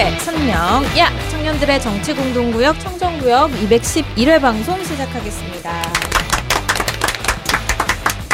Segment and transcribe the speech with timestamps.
[0.00, 0.56] 청년들의 천명,
[0.96, 1.10] 야!
[1.30, 5.82] 청년들의 정치 공동구역 청정구역 211회 방송 시작하겠습니다.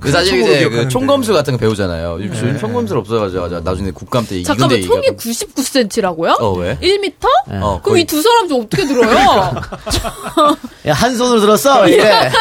[0.00, 0.88] 그 사실 이제 그.
[0.88, 2.18] 총검술 같은 거 배우잖아요.
[2.20, 5.18] 요즘 총검술 없어가지고 나중에 국감 때 잠깐만, 데 총이 얘기하고.
[5.18, 6.40] 99cm라고요?
[6.40, 6.76] 어 왜?
[6.78, 7.24] 1m?
[7.62, 9.14] 어 그럼 거의 이두 사람 좀 어떻게 들어요?
[10.88, 11.86] 야, 한 손으로 들었어.
[11.88, 12.30] 이래.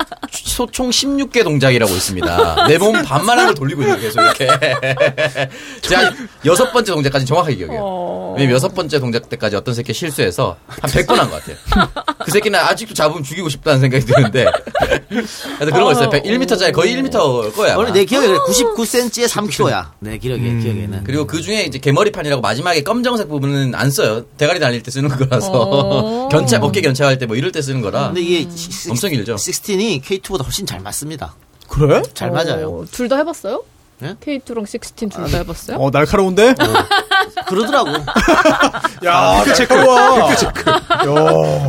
[0.60, 2.66] 소총 16개 동작이라고 있습니다.
[2.68, 4.46] 내 몸 반만한 걸 돌리고 있는 계속 이렇게.
[5.82, 6.12] 제가
[6.46, 7.80] 여섯 번째 동작까지 정확하게 기억해요.
[7.82, 8.34] 어.
[8.36, 11.56] 왜냐면 여섯 번째 동작 때까지 어떤 새끼 실수해서 한 100번 한 것 같아요.
[12.24, 14.46] 그 새끼는 아직도 잡으면 죽이고 싶다는 생각이 드는데.
[15.08, 16.10] 그래서 그런 거 있어요.
[16.10, 17.76] 100, 1m짜리 거의 1m 거야.
[17.76, 19.90] 원래 내 기억에 99cm에 3kg야.
[20.00, 21.04] 내 기억에, 기억에는.
[21.04, 24.24] 그리고 그 중에 이제 개머리판이라고 마지막에 검정색 부분은 안 써요.
[24.38, 25.50] 대가리 달릴 때 쓰는 거라서.
[25.52, 26.28] 어.
[26.32, 28.08] 견체, 어깨 견체할 때 뭐 이럴 때 쓰는 거라.
[28.08, 28.48] 근데 이게
[28.88, 29.36] 엄청 길죠.
[29.36, 31.34] 16이 K2보다 훨씬 잘 맞습니다.
[31.68, 32.02] 그래?
[32.12, 32.84] 잘 맞아요.
[32.90, 33.62] 둘 다 해봤어요?
[34.02, 34.14] 예?
[34.14, 35.76] K2랑 16 둘 다 해봤어요?
[35.76, 36.56] 어 날카로운데?
[37.46, 37.90] 그러더라고.
[39.06, 39.96] 야 날카로워.
[40.30, 40.34] 야.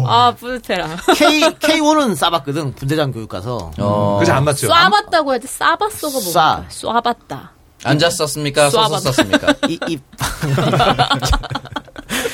[0.08, 0.98] 아, 뿌듯해라.
[1.16, 2.74] K, K1은 싸봤거든.
[2.74, 3.72] 분대장 교육 가서.
[3.78, 4.18] 어.
[4.20, 4.68] 그지 안 맞죠?
[4.68, 6.66] 쏴봤다고 해야지 싸봤어가 뭐야?
[6.70, 7.50] 쏴봤다.
[7.84, 8.70] 앉았었습니까?
[8.70, 9.00] 쏴봤다.
[9.02, 9.54] 서었습니까?
[9.70, 10.00] 이, 이.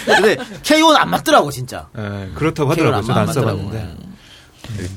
[0.05, 1.87] 근데 K1 안 맞더라고, 진짜.
[1.97, 2.97] 예, 그렇다고 하더라고요.
[2.97, 3.57] 안 저는 안 맞더라고.
[3.59, 4.06] 써봤는데.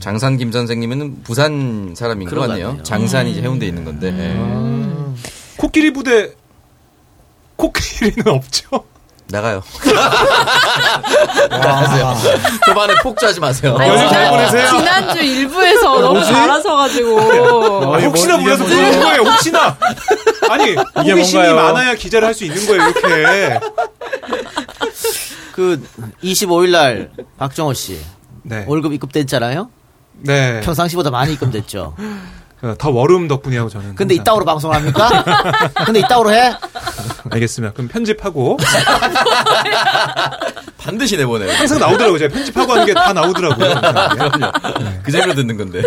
[0.00, 2.66] 장산 김 선생님은 부산 사람인 것 그런 것 같네요.
[2.68, 2.82] 같네요.
[2.84, 4.08] 장산이 이제 해운대에 있는 건데.
[4.08, 5.16] 예.
[5.56, 6.30] 코끼리 부대
[7.56, 8.84] 코끼리는 없죠?
[9.28, 9.62] 나가요.
[11.50, 12.16] 나가세요.
[12.66, 13.76] 초반에 폭주하지 마세요.
[13.78, 14.68] 아니, 연휴 잘 지난, 보내세요.
[14.78, 17.94] 지난주 일부에서 너무 잘하셔가지고.
[17.94, 18.64] 아니, 혹시나 뭐, 이게 몰라서?
[18.64, 19.20] 물어본 거예요.
[19.22, 19.76] 혹시나.
[20.50, 21.42] 아니 호기심이?
[21.48, 22.82] 많아야 기자를 할 수 있는 거예요.
[22.88, 23.60] 이렇게.
[25.52, 25.80] 그,
[26.24, 28.00] 25일날, 박정호 씨.
[28.42, 28.64] 네.
[28.66, 29.70] 월급 입금됐잖아요?
[30.22, 30.60] 네.
[30.62, 31.94] 평상시보다 많이 입금됐죠.
[32.62, 33.94] 어, 더 워름 덕분이라고 저는.
[33.94, 34.22] 근데 항상.
[34.22, 35.24] 이따오로 방송을 합니까?
[35.86, 36.52] 근데 이따오로 해?
[37.30, 37.72] 알겠습니다.
[37.74, 38.58] 그럼 편집하고
[40.78, 41.50] 반드시 내보내요.
[41.52, 42.18] 항상 나오더라고요.
[42.18, 43.74] 제가 편집하고 하는 게 다 나오더라고요.
[43.80, 44.52] 그럼요.
[45.02, 45.82] 그 재미로 듣는 건데.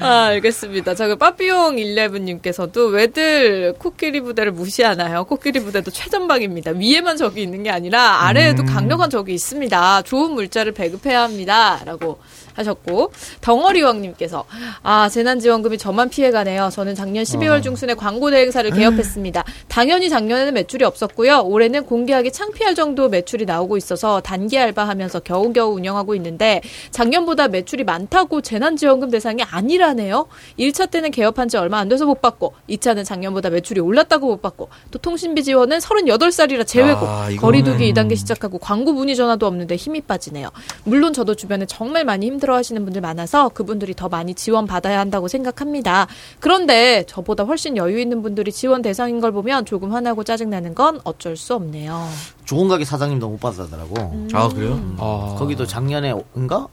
[0.00, 0.94] 아, 알겠습니다.
[0.94, 5.24] 자, 그 빠삐용 11님께서도 왜들 코끼리 부대를 무시하나요?
[5.24, 6.72] 코끼리 부대도 최전방입니다.
[6.72, 10.02] 위에만 적이 있는 게 아니라 아래에도 강력한 적이 있습니다.
[10.02, 11.80] 좋은 물자를 배급해야 합니다.
[11.84, 12.18] 라고
[12.56, 14.44] 하셨고, 덩어리왕님께서,
[14.82, 16.70] 아, 재난지원금이 저만 피해가네요.
[16.72, 19.44] 저는 작년 12월 중순에 광고 대행사를 개업했습니다.
[19.68, 21.40] 당연히 작년에는 매출이 없었고요.
[21.40, 28.40] 올해는 공개하기 창피할 정도 매출이 나오고 있어서 단기 알바하면서 겨우겨우 운영하고 있는데 작년보다 매출이 많다고
[28.40, 30.26] 재난지원금 대상이 아니라네요.
[30.58, 34.68] 1차 때는 개업한 지 얼마 안 돼서 못 받고 2차는 작년보다 매출이 올랐다고 못 받고
[34.90, 40.50] 또 통신비 지원은 38살이라 제외고 아, 거리두기 2단계 시작하고 광고 문의 전화도 없는데 힘이 빠지네요.
[40.84, 45.28] 물론 저도 주변에 정말 많이 힘들어 하시는 분들 많아서 그분들이 더 많이 지원 받아야 한다고
[45.28, 46.06] 생각합니다.
[46.40, 51.36] 그런데 저보다 훨씬 여유 있는 분들이 지원 대상인 걸 보면 조금 화나고 짜증나는 건 어쩔
[51.36, 52.06] 수 없네요.
[52.44, 54.28] 좋은 가게 사장님도 못 받아더라고.
[54.32, 54.80] 아, 그래요?
[54.98, 56.68] 아, 거기도 작년에인가?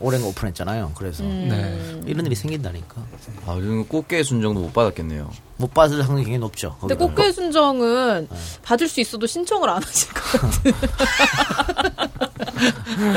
[0.00, 0.92] 올해인가 오픈했잖아요.
[0.96, 2.00] 그래서 네.
[2.06, 3.02] 이런 일이 생긴다니까.
[3.46, 5.30] 아, 그리고 꽃게 순정도 못 받았겠네요.
[5.58, 6.76] 못 받을 확률이 굉장히 높죠.
[6.80, 7.14] 근데 거기는.
[7.14, 8.28] 꽃게 순정은
[8.62, 10.74] 받을 수 있어도 신청을 안 하실 것 같아요.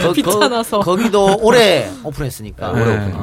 [0.02, 0.80] 거- 귀찮아서.
[0.80, 2.74] 거, 기도 올해 오픈했으니까.
[2.74, 2.82] 네.
[2.82, 3.18] 올해 오픈.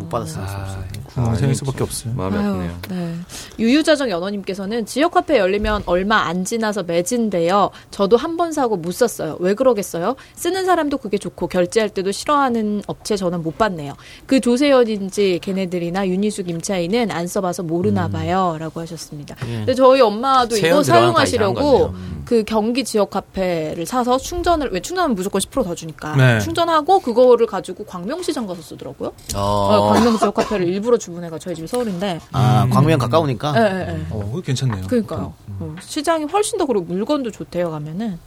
[0.00, 1.24] 못 받았으면 없 어요.
[1.24, 2.12] 구멍쟁일 수밖에 없어요.
[2.14, 2.72] 마음이 아유, 아프네요.
[2.90, 3.14] 네.
[3.58, 7.70] 유유자정 연어님께서는 지역 화폐 열리면 얼마 안 지나서 매진돼요.
[7.90, 9.38] 저도 한 번 사고 못 썼어요.
[9.40, 10.14] 왜 그러겠어요?
[10.34, 13.94] 쓰는 사람도 그게 좋고 결제할 때도 싫어하는 업체 저는 못 봤네요.
[14.26, 19.36] 그 조세현인지 걔네들이나 윤희숙 임차인은 안 써봐서 모르나 봐요라고 하셨습니다.
[19.36, 21.94] 근데 저희 엄마도 이거 사용하시려고.
[22.26, 26.40] 그 경기 지역 화폐를 사서 충전을 왜 충전하면 무조건 10%더 주니까 네.
[26.40, 29.12] 충전하고 그거를 가지고 광명시장 가서 쓰더라고요.
[29.36, 32.20] 어, 어, 광명 지역 화폐를 일부러 주문해가 저희 집이 서울인데.
[32.32, 33.54] 아, 광명 가까우니까.
[33.56, 34.06] 예, 예, 예.
[34.10, 34.86] 어, 그거 괜찮네요.
[34.88, 35.32] 그러니까요.
[35.60, 38.18] 어, 시장이 훨씬 더 그리고 물건도 좋대요 가면은.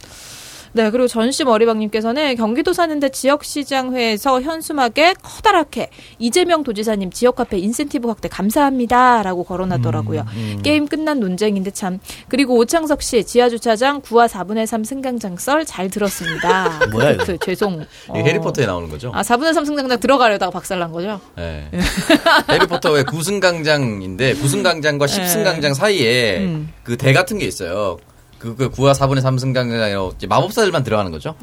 [0.72, 9.44] 네, 그리고 전씨 머리박님께서는 경기도 사는데 지역시장회에서 현수막에 커다랗게 이재명 도지사님 지역화폐 인센티브 확대 감사합니다라고
[9.44, 10.26] 걸어놨더라고요.
[10.62, 11.98] 게임 끝난 논쟁인데 참.
[12.28, 16.80] 그리고 오창석 씨 지하주차장 9와 4분의 3 승강장 썰 잘 들었습니다.
[16.90, 17.24] 뭐야, 이거?
[17.24, 17.84] 그, 죄송.
[18.10, 19.10] 이게 해리포터에 나오는 거죠.
[19.14, 21.20] 아, 4분의 3 승강장 들어가려다가 박살난 거죠?
[21.36, 21.68] 네.
[22.50, 26.72] 해리포터의 구승강장인데 구승강장과 십승강장 사이에 음.
[26.82, 27.98] 그대 같은 게 있어요.
[28.40, 31.34] 그, 그 9와 4분의 3승강장이라고 이제 마법사들만 들어가는 거죠.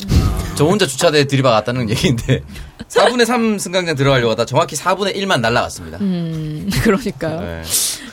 [0.55, 2.41] 저 혼자 주차대에 들이박았다는 얘기인데
[2.89, 5.99] 4분의 3 승강장 들어가려고 하다 정확히 4분의 1만 날라갔습니다.
[6.01, 7.39] 음, 그러니까요.
[7.39, 7.61] 네.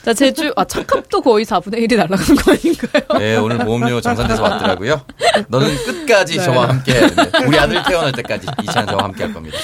[0.03, 3.19] 자, 제주, 아, 첫값도 거의 4분의 1이 날아간 거 아닌가요?
[3.19, 5.01] 네, 오늘 보험료 정산돼서 왔더라고요.
[5.47, 7.01] 너는 끝까지 저와 함께
[7.47, 9.57] 우리 아들 태어날 때까지 이 차는 저와 함께 할 겁니다.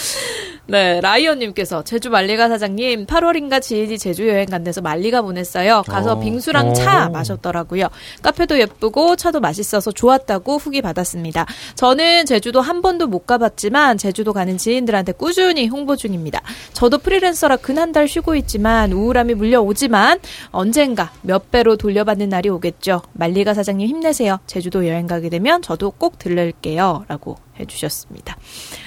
[0.71, 5.83] 네, 라이언님께서 제주 말리가 사장님 8월인가 지인이 제주 여행 간 데서 말리가 보냈어요.
[5.85, 7.87] 가서 빙수랑 차 마셨더라고요.
[8.21, 11.45] 카페도 예쁘고 차도 맛있어서 좋았다고 후기 받았습니다.
[11.75, 16.41] 저는 제주도 한 번도 못 가봤지만 제주도 가는 지인들한테 꾸준히 홍보 중입니다.
[16.71, 20.19] 저도 프리랜서라 근 한 달 쉬고 있지만 우울함이 물려오지만
[20.51, 23.01] 언젠가 몇 배로 돌려받는 날이 오겠죠.
[23.11, 24.39] 말리가 사장님 힘내세요.
[24.47, 27.03] 제주도 여행 가게 되면 저도 꼭 들를게요.
[27.09, 28.37] 라고 해주셨습니다.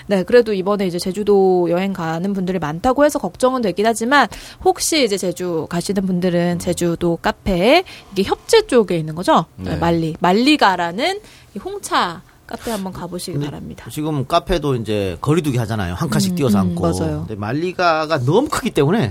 [0.07, 4.29] 네, 그래도 이번에 이제 제주도 여행 가는 분들이 많다고 해서 걱정은 되긴 하지만
[4.65, 9.47] 혹시 이제 제주 가시는 분들은 제주도 카페에 이게 협재 쪽에 있는 거죠?
[9.57, 9.77] 네, 네.
[9.77, 11.21] 말리 말리가라는
[11.55, 12.23] 이 홍차
[12.57, 13.87] 카페 한번 가보시기 바랍니다.
[13.91, 15.95] 지금 카페도 이제 거리두기 하잖아요.
[15.95, 16.83] 한 칸씩 띄워서 음, 앉고.
[16.83, 17.19] 맞아요.
[17.27, 19.09] 근데 말리가가 너무 크기 때문에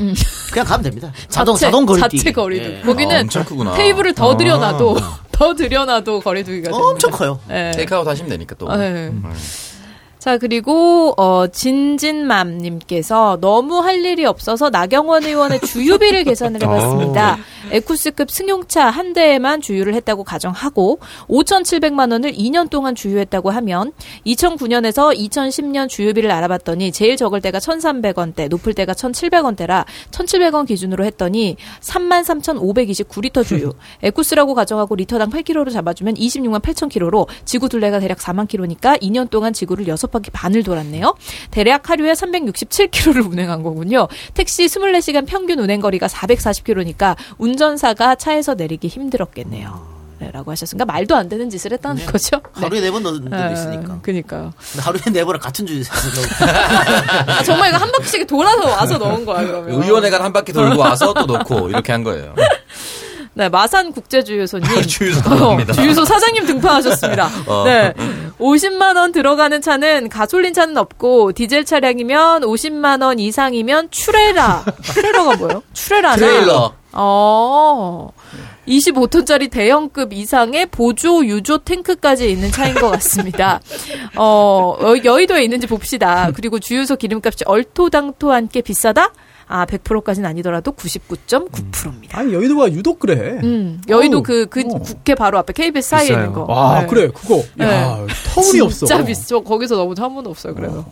[0.52, 1.12] 그냥 가면 됩니다.
[1.28, 2.18] 자동 자체- 자동 거리두기.
[2.20, 2.76] 자체 거리두기.
[2.78, 2.82] 예.
[2.82, 3.74] 거기는 아, 엄청 크구나.
[3.74, 4.96] 테이블을 더 들여놔도
[5.34, 6.88] 더 들여놔도 거리두기가 됩니다.
[6.90, 7.40] 엄청 커요.
[7.50, 7.72] 네.
[7.72, 8.70] 테이크아웃 하시면 되니까 또.
[8.72, 9.12] 아, 네.
[10.24, 17.40] 자, 그리고, 어, 진진맘님께서 너무 할 일이 없어서 나경원 의원의 주유비를 계산을 해봤습니다.
[17.72, 23.92] 에쿠스급 승용차 한 대에만 주유를 했다고 가정하고, 5,700만원을 2년 동안 주유했다고 하면,
[24.26, 33.46] 2009년에서 2010년 주유비를 알아봤더니, 제일 적을 때가 1,300원대, 높을 때가 1,700원대라, 1,700원 기준으로 했더니, 33,529리터
[33.46, 33.74] 주유.
[34.02, 39.86] 에쿠스라고 가정하고 리터당 8kg로 잡아주면 26만 8,000km로, 지구 둘레가 대략 4만 km니까 2년 동안 지구를
[39.86, 41.16] 6 바퀴 반을 돌았네요.
[41.52, 44.08] 대략 하루에 367km를 운행한 거군요.
[44.34, 49.92] 택시 24시간 평균 운행 거리가 440km니까 운전사가 차에서 내리기 힘들었겠네요.
[50.20, 52.38] 네, 라고 하셨으니까 말도 안 되는 짓을 했다는 거죠.
[52.56, 52.62] 네.
[52.64, 54.00] 하루에 네 번 넣는 데도 있으니까.
[54.02, 54.54] 그니까요.
[54.80, 56.46] 하루에 네 번을 같은 주유소에서
[57.28, 59.82] 아, 정말 이거 한 바퀴씩 돌아서 와서 넣은 거야, 그러면.
[59.84, 62.34] 의원회관 한 바퀴 돌고 와서 또 놓고 이렇게 한 거예요.
[63.36, 64.70] 네, 마산 국제주유소님.
[64.88, 65.58] 주유소 어.
[65.74, 67.30] 주유소 사장님 등판하셨습니다.
[67.48, 67.64] 어.
[67.66, 67.92] 네.
[68.40, 74.66] 50만 원 들어가는 차는 가솔린 차는 없고 디젤 차량이면 50만 원 이상이면 추레라.
[74.84, 75.64] 추레라가 뭐예요?
[75.74, 76.16] 추레라나.
[76.16, 76.74] 트레일러.
[76.94, 78.10] 어.
[78.68, 83.60] 25톤짜리 대형급 이상의 보조 유조 탱크까지 있는 차인 것 같습니다.
[84.16, 86.32] 어, 어, 여의도에 있는지 봅시다.
[86.34, 89.12] 그리고 주유소 기름값이 얼토당토한 게 비싸다?
[89.56, 92.18] 아, 100%까지는 아니더라도 99.9%입니다.
[92.18, 93.40] 아니 여의도가 유독 그래.
[93.44, 94.80] 음, 여의도 어우, 그, 그 어.
[94.80, 96.18] 국회 바로 앞에 KBS 사이에 비싸요.
[96.24, 96.46] 있는 거.
[96.52, 96.88] 와 네.
[96.88, 97.44] 그래 그거.
[97.62, 98.04] 야
[98.34, 98.88] 터울이 없어.
[98.88, 99.40] 진짜 비싸.
[99.40, 100.56] 거기서 너무 한 번도 없어요.
[100.56, 100.84] 그래서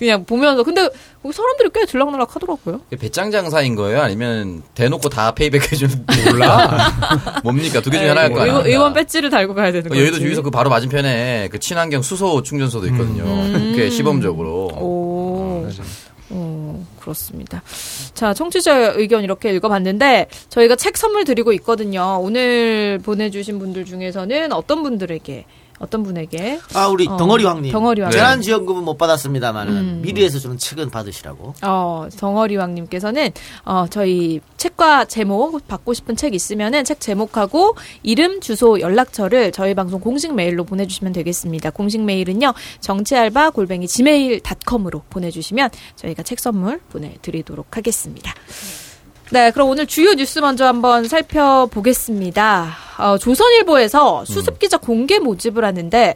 [0.00, 0.88] 그냥 보면서 근데
[1.22, 2.80] 거기 사람들이 꽤 들락날락 하더라고요.
[2.98, 4.00] 배짱 장사인 거예요?
[4.02, 6.90] 아니면 대놓고 다 페이백 해주는 몰라?
[7.44, 7.80] 뭡니까?
[7.80, 8.52] 두 개 중에 하나일 거 아니야?
[8.54, 10.00] 의원, 의원 배지를 달고 가야 되는 그 거지.
[10.00, 13.22] 여의도 주유소 그 바로 맞은편에 그 친환경 수소 충전소도 있거든요.
[13.76, 14.70] 꽤 시범적으로.
[14.72, 14.78] 음.
[14.82, 15.68] 오.
[16.34, 16.71] 어,
[17.02, 17.62] 그렇습니다.
[18.14, 22.18] 자, 청취자 의견 이렇게 읽어봤는데, 저희가 책 선물 드리고 있거든요.
[22.20, 25.44] 오늘 보내주신 분들 중에서는 어떤 분들에게,
[25.78, 27.72] 어떤 분에게, 아 우리 어, 덩어리 왕님.
[27.72, 28.16] 덩어리 왕님.
[28.16, 30.00] 재난 지원금은 못 받았습니다만은 음.
[30.02, 31.54] 미리에서 주는 책은 받으시라고.
[31.62, 33.30] 어, 덩어리 왕님께서는,
[33.64, 40.00] 어, 저희 책과 제목, 받고 싶은 책 있으면은 책 제목하고 이름, 주소, 연락처를 저희 방송
[40.00, 41.70] 공식 메일로 보내주시면 되겠습니다.
[41.70, 48.32] 공식 메일은요, 정치알바 골뱅이 gmail.com으로 보내주시면 저희가 책 선물 보내드리도록 하겠습니다.
[49.32, 52.76] 네, 그럼 오늘 주요 뉴스 먼저 한번 살펴보겠습니다.
[52.98, 56.14] 어, 조선일보에서 수습기자 공개 모집을 하는데,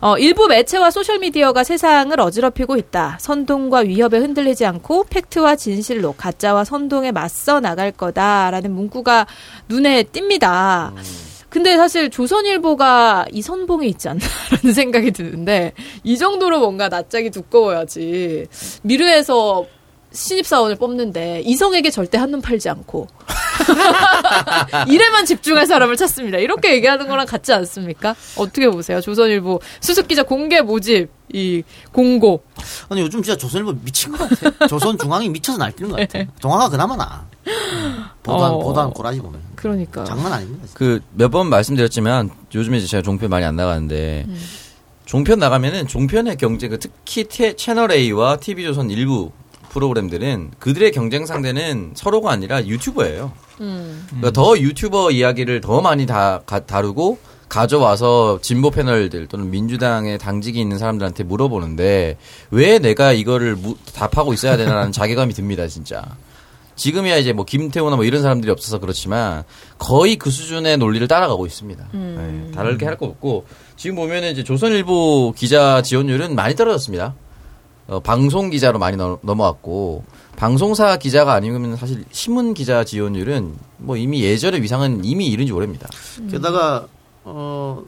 [0.00, 3.18] 어, 일부 매체와 소셜미디어가 세상을 어지럽히고 있다.
[3.20, 9.28] 선동과 위협에 흔들리지 않고 팩트와 진실로 가짜와 선동에 맞서 나갈 거다라는 문구가
[9.68, 10.92] 눈에 띕니다.
[11.48, 18.48] 근데 사실 조선일보가 이 선봉에 있지 않나라는 생각이 드는데 이 정도로 뭔가 낯짝이 두꺼워야지
[18.82, 19.66] 미르에서
[20.16, 23.06] 신입사원을 뽑는데 이성에게 절대 한눈 팔지 않고
[24.88, 26.38] 일에만 집중할 사람을 찾습니다.
[26.38, 28.14] 이렇게 얘기하는 거랑 같지 않습니까?
[28.36, 29.00] 어떻게 보세요?
[29.00, 32.42] 조선일보 수습기자 공개 모집 이 공고
[32.88, 34.66] 아니 요즘 진짜 조선일보 미친 것 같아.
[34.66, 36.24] 조선중앙이 미쳐서 날뛰는 것 같아.
[36.40, 37.26] 동화가 그나마 나.
[38.22, 38.58] 보단 어.
[38.58, 40.66] 보단 꼬라지 보면 그러니까 장난 아닙니다.
[40.74, 44.26] 그 몇 번 말씀드렸지만 요즘에 제가 종편 많이 안 나가는데
[45.04, 49.30] 종편 나가면은 종편의 경쟁, 그 특히 태- 채널 A와 TV조선 일부
[49.80, 53.32] 프로그램들은 그들의 경쟁 상대는 서로가 아니라 유튜버예요.
[53.60, 54.04] 음.
[54.08, 57.18] 그러니까 더 유튜버 이야기를 더 많이 다, 가- 다루고
[57.50, 62.16] 가져와서 진보 패널들 또는 민주당의 당직이 있는 사람들한테 물어보는데
[62.50, 66.02] 왜 내가 이거를 무- 답하고 있어야 되나라는 자괴감이 듭니다, 진짜.
[66.74, 69.44] 지금이야 이제 뭐 김태호나 뭐 이런 사람들이 없어서 그렇지만
[69.78, 71.88] 거의 그 수준의 논리를 따라가고 있습니다.
[71.92, 77.14] 네, 다르게 할 거 없고 지금 보면은 이제 조선일보 기자 지원율은 많이 떨어졌습니다.
[77.88, 80.04] 어, 방송 기자로 많이 넘- 넘어왔고
[80.36, 85.88] 방송사 기자가 아니면 사실 신문 기자 지원율은 뭐 이미 예전의 위상은 이미 이른지 오래입니다.
[86.30, 86.86] 게다가
[87.24, 87.82] 어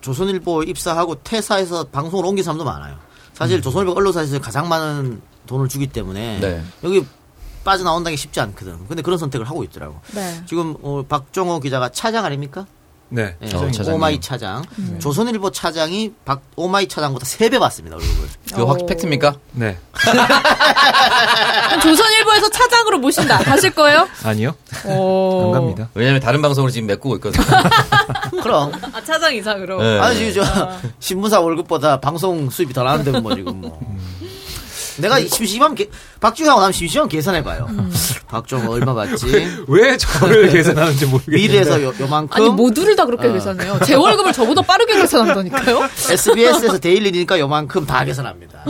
[0.00, 2.96] 조선일보 입사하고 퇴사해서 방송을 옮긴 사람도 많아요.
[3.34, 6.62] 사실 조선일보 언론사에서 가장 많은 돈을 주기 때문에 네.
[6.84, 7.04] 여기
[7.64, 8.86] 빠져나온다는 게 쉽지 않거든.
[8.88, 10.00] 근데 그런 선택을 하고 있더라고.
[10.14, 10.42] 네.
[10.46, 12.66] 지금 어, 박종호 기자가 차장 아닙니까?
[13.10, 13.36] 네.
[13.42, 13.94] 예, 어, 차장님.
[13.94, 14.64] 오마이 차장.
[15.00, 18.28] 조선일보 차장이 박 오마이 차장보다 세배 받습니다 월급을.
[18.54, 18.86] 그확 오.
[18.86, 19.34] 팩트입니까?
[19.52, 19.76] 네.
[21.82, 23.38] 조선일보에서 차장으로 모신다.
[23.38, 24.08] 가실 거예요?
[24.24, 24.54] 아니요.
[24.86, 25.46] 오.
[25.46, 25.88] 안 갑니다.
[25.94, 27.44] 왜냐하면 다른 방송을 지금 메꾸고 있거든요.
[28.42, 29.82] 그럼 아, 차장 이상으로.
[29.82, 29.98] 네.
[29.98, 33.80] 아니 지금 저 신문사 월급보다 방송 수입이 더 나는데 뭐 지금 뭐.
[35.00, 35.90] 내가 심심하면 게-
[36.20, 37.68] 박주영하고 나면 심심하면 계산해봐요.
[38.28, 39.26] 박종호 얼마 받지?
[39.68, 41.40] 왜 저를 계산하는지 모르겠는데.
[41.48, 42.36] 미래에서 요, 요만큼.
[42.40, 43.32] 아니 모두를 다 그렇게 어.
[43.32, 43.80] 계산해요.
[43.84, 45.88] 제 월급을 저보다 빠르게 계산한다니까요.
[46.10, 48.64] SBS에서 데일리니까 요만큼 다 계산합니다.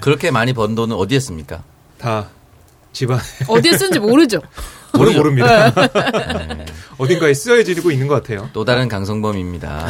[0.00, 1.62] 그렇게 많이 번 돈은 어디에 씁니까?
[1.98, 2.28] 다
[2.92, 4.40] 집안 어디에 쓰는지 모르죠.
[4.92, 5.70] 저는 모릅니다.
[5.70, 6.64] 네.
[6.98, 8.48] 어딘가에 쓰여지고 있는 것 같아요.
[8.52, 9.86] 또 다른 강성범입니다.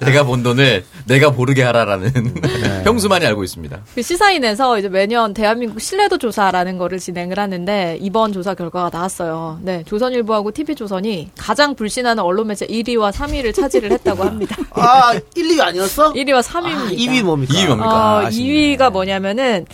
[0.00, 2.12] 내가 본 돈을 내가 모르게 하라라는
[2.84, 3.80] 형수만이 알고 있습니다.
[3.94, 9.58] 그 시사인에서 이제 매년 대한민국 신뢰도 조사라는 거를 진행을 하는데 이번 조사 결과가 나왔어요.
[9.62, 14.56] 네, 조선일보하고 TV조선이 가장 불신하는 언론 매체 1위와 3위를 차지를 했다고 합니다.
[14.72, 16.12] 아, 1, 2위 아니었어?
[16.12, 16.96] 1위와 아, 3위입니다.
[16.98, 17.54] 2위 뭡니까?
[17.54, 17.88] 2위 뭡니까?
[17.88, 18.76] 어, 아, 아쉽네.
[18.76, 19.66] 2위가 뭐냐면은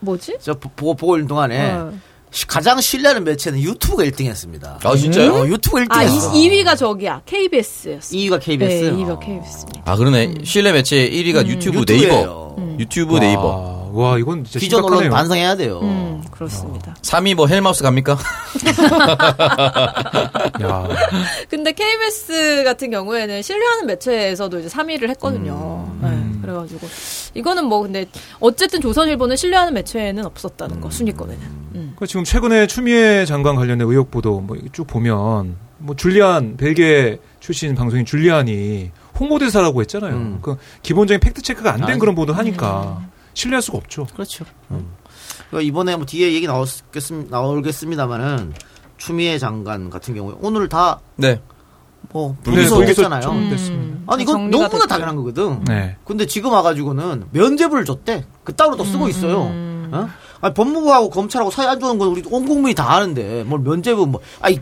[0.00, 0.36] 뭐지?
[0.40, 1.92] 저 보- 보고, 보고 있는 동안에 어.
[2.32, 4.78] 시- 가장 신뢰하는 매체는 유튜브가 1등 했습니다.
[4.82, 5.32] 아 진짜요?
[5.34, 6.32] 어, 유튜브가 1등 아, 했어.
[6.34, 7.20] 2, 위가 저기야.
[7.26, 8.16] KBS였어.
[8.16, 8.84] 2위가 KBS.
[8.84, 9.18] 네, 2위가 어.
[9.18, 9.82] KBS입니다.
[9.84, 10.34] 아 그러네.
[10.44, 12.54] 실내 매체 1위가 유튜브 유튜브예요.
[12.56, 12.76] 네이버.
[12.80, 13.90] 유튜브 네이버.
[13.92, 15.10] 와, 와, 이건 진짜 기존 언론 심각하네요.
[15.14, 15.80] 반성해야 돼요.
[15.82, 16.94] 음, 그렇습니다.
[17.02, 18.16] 3위 뭐 헬마우스 갑니까?
[20.62, 20.88] 야,
[21.50, 25.86] 근데 KBS 같은 경우에는 신뢰하는 매체에서도 이제 3위를 했거든요.
[26.00, 26.08] 네,
[26.40, 26.88] 그래가지고
[27.34, 28.06] 이거는 뭐 근데
[28.40, 31.61] 어쨌든 조선일보는 신뢰하는 매체에는 없었다는 거 순위권에는.
[31.74, 31.92] 음.
[31.98, 37.74] 그 지금 최근에 추미애 장관 관련된 의혹 보도 뭐 쭉 보면 뭐 줄리안 벨기에 출신
[37.74, 40.14] 방송인 줄리안이 홍보대사라고 했잖아요.
[40.14, 40.38] 음.
[40.42, 41.98] 그 기본적인 팩트 체크가 안된 아니.
[41.98, 43.02] 그런 보도 하니까
[43.34, 44.06] 신뢰할 수가 없죠.
[44.12, 44.44] 그렇죠.
[44.68, 48.52] 그러니까 이번에 뭐 뒤에 얘기 나오겠습, 나오겠습니다만은
[48.96, 51.40] 추미애 장관 같은 경우에 오늘 다 네.
[52.12, 53.28] 뭐 네, 불기소 불기소 했잖아요.
[53.30, 54.04] 음.
[54.08, 54.86] 아니 이건 너무나 됐죠.
[54.86, 55.64] 당연한 거거든.
[55.64, 55.96] 네.
[56.04, 58.24] 근데 지금 와가지고는 면제부를 줬대.
[58.44, 59.44] 그 따로 또 쓰고 있어요.
[59.44, 59.90] 음.
[59.92, 60.08] 어?
[60.42, 64.20] 아니, 법무부하고 검찰하고 사이 안 좋은 건 우리 온 국민이 다 아는데 뭘 면제부 뭐
[64.40, 64.60] 아니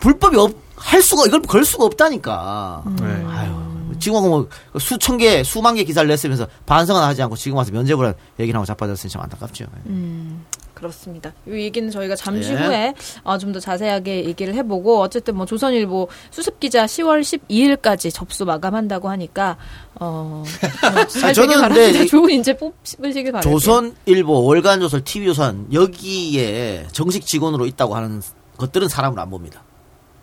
[0.00, 2.82] 불법이 없, 할 수가 이걸 걸 수가 없다니까.
[3.00, 3.24] 네.
[3.28, 3.66] 아유
[3.98, 4.48] 지금 뭐
[4.78, 9.10] 수천 개 수만 개 기사를 냈으면서 반성은 하지 않고 지금 와서 면제부란 얘기를 하고 자빠졌으니
[9.10, 9.66] 참 안타깝죠.
[9.86, 10.44] 음,
[10.76, 11.32] 그렇습니다.
[11.48, 12.66] 이 얘기는 저희가 잠시 네.
[12.66, 18.44] 후에 어, 좀 더 자세하게 얘기를 해보고 어쨌든 뭐 조선일보 수습 기자 10월 12일까지 접수
[18.44, 19.56] 마감한다고 하니까
[19.98, 22.00] 어, 어, 잘 저는 되길 근데 바랍니다.
[22.04, 23.40] 이- 좋은 인재 뽑으시길 바랍니다.
[23.50, 28.20] 조선일보, 월간 조선, TV조선 여기에 정식 직원으로 있다고 하는
[28.58, 29.62] 것들은 사람을 안 봅니다.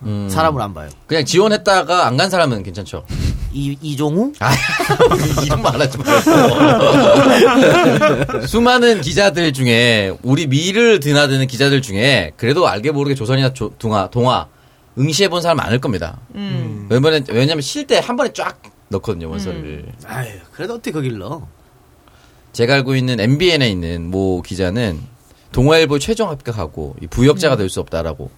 [0.02, 0.28] 음.
[0.28, 0.88] 사람을 안 봐요.
[1.06, 3.04] 그냥 지원했다가 안 간 사람은 괜찮죠.
[3.56, 4.52] 이 이종우 아,
[5.46, 6.30] 이름 말하지 말고.
[8.48, 14.48] 수많은 기자들 중에 우리 미를 드나드는 기자들 중에 그래도 알게 모르게 조선이나 조- 동아 동아
[14.98, 16.18] 응시해 본 사람 많을 겁니다.
[16.34, 16.86] 음.
[16.90, 19.84] 왜냐면 왜냐면 쉴 때 한 번에 쫙 넣거든요 원서를.
[20.06, 21.46] 아유 그래도 어떻게 거길 넣어?
[22.52, 25.00] 제가 알고 있는 MBN에 있는 모 기자는
[25.52, 28.30] 동아일보 최종 합격하고 이 부역자가 될 수 없다라고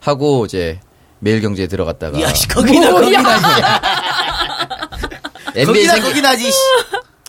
[0.00, 0.78] 하고 이제
[1.20, 3.22] 매일경제에 들어갔다가 야씨 거기나 거기나
[5.56, 6.50] MBN 거기나 생기 거기 나 지.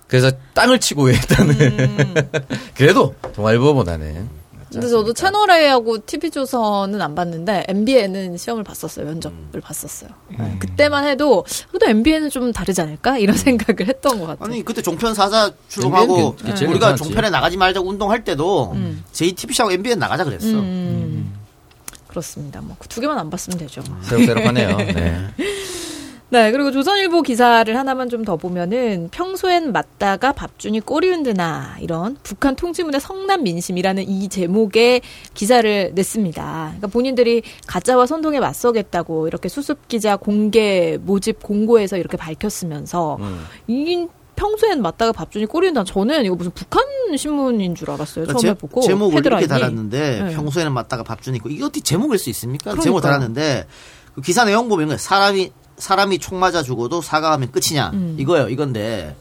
[0.07, 2.15] 그래서 땅을 치고 일단은 음.
[2.75, 9.05] 그래도 동아일보보다는 근데 저도 채널 A하고 TV조선은 안 봤는데 MBN은 시험을 봤었어요.
[9.05, 10.09] 면접을 봤었어요.
[10.37, 14.45] 네, 그때만 해도 그래도 MBN은 좀 다르지 않을까 이런 생각을 했던 것 같아요.
[14.51, 16.65] 아니 그때 종편 사자 출범하고 MBN 괜- 괜찮지.
[16.65, 17.03] 우리가 괜찮지.
[17.09, 19.03] 종편에 나가지 말자고 운동할 때도 음.
[19.13, 20.47] JTBC하고 MBN 나가자 그랬어.
[20.49, 21.33] 음,
[22.07, 22.59] 그렇습니다.
[22.61, 23.81] 뭐 두 개만 안 봤으면 되죠.
[24.03, 24.75] 새록새록하네요.
[24.93, 25.27] 네.
[26.29, 32.55] 네, 그리고 조선일보 기사를 하나만 좀 더 보면은 평소엔 맞다가 밥준이 꼬리 흔드나 이런 북한
[32.55, 35.01] 통지문의 성남 민심이라는 이 제목의
[35.35, 36.63] 기사를 냈습니다.
[36.65, 43.45] 그러니까 본인들이 가짜와 선동에 맞서겠다고 이렇게 수습 기자 공개 모집 공고에서 이렇게 밝혔으면서 음.
[43.67, 46.83] 이 평소엔 맞다가 밥준이 꼬리 흔드나 저는 이거 무슨 북한
[47.15, 48.25] 신문인 줄 알았어요.
[48.25, 49.47] 처음에 제, 보고 제목을 이렇게 헤드라인이.
[49.61, 50.33] 달았는데 네.
[50.35, 52.71] 평소에는 맞다가 밥주니 있고 이게 어떻게 제목일 수 있습니까?
[52.71, 52.83] 그러니까요.
[52.83, 53.67] 제목을 달았는데
[54.15, 54.97] 그 기사 내용 보면.
[54.97, 58.15] 사람이 사람이 총 맞아 죽어도 사과하면 끝이냐 음.
[58.19, 58.49] 이거예요.
[58.49, 59.15] 이건데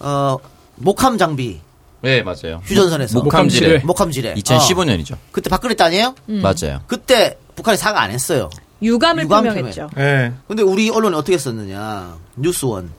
[0.00, 0.36] 어
[0.76, 1.60] 목함 장비
[2.02, 2.60] 네, 맞아요.
[2.64, 3.78] 휴전선에서 목함지뢰.
[3.78, 4.34] 목함지뢰 어.
[4.34, 5.16] 2015년이죠.
[5.32, 6.14] 그때 박근혜 때 아니에요?
[6.28, 6.42] 음.
[6.42, 6.80] 맞아요.
[6.86, 8.50] 그때 북한이 사과 안 했어요.
[8.82, 9.88] 유감을 유감 표명했죠.
[9.96, 10.32] 예.
[10.46, 12.18] 근데 우리 언론이 어떻게 썼느냐.
[12.36, 12.90] 뉴스원.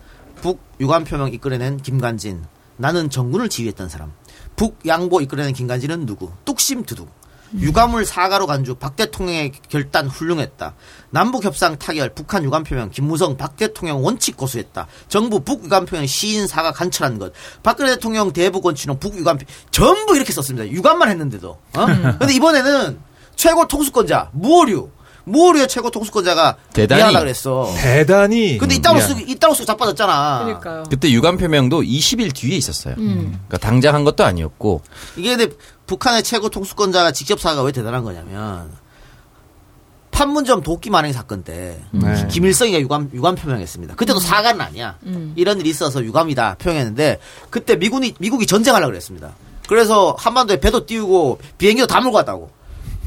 [0.41, 2.43] 북 유감 표명 이끌어낸 김관진.
[2.77, 4.11] 나는 정군을 지휘했던 사람.
[4.55, 6.31] 북 양보 이끌어낸 김관진은 누구?
[6.43, 7.07] 뚝심 두둑.
[7.59, 10.73] 유감을 사과로 간주 박 대통령의 결단 훌륭했다.
[11.09, 14.87] 남북 협상 타결 북한 유감 표명 김무성 박 대통령 원칙 고수했다.
[15.07, 17.31] 정부 북 유감 표명 시인 사과 간철한 것.
[17.63, 20.67] 박근혜 대통령 대북 원칙은 북 유감 표- 전부 이렇게 썼습니다.
[20.67, 21.49] 유감만 했는데도.
[21.49, 21.85] 어?
[22.19, 22.99] 근데 이번에는
[23.35, 24.89] 최고 통수권자 무오류
[25.27, 27.67] 무오류의 최고 통수권자가 대단히 미안하다 그랬어.
[27.77, 29.07] 대단히 근데 이따로 미안.
[29.07, 30.43] 쓰기 이따로 쓰고 자빠졌잖아.
[30.45, 30.83] 그러니까요.
[30.87, 32.93] 그때 유감 표명도 20일 뒤에 있었어요.
[32.99, 33.39] 음.
[33.47, 34.81] 그러니까 당장 한 것도 아니었고
[35.17, 35.55] 이게 근데
[35.87, 38.71] 북한의 최고 통수권자가 직접 사과가 왜 대단한 거냐면
[40.11, 42.27] 판문점 도끼 만행 사건 때 네.
[42.29, 43.95] 김일성이가 유감 유감 표명했습니다.
[43.95, 44.97] 그때도 사과는 아니야.
[45.03, 45.33] 음.
[45.35, 49.33] 이런 일이 있어서 유감이다 표명했는데 그때 미군이 미국이 전쟁하려고 그랬습니다.
[49.67, 52.49] 그래서 한반도에 배도 띄우고 비행기도 다 몰고 왔다고.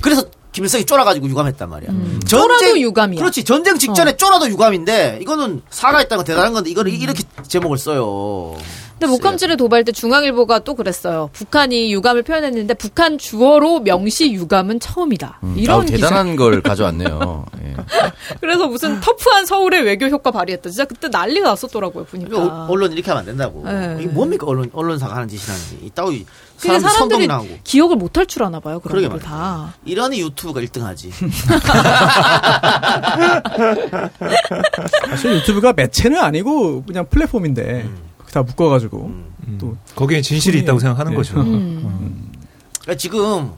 [0.01, 1.91] 그래서 김일성이 쫄아가지고 유감했단 말이야.
[1.91, 2.21] 음.
[2.27, 3.21] 쫄아도 유감이야.
[3.21, 3.45] 그렇지.
[3.45, 6.97] 전쟁 직전에 쫄아도 유감인데 이거는 사과했다는 건 대단한 건데 이거를 음.
[7.01, 8.55] 이렇게 제목을 써요.
[8.99, 11.31] 근데 목감지를 도발 때 중앙일보가 또 그랬어요.
[11.33, 15.39] 북한이 유감을 표현했는데 북한 주어로 명시 유감은 처음이다.
[15.55, 15.97] 이런 아우, 기사.
[16.09, 17.47] 대단한 걸 가져왔네요.
[17.65, 17.77] 예.
[18.41, 20.69] 그래서 무슨 터프한 서울의 외교 효과 발휘했다.
[20.71, 22.07] 진짜 그때 난리가 났었더라고요.
[22.07, 22.39] 보니까.
[22.39, 23.63] 어- 언론 이렇게 하면 안 된다고.
[23.65, 23.97] 네.
[24.01, 25.79] 이게 뭡니까 언론 언론사가 하는 짓이라는지.
[25.85, 26.27] 이따위
[26.61, 27.47] 근데 사람 사람들이 하고.
[27.63, 28.81] 기억을 못할 줄 아나 봐요.
[28.81, 29.75] 그런 그러게 거를 다.
[29.85, 31.13] 이러니 유튜브가 1등하지.
[35.09, 38.09] 사실 유튜브가 매체는 아니고 그냥 플랫폼인데 음.
[38.33, 39.13] 다 묶어가지고
[39.59, 41.17] 또 거기에 진실이 있다고 생각하는 네.
[41.17, 41.41] 거죠.
[41.41, 42.33] 음.
[42.81, 43.53] 그러니까 지금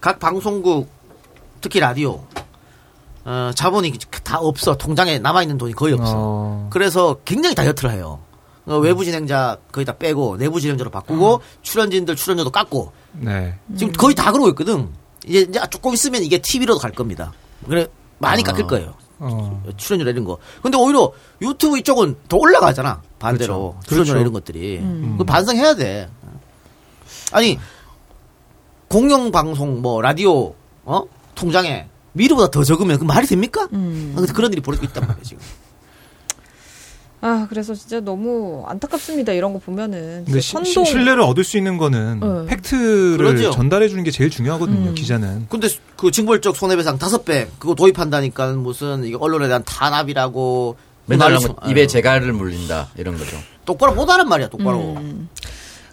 [0.00, 0.88] 각 방송국
[1.60, 2.24] 특히 라디오
[3.24, 4.76] 어, 자본이 다 없어.
[4.76, 6.12] 통장에 남아 있는 돈이 거의 없어.
[6.14, 6.68] 어.
[6.70, 8.20] 그래서 굉장히 다이어트를 해요.
[8.66, 13.54] 어, 외부 진행자 거의 다 빼고 내부 진행자로 바꾸고 출연진들 출연료도 깎고 네.
[13.76, 14.88] 지금 거의 다 그러고 있거든.
[15.26, 17.32] 이제, 이제 조금 있으면 이게 TV로도 갈 겁니다.
[17.66, 17.86] 그래
[18.18, 18.94] 많이 깎일 거예요.
[19.18, 19.62] 어.
[19.76, 20.38] 출연료 이런 거.
[20.62, 23.02] 근데 오히려 유튜브 이쪽은 더 올라가잖아.
[23.18, 23.72] 반대로.
[23.72, 23.80] 그렇죠.
[23.86, 24.20] 출연료 그렇죠.
[24.20, 24.78] 이런 것들이.
[24.78, 25.14] 음.
[25.18, 26.08] 그 반성해야 돼.
[27.32, 27.58] 아니,
[28.88, 31.02] 공영 방송, 뭐, 라디오, 어?
[31.34, 33.68] 통장에 미르보다 더 적으면 그 말이 됩니까?
[33.72, 34.14] 음.
[34.34, 35.42] 그런 일이 벌어지고 있단 말이야, 지금.
[37.26, 39.32] 아, 그래서 진짜 너무 안타깝습니다.
[39.32, 40.24] 이런 거 보면은.
[40.26, 40.84] 근데 시- 선동.
[40.84, 42.46] 신뢰를 얻을 수 있는 거는 네.
[42.54, 43.50] 팩트를 그러죠.
[43.50, 44.90] 전달해 주는 게 제일 중요하거든요.
[44.90, 44.94] 음.
[44.94, 45.46] 기자는.
[45.48, 51.56] 근데 그 징벌적 손해배상 다섯 배 그거 도입한다니까 무슨 이거 언론에 대한 탄압이라고 맨날 쳐-
[51.66, 53.38] 입에 아유, 재갈을 물린다 이런 거죠.
[53.64, 55.30] 똑바로 못하는 말이야 똑바로 음.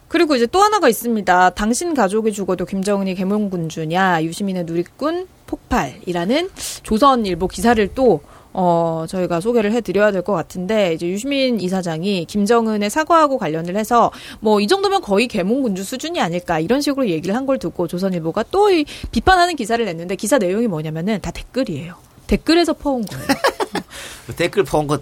[0.10, 1.52] 그리고 이제 또 하나가 있습니다.
[1.52, 6.50] 당신 가족이 죽어도 김정은이 개몽군주냐, 유시민의 누리꾼 폭발이라는
[6.84, 8.20] 조선일보 기사를 또
[8.54, 14.60] 어, 저희가 소개를 해드려야 될 것 같은데, 이제 유시민 이사장이 김정은의 사과하고 관련을 해서, 뭐,
[14.62, 19.56] 이 정도면 거의 개몽군주 수준이 아닐까, 이런 식으로 얘기를 한 걸 듣고 조선일보가 또이 비판하는
[19.56, 21.96] 기사를 냈는데, 기사 내용이 뭐냐면은 다 댓글이에요.
[22.28, 23.26] 댓글에서 퍼온 거예요.
[24.28, 25.02] 그 댓글 퍼온 것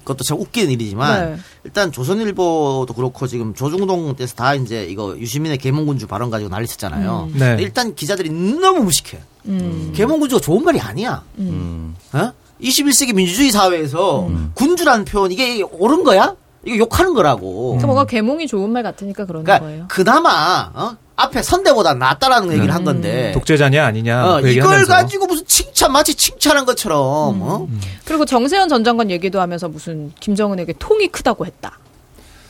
[0.00, 1.36] 그것도 참 웃기는 일이지만 네.
[1.64, 7.30] 일단 조선일보도 그렇고 지금 조중동 때서 다 이제 이거 유시민의 개몽군주 발언 가지고 난리 쳤잖아요.
[7.32, 7.38] 네.
[7.38, 9.18] 근데 일단 기자들이 너무 무식해.
[9.46, 9.92] 음.
[9.96, 11.24] 개몽군주가 좋은 말이 아니야.
[11.38, 11.96] 음.
[12.12, 12.32] 어?
[12.62, 16.34] 21세기 민주주의 사회에서 군주라는 표현 이게 옳은 거야?
[16.64, 17.66] 이거 욕하는 거라고.
[17.72, 19.84] 그러니까 뭔가 개몽이 좋은 말 같으니까 그러는 그러니까 거예요.
[19.88, 20.96] 그나마 어?
[21.14, 23.30] 앞에 선대보다 낫다라는 얘기를 한 건데.
[23.32, 24.92] 독재자냐 아니냐 어, 그 이걸 얘기하면서.
[24.92, 26.98] 가지고 무슨 칭찬 마치 칭찬한 것처럼
[27.42, 27.68] 어?
[28.04, 31.78] 그리고 정세현 전 장관 얘기도 하면서 무슨 김정은에게 통이 크다고 했다.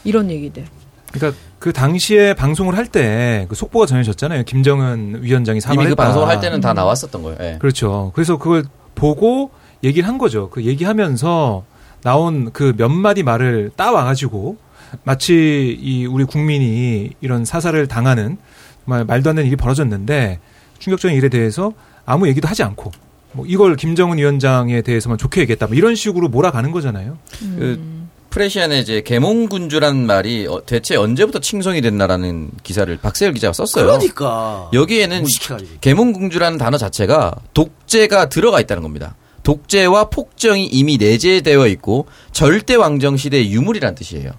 [0.05, 0.65] 이런 얘기들.
[1.13, 4.45] 그러니까 그 당시에 방송을 할 때 그 속보가 전해졌잖아요.
[4.45, 5.89] 김정은 위원장이 이미 사과했다.
[5.91, 7.39] 그 방송을 할 때는 다 나왔었던 거예요.
[7.41, 7.59] 예.
[7.61, 8.13] 그렇죠.
[8.15, 8.65] 그래서 그걸
[8.95, 9.51] 보고
[9.87, 10.51] 얘기를 한 거죠.
[10.51, 11.65] 그 얘기하면서
[12.03, 14.57] 나온 그 몇 마디 말을 따와가지고
[15.05, 18.37] 마치 이 우리 국민이 이런 사살을 당하는
[18.85, 20.39] 정말 말도 안 되는 일이 벌어졌는데
[20.79, 21.73] 충격적인 일에 대해서
[22.05, 22.93] 아무 얘기도 하지 않고
[23.33, 25.67] 뭐 이걸 김정은 위원장에 대해서만 좋게 얘기했다.
[25.67, 27.19] 뭐 이런 식으로 몰아가는 거잖아요.
[27.41, 33.87] 그 프레시안에 이제 개몽군주란 말이 어, 대체 언제부터 칭송이 됐나라는 기사를 박세열 기자가 썼어요.
[33.87, 35.71] 그러니까 여기에는 무식해가지고.
[35.81, 39.17] 계몽군주라는 단어 자체가 독재가 들어가 있다는 겁니다.
[39.47, 44.33] 독재와 폭정이 이미 내재되어 있고 절대 왕정 시대의 유물이란 뜻이에요.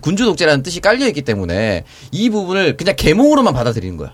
[0.00, 4.12] 군주 독재라는 뜻이 깔려 있기 때문에 이 부분을 그냥 계몽으로만 받아들이는 거야.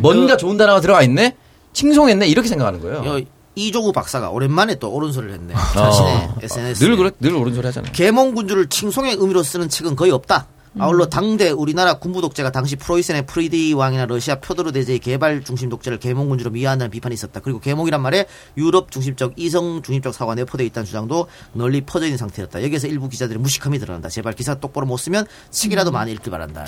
[0.00, 1.36] 뭔가 좋은 단어가 들어가 있네.
[1.74, 3.04] 칭송했네 이렇게 생각하는 거예요.
[3.04, 3.20] 여-
[3.54, 5.52] 이조구 박사가 오랜만에 또 옳은 소리를 했네.
[5.74, 6.34] 자신의 어.
[6.42, 6.84] SNS.
[6.84, 7.92] 늘 그래 늘 옳은 소리 하잖아요.
[7.92, 10.46] 계몽 군주를 칭송의 의미로 쓰는 책은 거의 없다.
[10.74, 10.82] 음.
[10.82, 15.98] 아울러 당대 우리나라 군부 독재가 당시 프로이센의 프리드리히 왕이나 러시아 표도르 대제의 개발 중심 독재를
[15.98, 17.40] 계몽군주로 미화한다는 비판이 있었다.
[17.40, 18.26] 그리고 계몽이란 말에
[18.56, 22.62] 유럽 중심적 이성 중심적 사고가 내포되어 있다는 주장도 널리 퍼져 있는 상태였다.
[22.62, 24.08] 여기에서 일부 기자들의 무식함이 드러난다.
[24.08, 26.66] 제발 기사 똑바로 못 쓰면 책이라도 많이 읽길 바란다.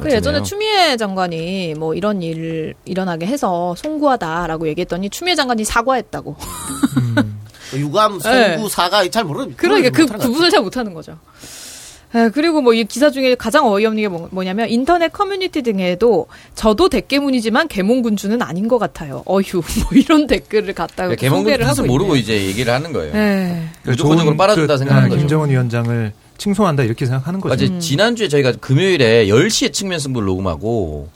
[0.00, 6.36] 그 예전에 추미애 장관이 뭐 이런 일 일어나게 해서 송구하다라고 얘기했더니 추미애 장관이 사과했다고.
[7.76, 8.54] 유감, 네.
[8.54, 9.48] 송구, 사가 잘 모르.
[9.56, 11.18] 그러니까 그 구분을 잘 못하는 거죠.
[12.14, 16.88] 에, 그리고 뭐 이 기사 중에 가장 어이없는 게 뭐, 뭐냐면 인터넷 커뮤니티 등에도 저도
[16.88, 19.22] 대깨문이지만 개몽군주는 아닌 것 같아요.
[19.26, 22.16] 어휴 뭐 이런 댓글을 갖다가 그러니까 개몽군 소개를 뜻을 하고 모르고.
[22.16, 23.12] 이제 얘기를 하는 거예요.
[23.12, 23.68] 네.
[23.84, 25.20] 무조건적으로 빨아준다 뜻, 생각하는 아, 거죠.
[25.20, 27.54] 김정은 위원장을 칭송한다 이렇게 생각하는 거죠.
[27.54, 31.08] 어제 지난주에 저희가 금요일에 10시에 측면 승부를 녹음하고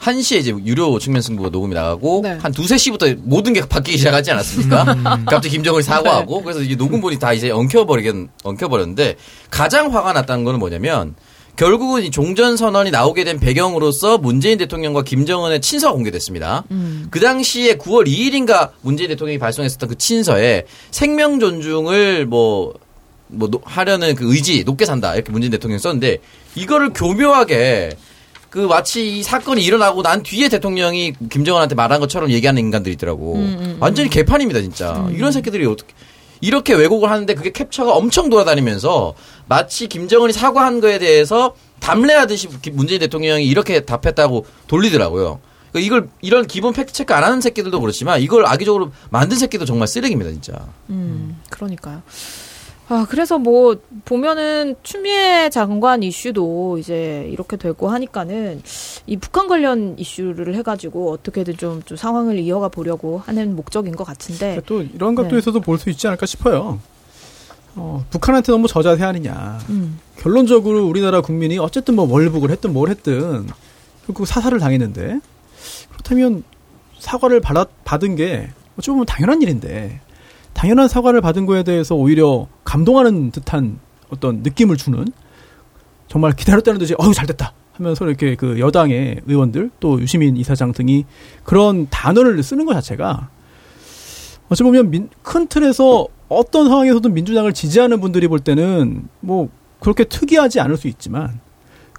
[0.00, 2.38] 1시에 이제 유료 측면 승부가 녹음이 나가고 네.
[2.40, 4.84] 한 두세 시부터 모든 게 바뀌기 시작하지 않았습니까?
[5.26, 9.16] 갑자기 김정은이 사과하고 그래서 이게 녹음본이 다 이제 엉켜버리긴 엉켜버렸는데
[9.50, 11.14] 가장 화가 났다는 거는 뭐냐면
[11.56, 16.62] 결국은 이 종전 선언이 나오게 된 배경으로서 문재인 대통령과 김정은의 친서가 공개됐습니다.
[17.10, 22.74] 그 당시에 9월 2일인가 문재인 대통령이 발송했었던 그 친서에 생명 존중을 뭐,
[23.26, 25.16] 뭐, 노- 하려는 그 의지, 높게 산다.
[25.16, 26.18] 이렇게 문재인 대통령이 썼는데,
[26.54, 27.90] 이거를 교묘하게,
[28.50, 33.34] 그 마치 이 사건이 일어나고 난 뒤에 대통령이 김정은한테 말한 것처럼 얘기하는 인간들이 있더라고.
[33.80, 35.06] 완전히 개판입니다, 진짜.
[35.12, 35.92] 이런 새끼들이 어떻게,
[36.40, 39.14] 이렇게 왜곡을 하는데 그게 캡처가 엄청 돌아다니면서
[39.48, 45.40] 마치 김정은이 사과한 거에 대해서 담례하듯이 기- 문재인 대통령이 이렇게 답했다고 돌리더라고요.
[45.72, 49.86] 그러니까 이걸 이런 기본 팩트 체크 안 하는 새끼들도 그렇지만 이걸 악의적으로 만든 새끼도 정말
[49.88, 50.54] 쓰레기입니다, 진짜.
[50.88, 52.02] 음, 그러니까요.
[52.88, 58.62] 아, 그래서 뭐, 보면은, 추미애 장관 이슈도 이제 이렇게 되고 하니까는,
[59.06, 64.62] 이 북한 관련 이슈를 해가지고 어떻게든 좀, 좀 상황을 이어가 보려고 하는 목적인 것 같은데,
[64.64, 65.38] 또 이런 것도 네.
[65.38, 66.80] 있어서 볼수 있지 않을까 싶어요.
[67.76, 69.58] 어, 북한한테 너무 저자세하느냐.
[69.68, 73.46] 음, 결론적으로 우리나라 국민이 어쨌든 뭐 월북을 했든 뭘 했든
[74.04, 75.20] 결국 사살을 당했는데
[75.90, 76.42] 그렇다면
[76.98, 80.00] 사과를 받아, 받은 게 어찌 보면 당연한 일인데
[80.58, 83.78] 당연한 사과를 받은 거에 대해서 오히려 감동하는 듯한
[84.10, 85.04] 어떤 느낌을 주는
[86.08, 91.04] 정말 기다렸다는 듯이 어우 잘 됐다 하면서 이렇게 그 여당의 의원들 또 유시민 이사장 등이
[91.44, 93.28] 그런 단어를 쓰는 것 자체가
[94.48, 100.58] 어찌 보면 민- 큰 틀에서 어떤 상황에서든 민주당을 지지하는 분들이 볼 때는 뭐 그렇게 특이하지
[100.58, 101.38] 않을 수 있지만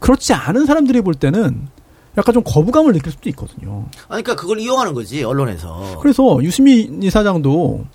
[0.01, 1.69] 그렇지 않은 사람들이 볼 때는
[2.17, 3.85] 약간 좀 거부감을 느낄 수도 있거든요.
[4.09, 5.99] 아니, 그러니까 그걸 이용하는 거지, 언론에서.
[6.01, 7.85] 그래서 유시민 이사장도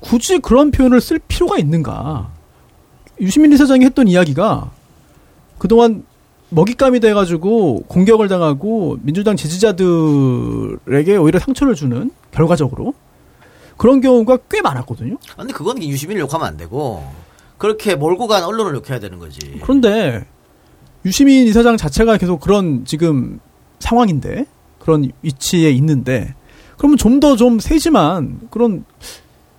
[0.00, 2.30] 굳이 그런 표현을 쓸 필요가 있는가?
[3.20, 4.70] 유시민 이사장이 했던 이야기가
[5.58, 6.04] 그동안
[6.50, 12.94] 먹잇감이 돼가지고 공격을 당하고 민주당 지지자들에게 오히려 상처를 주는 결과적으로
[13.76, 15.18] 그런 경우가 꽤 많았거든요.
[15.36, 17.04] 근데 그건 유시민을 욕하면 안 되고,
[17.58, 19.58] 그렇게 몰고 간 언론을 욕해야 되는 거지.
[19.62, 20.26] 그런데
[21.04, 23.40] 유시민 이사장 자체가 계속 그런 지금
[23.80, 24.46] 상황인데
[24.78, 26.34] 그런 위치에 있는데
[26.76, 28.84] 그러면 좀 더좀 세심한 그런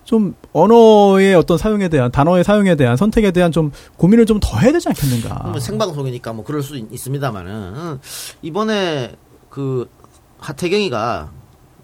[0.10, 4.72] 좀 언어의 어떤 사용에 대한 단어의 사용에 대한 선택에 대한 좀 고민을 좀 더 해야
[4.72, 5.50] 되지 않겠는가.
[5.50, 8.00] 뭐 생방송이니까 뭐 그럴 수 있- 있습니다만은 음,
[8.41, 9.12] 이번에
[9.52, 9.88] 그
[10.39, 11.30] 하태경이가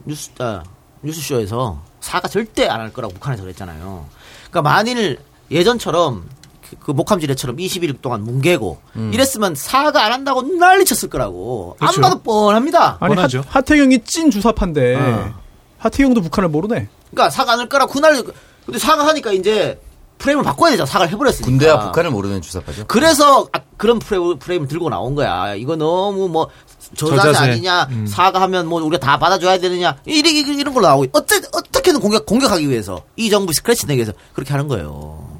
[0.05, 0.63] 뉴스 아,
[1.03, 4.05] 뉴스쇼에서 사과 절대 안 할 거라고 북한에서 그랬잖아요.
[4.49, 5.19] 그러니까 만일
[5.51, 6.23] 예전처럼
[6.67, 8.79] 그, 그 목함지뢰처럼 20일 동안 뭉개고
[9.13, 11.97] 이랬으면 사과 안 한다고 난리쳤을 거라고 그렇죠.
[11.97, 12.97] 안 봐도 뻔합니다.
[12.99, 13.43] 아니 하, 뻔하죠.
[13.47, 15.33] 하태경이 찐 주사파인데 어.
[15.77, 16.87] 하태경도 북한을 모르네.
[17.11, 18.21] 그러니까 사과 안할 거라고 그날
[18.65, 19.79] 근데 사과하니까 이제
[20.17, 20.85] 프레임을 바꿔야 되잖아.
[20.87, 21.45] 사과를 해버렸으니까.
[21.45, 22.85] 군대와 북한을 모르는 주사파죠.
[22.87, 25.55] 그래서 아, 그런 프레임, 프레임을 들고 나온 거야.
[25.55, 26.49] 이거 너무 뭐
[26.95, 27.51] 저자세 저자세.
[27.51, 28.07] 아니냐, 음.
[28.07, 33.03] 사과하면 뭐 우리가 다 받아줘야 되느냐, 이런 이런 걸로 나오고 어째 어떻게든 공격 공격하기 위해서
[33.17, 35.34] 이 정부 스크래치 내기 위해서 그렇게 하는 거예요.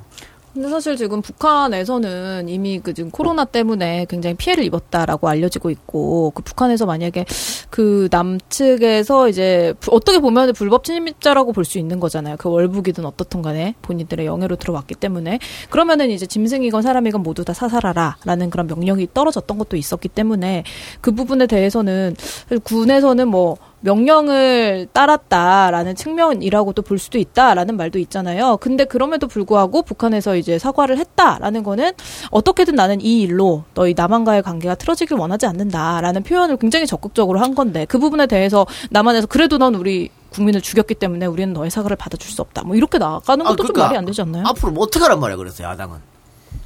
[0.56, 6.44] 근데 사실 지금 북한에서는 이미 그 지금 코로나 때문에 굉장히 피해를 입었다라고 알려지고 있고 그
[6.44, 7.26] 북한에서 만약에
[7.70, 12.38] 그 남측에서 이제 부- 어떻게 보면 불법 침입자라고 볼 수 있는 거잖아요.
[12.38, 15.40] 그 월북이든 어떻든 간에 본인들의 영해로 들어왔기 때문에
[15.70, 20.64] 그러면은 이제 짐승이건 사람이건 모두 다 사살하라라는 그런 명령이 떨어졌던 것도 있었기 때문에
[21.02, 22.16] 그 부분에 대해서는
[22.64, 28.58] 군에서는 뭐 명령을 따랐다라는 측면이라고도 볼 수도 있다라는 말도 있잖아요.
[28.58, 31.92] 근데 그럼에도 불구하고 북한에서 이제 사과를 했다라는 거는
[32.32, 37.86] 어떻게든 나는 이 일로 너희 남한과의 관계가 틀어지길 원하지 않는다라는 표현을 굉장히 적극적으로 한 건데
[37.86, 42.42] 그 부분에 대해서 남한에서 그래도 넌 우리 국민을 죽였기 때문에 우리는 너의 사과를 받아줄 수
[42.42, 42.64] 없다.
[42.64, 44.44] 뭐 이렇게 나가는 아, 것도 좀 그러니까 말이 안 되지 않나요?
[44.48, 46.00] 앞으로 뭐 어떻게 하란 말이야 그랬어요 야당은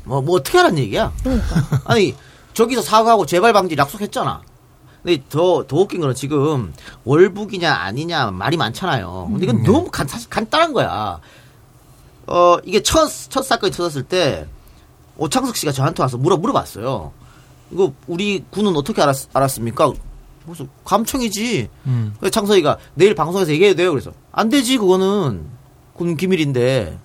[0.06, 1.46] 뭐, 뭐 어떻게 하란 얘기야 그러니까.
[1.86, 2.16] 아니
[2.54, 4.42] 저기서 사과하고 재발 방지 약속했잖아
[5.04, 6.74] 근데 더, 더 웃긴 거는 지금
[7.06, 11.20] 월북이냐 아니냐 말이 많잖아요 근데 이건 너무 간, 사실 간단한 거야
[12.28, 14.48] 어 이게 첫, 첫 사건이 터졌을 때
[15.18, 17.14] 오창석 씨가 저한테 와서 물어 물어봤어요
[17.72, 19.94] 이거 우리 군은 어떻게 알았, 알았습니까
[20.50, 22.14] 무슨 감청이지 음.
[22.20, 23.92] 그래서 창석이가 내일 방송에서 얘기해도 돼요.
[23.92, 25.46] 그래서 안 되지 그거는
[25.94, 26.98] 군 기밀인데.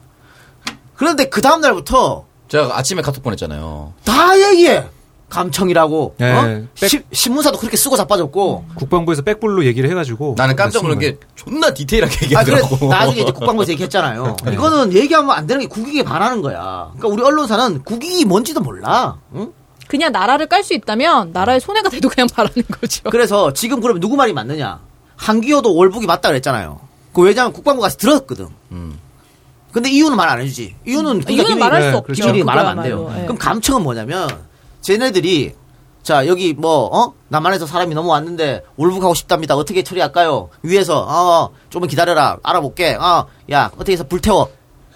[0.95, 3.93] 그런데 그 다음 날부터 제가 아침에 카톡 보냈잖아요.
[4.05, 4.89] 다 얘기해.
[5.35, 6.15] 감청이라고.
[6.19, 6.63] 네, 어?
[6.81, 8.65] 백- 시- 신문사도 그렇게 쓰고 자빠졌고.
[8.77, 12.89] 국방부에서 백불로 얘기를 해가지고 나는 깜짝 놀란 게 존나 디테일하게 아, 그래 얘기하더라고.
[12.89, 14.37] 나중에 이제 국방부에서 얘기했잖아요.
[14.47, 14.53] 네.
[14.55, 16.91] 이거는 얘기하면 안 되는 게 국익에 반하는 거야.
[16.97, 19.17] 그러니까 우리 언론사는 국익이 뭔지도 몰라.
[19.35, 19.53] 응?
[19.89, 23.03] 그냥 나라를 깔 수 있다면 나라의 손해가 돼도 그냥 바라는 거죠.
[23.11, 24.81] 그래서 지금 그러면 누구 말이 맞느냐?
[25.17, 26.81] 한기호도 월북이 맞다 그랬잖아요.
[27.13, 28.49] 그 왜냐하면 국방부 가서 들었거든.
[28.73, 28.99] 음.
[29.73, 30.75] 근데 이유는 말 안 해주지.
[30.87, 32.13] 이유는 그러니까 이유는 기밀- 말할 네, 수 없죠.
[32.15, 33.13] 기밀이 말하면 안 돼요.
[33.19, 33.23] 예.
[33.23, 34.29] 그럼 감청은 뭐냐면
[34.85, 35.55] 쟤네들이
[36.03, 37.15] 자 여기 뭐 어?
[37.29, 39.57] 남한에서 사람이 넘어왔는데 월북하고 싶답니다.
[39.57, 40.51] 어떻게 처리할까요?
[40.63, 42.95] 위에서 어 조금 기다려라 알아볼게.
[42.95, 44.51] 어야 어떻게 해서 불태워.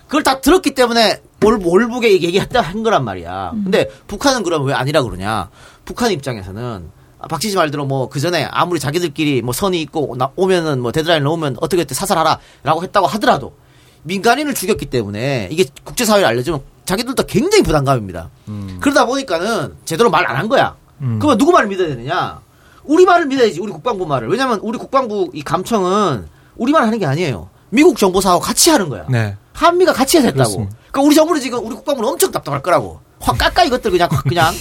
[0.07, 3.53] 그걸 다 들었기 때문에 월, 월북에 얘기했다 한 거란 말이야.
[3.55, 5.48] 근데 북한은 그럼 왜 아니라 그러냐?
[5.87, 10.81] 북한 입장에서는 아, 박지지 말대로 뭐 그 전에 아무리 자기들끼리 뭐 선이 있고 나- 오면은
[10.83, 13.55] 뭐 데드라인 넣으면 어떻게 어떻게 사살하라라고 했다고 하더라도
[14.02, 18.30] 민간인을 죽였기 때문에 이게 국제사회에 알려주면 자기들도 굉장히 부담감입니다.
[18.80, 20.76] 그러다 보니까는 제대로 말 안 한 거야.
[21.00, 21.18] 음.
[21.20, 22.40] 그러면 누구 말을 믿어야 되느냐?
[22.84, 24.28] 우리 말을 믿어야지, 우리 국방부 말을.
[24.28, 27.50] 왜냐면 우리 국방부 이 감청은 우리 말 하는 게 아니에요.
[27.70, 29.04] 미국 정보사하고 같이 하는 거야.
[29.11, 29.37] 네.
[29.52, 30.34] 한미가 같이 했다고.
[30.34, 30.76] 그렇습니다.
[30.90, 33.00] 그러니까 우리 정부는 지금 우리 국방부는 엄청 답답할 거라고.
[33.20, 34.54] 확 깎아 이것들 그냥 확 그냥.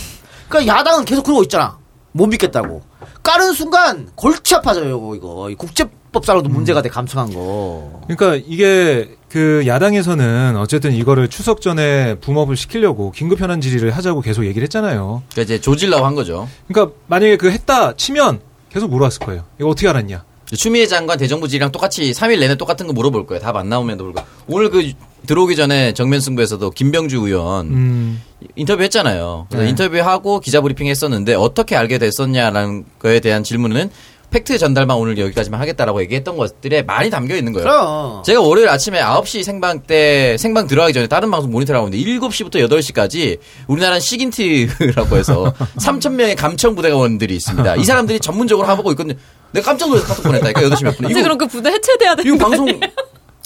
[0.50, 1.78] 그러니까 야당은 계속 그러고 있잖아.
[2.12, 2.82] 못 믿겠다고.
[3.24, 5.50] 까는 순간 골치 아파져요 이거.
[5.50, 8.02] 이 국제법상으로도 문제가 돼 감청한 거.
[8.08, 14.46] 그러니까 이게 그 야당에서는 어쨌든 이거를 추석 전에 붐업을 시키려고 긴급 현안 질의를 하자고 계속
[14.46, 15.24] 얘기를 했잖아요.
[15.32, 16.48] 그러니까 이제 조질라고 한 거죠.
[16.68, 18.40] 그러니까 만약에 그 했다 치면
[18.72, 19.44] 계속 물어봤을 거예요.
[19.60, 20.24] 이거 어떻게 알았냐?
[20.56, 23.42] 추미애 장관 대정부질이랑 똑같이 3일 내내 똑같은 거 물어볼 거예요.
[23.42, 24.28] 답 안 나오면 물어볼 거예요.
[24.48, 24.94] 오늘 그
[25.26, 28.22] 들어오기 전에 정면 승부에서도 김병주 의원 음,
[28.56, 29.48] 인터뷰 했잖아요.
[29.50, 29.70] 그래서 네.
[29.72, 33.90] 인터뷰하고 기자 브리핑 했었는데 어떻게 알게 됐었냐라는 거에 대한 질문은
[34.30, 37.66] 팩트 전달만 오늘 여기까지만 하겠다라고 얘기했던 것들에 많이 담겨 있는 거예요.
[37.68, 38.24] 그럼.
[38.24, 42.56] 제가 월요일 아침에 9시 생방 때 생방 들어가기 전에 다른 방송 모니터를 하고 있는데 7시부터
[42.70, 47.78] 8시까지 우리나라는 SIGINT라고 해서 3천 명의 감청 부대원들이 있습니다.
[47.78, 49.16] 이 사람들이 전문적으로 하고 있거든요.
[49.54, 51.10] 내가 깜짝 놀라서 카톡 보냈다니까 8시 몇 분에.
[51.10, 52.80] 이제 그럼 그 부대 해체돼야 되는 이거 거 방송?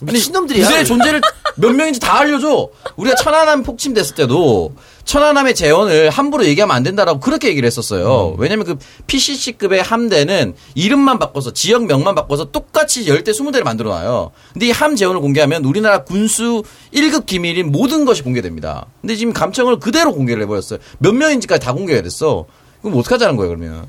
[0.02, 0.66] 미친놈들이야.
[0.66, 1.22] 부대의 존재를
[1.56, 2.70] 몇 명인지 다 알려줘.
[2.96, 4.74] 우리가 천안함 폭침됐을 때도
[5.06, 8.36] 천안함의 재원을 함부로 얘기하면 안 된다라고 그렇게 얘기를 했었어요.
[8.38, 14.32] 왜냐면 그 PCC급의 함대는 이름만 바꿔서 지역명만 바꿔서 똑같이 10대 20대를 만들어 놔요.
[14.54, 18.86] 근데 이 함 재원을 공개하면 우리나라 군수 1급 기밀인 모든 것이 공개됩니다.
[19.02, 20.80] 근데 지금 감청을 그대로 공개를 해버렸어요.
[21.00, 22.46] 몇 명인지까지 다 공개가 됐어.
[22.82, 23.86] 그럼 어떡하자는 거예요, 그러면.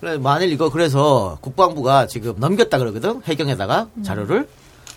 [0.00, 4.48] 그래, 만일 이거 그래서 국방부가 지금 넘겼다 그러거든 해경에다가 자료를.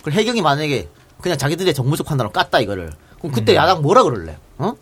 [0.04, 0.90] 그럼 해경이 만약에
[1.22, 2.92] 그냥 자기들의 정무적 판단으로 깠다 이거를.
[3.18, 4.38] 그럼 그때 야당 뭐라 그럴래?
[4.58, 4.74] 어?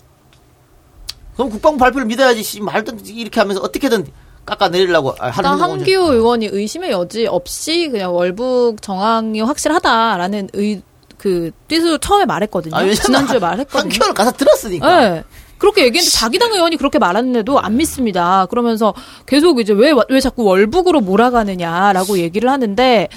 [1.36, 2.43] 그럼 국방부 발표를 믿어야지.
[2.43, 4.07] 씨, 말든 이렇게 하면서 어떻게든
[4.45, 10.81] 깎아내리려고 아, 하는 한기호 의원이 의심의 여지 없이 그냥 월북 정황이 확실하다라는 의,
[11.17, 12.75] 그, 뜻으로 처음에 말했거든요.
[12.75, 13.84] 아, 지난주에 말했거든요.
[13.84, 15.10] 한kilo를 가서 들었으니까.
[15.10, 15.23] 네.
[15.60, 18.47] 그렇게 얘기했는데 자기 당 의원이 그렇게 말했는데도 안 믿습니다.
[18.47, 18.95] 그러면서
[19.27, 23.07] 계속 이제 왜, 왜 자꾸 월북으로 몰아가느냐라고 얘기를 하는데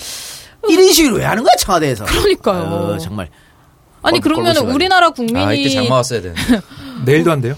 [0.69, 2.05] 1인 시위를 왜 하는 거야 청와대에서?
[2.07, 2.63] 그러니까요.
[2.63, 3.29] 어, 정말.
[4.03, 6.43] 아니 꼴- 그러면 우리나라 국민이 아, 이때 장마 왔어야 되는데.
[7.05, 7.57] 내일도 한대요.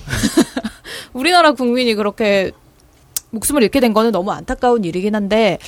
[1.12, 2.52] 우리나라 국민이 그렇게
[3.30, 5.58] 목숨을 잃게 된 거는 너무 안타까운 일이긴 한데,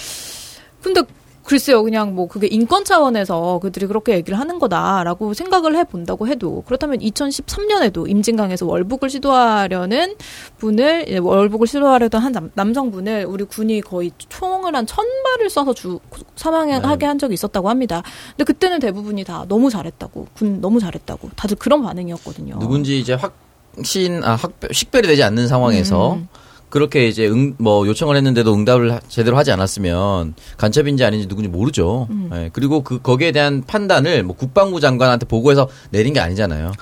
[0.82, 1.02] 근데
[1.48, 6.62] 글쎄요, 그냥 뭐 그게 인권 차원에서 그들이 그렇게 얘기를 하는 거다라고 생각을 해 본다고 해도
[6.66, 10.14] 그렇다면 2013년에도 임진강에서 월북을 시도하려는
[10.58, 15.74] 분을 예, 월북을 시도하려던 한 남, 남성분을 우리 군이 거의 총을 한 천 발을 쏴서
[15.74, 16.00] 주
[16.36, 18.02] 사망하게 한 적이 있었다고 합니다.
[18.36, 22.58] 근데 그때는 대부분이 다 너무 잘했다고 군 너무 잘했다고 다들 그런 반응이었거든요.
[22.58, 26.28] 누군지 이제 확신, 아, 확, 식별이 되지 않는 상황에서 음.
[26.70, 32.06] 그렇게 이제 응, 뭐 요청을 했는데도 응답을 하- 제대로 하지 않았으면 간첩인지 아닌지 누군지 모르죠.
[32.10, 32.30] 음.
[32.34, 36.72] 예, 그리고 그 거기에 대한 판단을 뭐 국방부 장관한테 보고해서 내린 게 아니잖아요.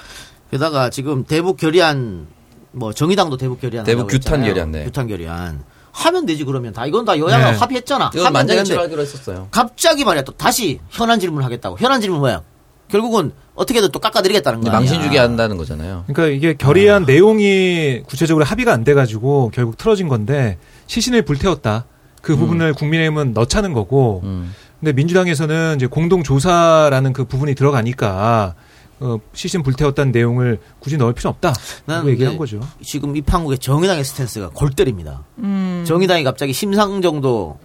[0.50, 2.26] 게다가 지금 대북 결의안
[2.72, 4.46] 뭐 정의당도 대북 결의안 대북 규탄 했잖아요.
[4.48, 4.84] 결의안, 네.
[4.84, 7.56] 규탄 결의안 하면 되지 그러면 다 이건 다 여야가 네.
[7.58, 8.10] 합의했잖아.
[8.12, 9.48] 이건 하면 만장일치로 되는데 하기로 했었어요.
[9.50, 11.78] 갑자기 말이야 또 다시 현안 질문 하겠다고.
[11.78, 12.42] 현안 질문 뭐야?
[12.88, 14.78] 결국은 어떻게든 또 깎아드리겠다는 이제 거야.
[14.78, 16.04] 망신 주기 한다는 거잖아요.
[16.06, 21.86] 그러니까 이게 결의안 내용이 구체적으로 합의가 안 돼가지고 결국 틀어진 건데 시신을 불태웠다.
[22.22, 24.20] 그 부분을 국민의힘은 넣자는 거고.
[24.24, 24.52] 음.
[24.80, 28.54] 근데 민주당에서는 이제 공동조사라는 그 부분이 들어가니까
[29.00, 31.54] 어, 시신 불태웠다는 내용을 굳이 넣을 필요 없다.
[31.86, 32.60] 나는 라고 얘기한 거죠.
[32.82, 35.24] 지금 이 판국의 정의당의 스탠스가 골 때립니다.
[35.38, 35.84] 음.
[35.86, 37.58] 정의당이 갑자기 심상 정도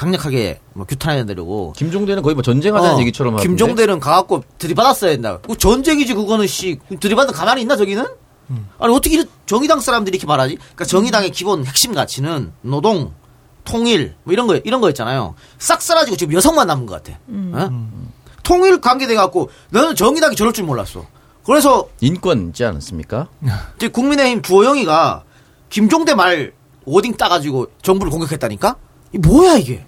[0.00, 3.46] 강력하게 뭐 규탄해내려고 김종대는 거의 뭐 전쟁하자는 어, 얘기처럼 하는데.
[3.46, 5.38] 김종대는 가갖고 들이받았어야 된다.
[5.46, 8.06] 그 전쟁이지 그거는 씨 들이받는 가만히 있나 저기는?
[8.78, 10.56] 아니 어떻게 이런 정의당 사람들이 이렇게 말하지?
[10.56, 13.12] 그러니까 정의당의 기본 핵심 가치는 노동,
[13.64, 15.34] 통일 뭐 이런 거 이런 거였잖아요.
[15.58, 17.18] 싹 사라지고 지금 여성만 남은 것 같아.
[17.28, 17.70] 어?
[18.42, 21.04] 통일 관계돼 갖고 너는 정의당이 저럴 줄 몰랐어.
[21.44, 23.28] 그래서 인권 있지 않았습니까?
[23.76, 25.24] 이제 국민의힘 주호영이가
[25.68, 26.54] 김종대 말
[26.86, 28.76] 워딩 따가지고 정부를 공격했다니까?
[29.12, 29.84] 이 뭐야 이게?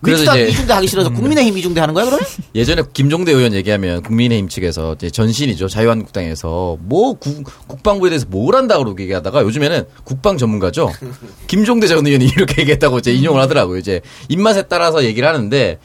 [0.00, 2.24] 그래서 이제- 이중대 하기 싫어서 국민의힘 이중대 하는 거야 그러면?
[2.54, 8.84] 예전에 김종대 의원 얘기하면 국민의힘 측에서 이제 전신이죠 자유한국당에서 뭐 국, 국방부에 대해서 뭘 한다고
[8.84, 10.92] 그렇게 얘기하다가 요즘에는 국방 전문가죠
[11.48, 15.78] 김종대 전 의원이 이렇게 얘기했다고 이제 인용을 하더라고요 이제 입맛에 따라서 얘기를 하는데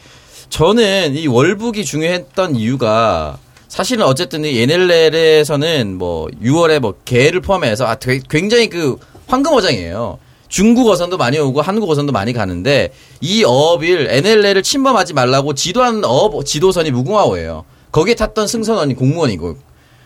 [0.49, 7.95] 저는 이 월북이 중요했던 이유가 사실은 어쨌든 이 NLL에서는 뭐 6월에 뭐 개를 포함해서 아
[8.29, 10.19] 굉장히 그 황금 어장이에요.
[10.53, 16.45] 중국 어선도 많이 오고 한국 어선도 많이 가는데 이 어업을 NLL을 침범하지 말라고 지도한 어업
[16.45, 17.65] 지도선이 무궁화호예요.
[17.91, 19.57] 거기에 탔던 승선원이 공무원이고.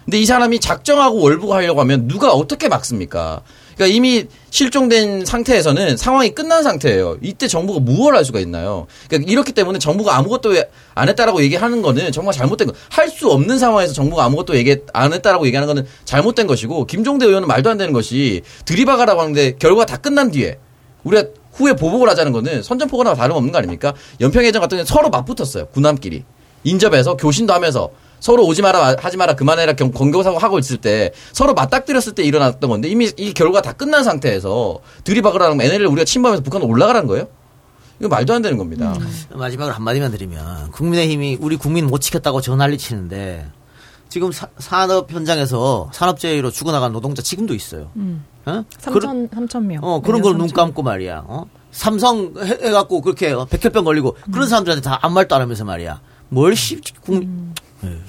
[0.05, 3.41] 근데 이 사람이 작정하고 월북하려고 하면 누가 어떻게 막습니까?
[3.77, 7.17] 그러니까 이미 실종된 상태에서는 상황이 끝난 상태예요.
[7.21, 8.87] 이때 정부가 무엇을 할 수가 있나요?
[9.07, 10.55] 그러니까 이렇기 때문에 정부가 아무것도
[10.95, 12.73] 안 했다라고 얘기하는 거는 정말 잘못된 거.
[12.89, 17.47] 할 수 없는 상황에서 정부가 아무것도 얘기 안 했다라고 얘기하는 거는 잘못된 것이고 김종대 의원은
[17.47, 20.57] 말도 안 되는 것이 들이박아라고 하는데 결과가 다 끝난 뒤에
[21.03, 23.93] 우리가 후에 보복을 하자는 거는 선전포고나 다름없는 거 아닙니까?
[24.21, 25.67] 연평해전 같은 경우는 서로 맞붙었어요.
[25.67, 26.23] 군함끼리.
[26.63, 31.53] 인접해서 교신도 하면서 서로 오지 마라 하지 마라 그만해라 경- 경고사고 하고 있을 때 서로
[31.53, 36.61] 맞닥뜨렸을 때 일어났던 건데 이미 이 결과 다 끝난 상태에서 들이박으라는 NLL 우리가 침범해서 북한
[36.63, 37.27] 올라가라는 거예요?
[37.99, 38.93] 이거 말도 안 되는 겁니다.
[39.31, 43.45] 마지막으로 한마디만 드리면 국민의힘이 우리 국민 못 지켰다고 저 난리 치는데
[44.09, 47.89] 지금 사- 산업 현장에서 산업재해로 죽어나간 노동자 지금도 있어요.
[48.45, 48.63] 어?
[48.81, 49.83] 3천 3천 명.
[49.83, 51.23] 어, 그런 걸 눈 감고 말이야.
[51.27, 51.45] 어?
[51.71, 55.99] 삼성 해, 해갖고 그렇게 어, 백혈병 걸리고 그런 사람들한테 다 아무 말도 안 하면서 말이야.
[56.29, 57.23] 뭘 씨, 국
[57.81, 58.01] 민,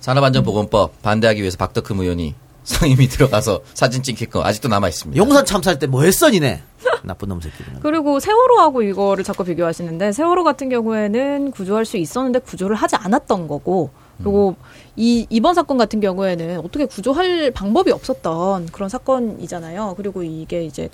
[0.00, 2.34] 산업안전보건법 반대하기 위해서 박덕흠 의원이
[2.64, 5.18] 상임위 들어가서 사진 찍힐 거 아직도 남아 있습니다.
[5.22, 6.62] 용산 참사할 때 뭐 했어, 니네?
[7.02, 7.80] 나쁜 놈 새끼들.
[7.82, 13.90] 그리고 세월호하고 이거를 자꾸 비교하시는데 세월호 같은 경우에는 구조할 수 있었는데 구조를 하지 않았던 거고
[14.16, 14.56] 그리고
[14.96, 19.94] 이 이번 사건 같은 경우에는 어떻게 구조할 방법이 없었던 그런 사건이잖아요.
[19.98, 20.88] 그리고 이게 이제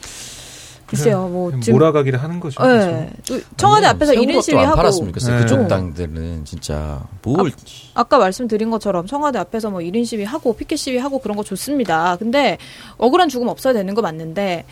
[0.90, 2.62] 글쎄요, 뭐 지금 몰아가기를 하는 거죠.
[2.64, 3.10] 예.
[3.26, 5.36] 또 청와대 앞에서 세월호가 1인 또안 시위하고 팔았으면 좋겠어요.
[5.36, 5.42] 네.
[5.42, 7.50] 그쪽 당들은 진짜 뭘
[7.94, 12.16] 아 까 말씀드린 것처럼 청와대 앞에서 뭐 1인 시위하고 피켓 시위하고 그런 거 좋습니다.
[12.16, 12.58] 근데
[12.98, 14.64] 억울한 죽음 없어야 되는 거 맞는데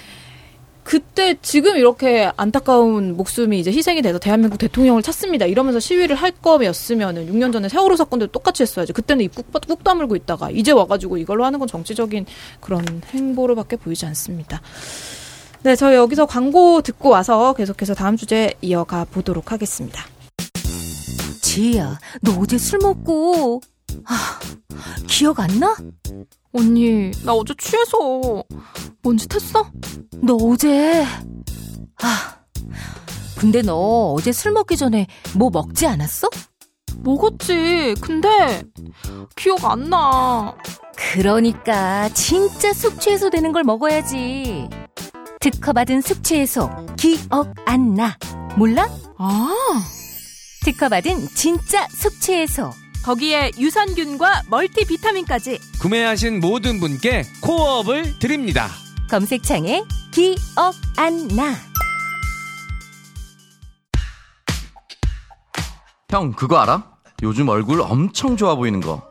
[0.89, 5.45] 그때 지금 이렇게 안타까운 목숨이 이제 희생이 돼서 대한민국 대통령을 찾습니다.
[5.45, 8.95] 이러면서 시위를 할 거였으면은 6년 전에 세월호 사건도 똑같이 했어야지.
[8.95, 12.25] 그때는 입국 꾹 다물고 있다가 이제 와가지고 이걸로 하는 건 정치적인
[12.61, 14.63] 그런 행보로밖에 보이지 않습니다.
[15.63, 20.05] 네, 저희 여기서 광고 듣고 와서 계속해서 다음 주제 이어가 보도록 하겠습니다.
[21.43, 23.61] 지희야, 너 어제 술 먹고
[24.07, 24.39] 아,
[25.09, 25.77] 기억 안 나?
[26.53, 28.45] 언니, 나 어제 취해서
[29.03, 29.71] 뭔짓 했어?
[30.23, 31.05] 너 어제
[32.03, 32.39] 아,
[33.37, 36.29] 근데 너 어제 술 먹기 전에 뭐 먹지 않았어?
[37.03, 37.95] 먹었지.
[38.01, 38.63] 근데
[39.37, 40.57] 기억 안 나.
[40.97, 44.69] 그러니까 진짜 숙취해소 되는 걸 먹어야지.
[45.41, 48.17] 특허받은 숙취해소 기억 안 나.
[48.57, 48.89] 몰라?
[49.19, 49.49] 아,
[50.65, 52.71] 특허받은 진짜 숙취해소.
[53.05, 55.61] 거기에 유산균과 멀티비타민까지.
[55.81, 58.69] 구매하신 모든 분께 코어업을 드립니다.
[59.09, 61.55] 검색창에 기억 안 나.
[66.11, 66.85] 형 그거 알아?
[67.23, 69.07] 요즘 얼굴 엄청 좋아 보이는 거.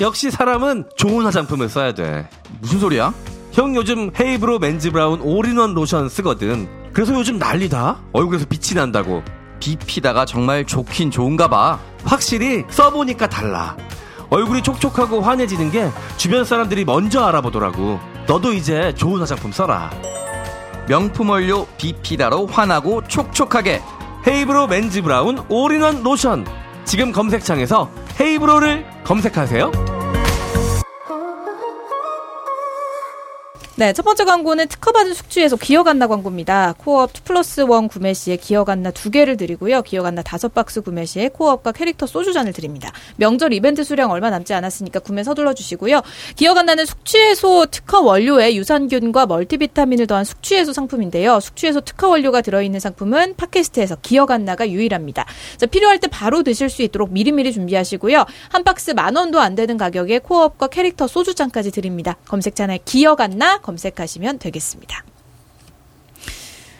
[0.00, 2.28] 역시 사람은 좋은 화장품을 써야 돼.
[2.60, 3.14] 무슨 소리야?
[3.56, 6.68] 형 요즘 헤이브로 맨즈 브라운 올인원 로션 쓰거든.
[6.92, 8.02] 그래서 요즘 난리다.
[8.12, 9.22] 얼굴에서 빛이 난다고.
[9.60, 11.78] 비피다가 정말 좋긴 좋은가 봐.
[12.04, 13.74] 확실히 써보니까 달라.
[14.28, 15.88] 얼굴이 촉촉하고 환해지는 게
[16.18, 17.98] 주변 사람들이 먼저 알아보더라고.
[18.26, 19.90] 너도 이제 좋은 화장품 써라.
[20.86, 23.80] 명품 원료 비피다로 환하고 촉촉하게.
[24.28, 26.46] 헤이브로 맨즈 브라운 올인원 로션.
[26.84, 29.95] 지금 검색창에서 헤이브로를 검색하세요.
[33.78, 36.76] 네, 첫 번째 광고는 특허받은 숙취해소 기어간나 광고입니다.
[36.78, 39.82] 코어업 2 플러스 1 구매 시에 기어간나 두 개를 드리고요.
[39.82, 42.90] 기어간나 다섯 박스 구매 시에 코어업과 캐릭터 소주잔을 드립니다.
[43.16, 46.00] 명절 이벤트 수량 얼마 남지 않았으니까 구매 서둘러 주시고요.
[46.36, 51.38] 기어간나는 숙취해소 특허 원료에 유산균과 멀티비타민을 더한 숙취해소 상품인데요.
[51.40, 55.26] 숙취해소 특허 원료가 들어있는 상품은 팟캐스트에서 기어간나가 유일합니다.
[55.58, 58.24] 자, 필요할 때 바로 드실 수 있도록 미리미리 준비하시고요.
[58.48, 62.16] 한 박스 만 원도 안 되는 가격에 코어업과 캐릭터 소주잔까지 드립니다.
[62.26, 65.04] 검색창에 기어간나 검색하시면 되겠습니다.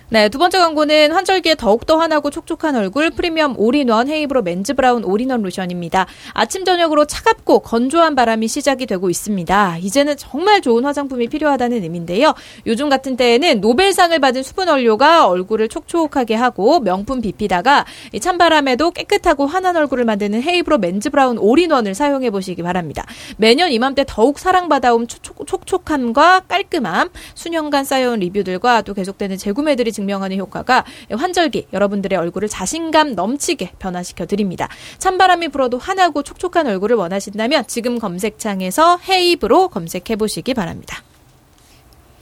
[0.09, 5.43] 네, 두 번째 광고는 환절기에 더욱더 환하고 촉촉한 얼굴 프리미엄 올인원 헤이브로 맨즈 브라운 올인원
[5.43, 6.07] 로션입니다.
[6.33, 9.79] 아침 저녁으로 차갑고 건조한 바람이 시작이 되고 있습니다.
[9.79, 12.35] 이제는 정말 좋은 화장품이 필요하다는 의미인데요.
[12.67, 19.47] 요즘 같은 때에는 노벨상을 받은 수분 원료가 얼굴을 촉촉하게 하고 명품 비피다가 이 찬바람에도 깨끗하고
[19.47, 23.05] 환한 얼굴을 만드는 헤이브로 맨즈 브라운 올인원을 사용해 보시기 바랍니다.
[23.39, 30.85] 매년 이맘때 더욱 사랑받아온 촉- 촉촉함과 깔끔함, 수년간 쌓여온 리뷰들과 또 계속되는 재구매들이 증명하는 효과가
[31.11, 34.69] 환절기 여러분들의 얼굴을 자신감 넘치게 변화시켜 드립니다.
[34.99, 41.03] 찬바람이 불어도 환하고 촉촉한 얼굴을 원하신다면 지금 검색창에서 헤이브로 검색해 보시기 바랍니다.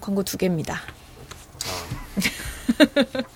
[0.01, 0.81] 광고 두 개입니다.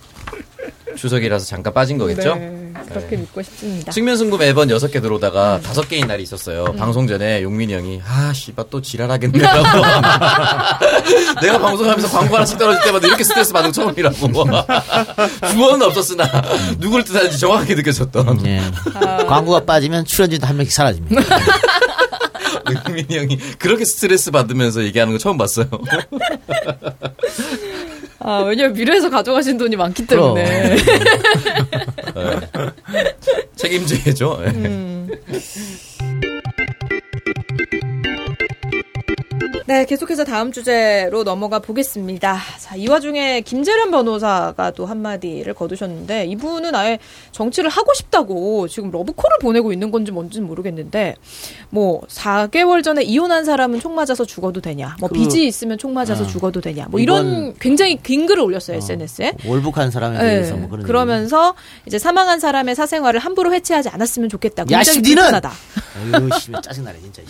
[0.96, 2.34] 추석이라서 잠깐 빠진 거겠죠?
[2.34, 3.92] 네, 그렇게 믿고 싶습니다.
[3.92, 6.64] 측면승부 매번 6개 들어오다가 다섯 개인 날이 있었어요.
[6.76, 9.62] 방송 전에 용민이 형이 아 씨발 또 지랄하겠네 라고
[11.40, 14.16] 내가 방송하면서 광고 하나씩 떨어질 때마다 이렇게 스트레스 받은 거 처음이라고
[15.52, 16.24] 주어는 없었으나
[16.78, 18.61] 누굴 뜻하는지 정확하게 느껴졌던 예.
[19.26, 21.22] 광고가 빠지면 출연진도 한 명씩 사라집니다.
[22.88, 25.66] 용민이 형이 그렇게 스트레스 받으면서 얘기하는 거 처음 봤어요.
[28.20, 30.06] 아, 왜냐면 미래에서 가져가신 돈이 많기.
[30.06, 30.76] 때문에.
[33.56, 34.40] 책임져야죠.
[34.44, 34.48] 예.
[34.50, 35.08] 음.
[39.68, 42.38] 네, 계속해서 다음 주제로 넘어가 보겠습니다.
[42.58, 46.98] 자, 이 와중에 김재련 변호사가 또 한마디를 거두셨는데, 이분은 아예
[47.32, 51.16] 정치를 하고 싶다고 지금 러브콜을 보내고 있는 건지 뭔지는 모르겠는데,
[51.68, 56.24] 뭐, 4개월 전에 이혼한 사람은 총 맞아서 죽어도 되냐, 뭐, 그- 빚이 있으면 총 맞아서
[56.24, 56.26] 어.
[56.26, 59.34] 죽어도 되냐, 뭐, 이런 굉장히 긴 글을 올렸어요, SNS에.
[59.44, 60.80] 월북한 사람에 대해서 뭐 그런.
[60.80, 60.86] 네.
[60.86, 61.54] 그러면서
[61.84, 64.64] 이제 사망한 사람의 사생활을 함부로 해체하지 않았으면 좋겠다.
[64.70, 65.24] 야, 씨, 니는!
[65.34, 67.20] 어유 씨, 짜증나네 진짜.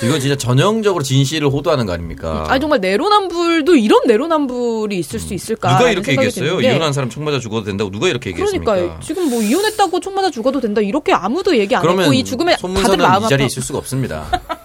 [0.00, 0.06] 씨.
[0.06, 2.46] 이건 진짜 전형적으로 진실을 호도하는 거 아닙니까?
[2.48, 5.76] 아니 정말 내로남불도 이런 내로남불이 있을 수 있을까?
[5.78, 6.60] 누가 이렇게 얘기했어요?
[6.60, 8.74] 이혼한 사람 총 맞아 죽어도 된다고 누가 이렇게 얘기했습니까?
[8.74, 12.56] 그러니까 지금 뭐 이혼했다고 총 맞아 죽어도 된다 이렇게 아무도 얘기 안 했고 이 죽음에
[12.56, 13.46] 다들 마음 이 자리에.
[13.46, 14.26] 있을 수가 없습니다.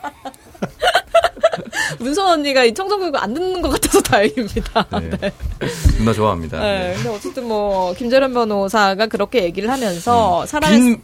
[2.00, 4.86] 문선 언니가 이 청정구가 안 듣는 것 같아서 다행입니다.
[5.00, 5.32] 네.
[5.98, 6.60] 존나 좋아합니다.
[6.60, 10.48] 네, 근데 어쨌든 뭐 김재련 변호사가 그렇게 얘기를 하면서 음.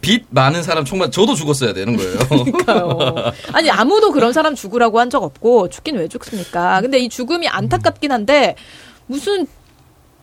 [0.00, 2.18] 빚 많은 사람 총만 저도 죽었어야 되는 거예요.
[2.28, 3.14] 그러니까요.
[3.52, 6.80] 아니 아무도 그런 사람 죽으라고 한 적 없고 죽긴 왜 죽습니까?
[6.80, 8.56] 근데 이 죽음이 안타깝긴 한데
[9.06, 9.46] 무슨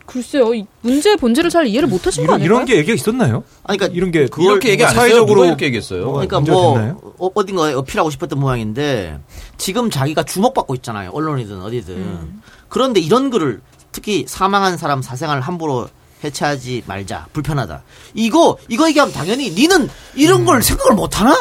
[0.05, 2.55] 글쎄요 이 문제의 본질을 잘 이해를 못 하신 거 이런, 아닐까요?
[2.55, 3.43] 이런 게 얘기가 있었나요?
[3.63, 5.01] 아니, 그러니까 이런 게 그걸 이렇게 얘기 안 했어요?
[5.01, 6.11] 사회적으로 이렇게 얘기했어요?
[6.11, 6.99] 그러니까 뭐 됐나요?
[7.17, 9.19] 어, 어딘가에 어필하고 싶었던 모양인데
[9.57, 11.11] 지금 자기가 주목받고 있잖아요.
[11.13, 11.95] 언론이든 어디든.
[11.95, 12.41] 음.
[12.67, 15.87] 그런데 이런 글을 특히 사망한 사람 사생활을 함부로
[16.23, 17.27] 해체하지 말자.
[17.33, 17.83] 불편하다.
[18.13, 20.45] 이거 이거 얘기하면 당연히 니는 이런 음.
[20.45, 21.31] 걸 생각을 못 하나?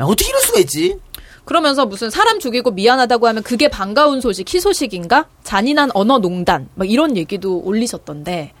[0.00, 0.96] 야, 어떻게 이럴 수가 있지?
[1.48, 5.28] 그러면서 무슨 사람 죽이고 미안하다고 하면 그게 반가운 소식, 희소식인가?
[5.44, 8.52] 잔인한 언어 농단, 막 이런 얘기도 올리셨던데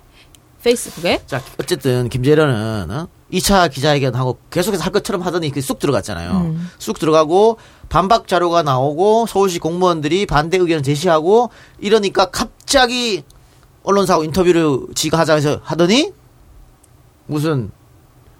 [0.62, 1.20] 페이스북에.
[1.26, 3.08] 자, 어쨌든 김재련은 어?
[3.30, 6.30] 2차 기자회견하고 계속해서 할 것처럼 하더니 그쑥 들어갔잖아요.
[6.30, 6.70] 음.
[6.78, 7.58] 쑥 들어가고
[7.90, 13.22] 반박 자료가 나오고 서울시 공무원들이 반대 의견을 제시하고 이러니까 갑자기
[13.82, 16.14] 언론사하고 인터뷰를 지가 하자 해서 하더니
[17.26, 17.70] 무슨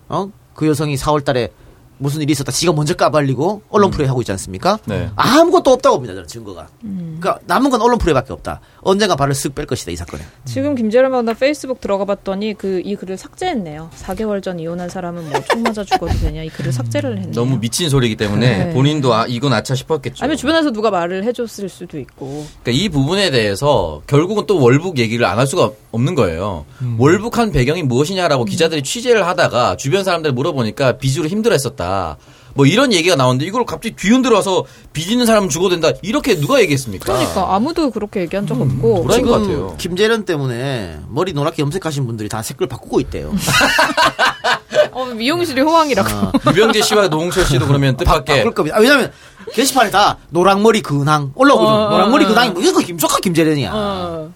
[0.09, 0.31] 어?
[0.55, 1.51] 그 여성이 4월 달에
[1.99, 2.53] 무슨 일이 있었다.
[2.53, 4.79] 지가 먼저 까발리고 언론 프레이 하고 있지 않습니까?
[4.87, 5.11] 네.
[5.17, 6.15] 아무것도 없다고 봅니다.
[6.15, 6.69] 저는 증거가.
[6.85, 7.19] 음.
[7.21, 8.61] 그러니까 남은 건 언론 프레이밖에 없다.
[8.83, 9.91] 언젠가 발을 쓱 뺄 것이다.
[9.91, 10.23] 이 사건에.
[10.45, 13.91] 지금 김재련 변호사 페이스북 들어가 봤더니 그 이 글을 삭제했네요.
[14.03, 17.33] 4개월 전 이혼한 사람은 뭐 총 맞아 죽어도 되냐 이 글을 삭제를 했네요.
[17.33, 18.73] 너무 미친 소리이기 때문에 네.
[18.73, 20.25] 본인도 아, 이건 아차 싶었겠죠.
[20.25, 22.47] 아니면 주변에서 누가 말을 해줬을 수도 있고.
[22.63, 26.67] 그러니까 이 부분에 대해서 결국은 또 월북 얘기를 안 할 수가 없는 거예요.
[26.99, 32.19] 월북한 배경이 무엇이냐라고 기자들이 취재를 하다가 주변 사람들 물어보니까 빚으로 힘들어했었다.
[32.55, 35.97] 뭐 이런 얘기가 나오는데 이걸 갑자기 뒤흔 들어와서 빚 있는 사람은 죽어도 된다.
[36.03, 37.05] 이렇게 누가 얘기했습니까?
[37.13, 39.05] 그러니까 아무도 그렇게 얘기한 적 없고.
[39.05, 39.77] 도라이인 것 지금 같아요.
[39.79, 43.33] 김재련 때문에 머리 노랗게 염색하신 분들이 다 색깔 바꾸고 있대요.
[44.93, 46.09] 어, 미용실이 호황이라고.
[46.27, 48.77] 어, 유병재 씨와 노홍철 씨도 그러면 뜻밖의 바꿀 겁니다.
[48.77, 49.13] 아, 왜냐면
[49.55, 53.71] 게시판에 다 노랑머리 근황 올라오고 어, 노랑머리 어, 근황이 뭐 이거 김석한 김재련이야.
[53.73, 54.33] 어.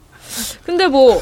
[0.64, 1.20] 근데 뭐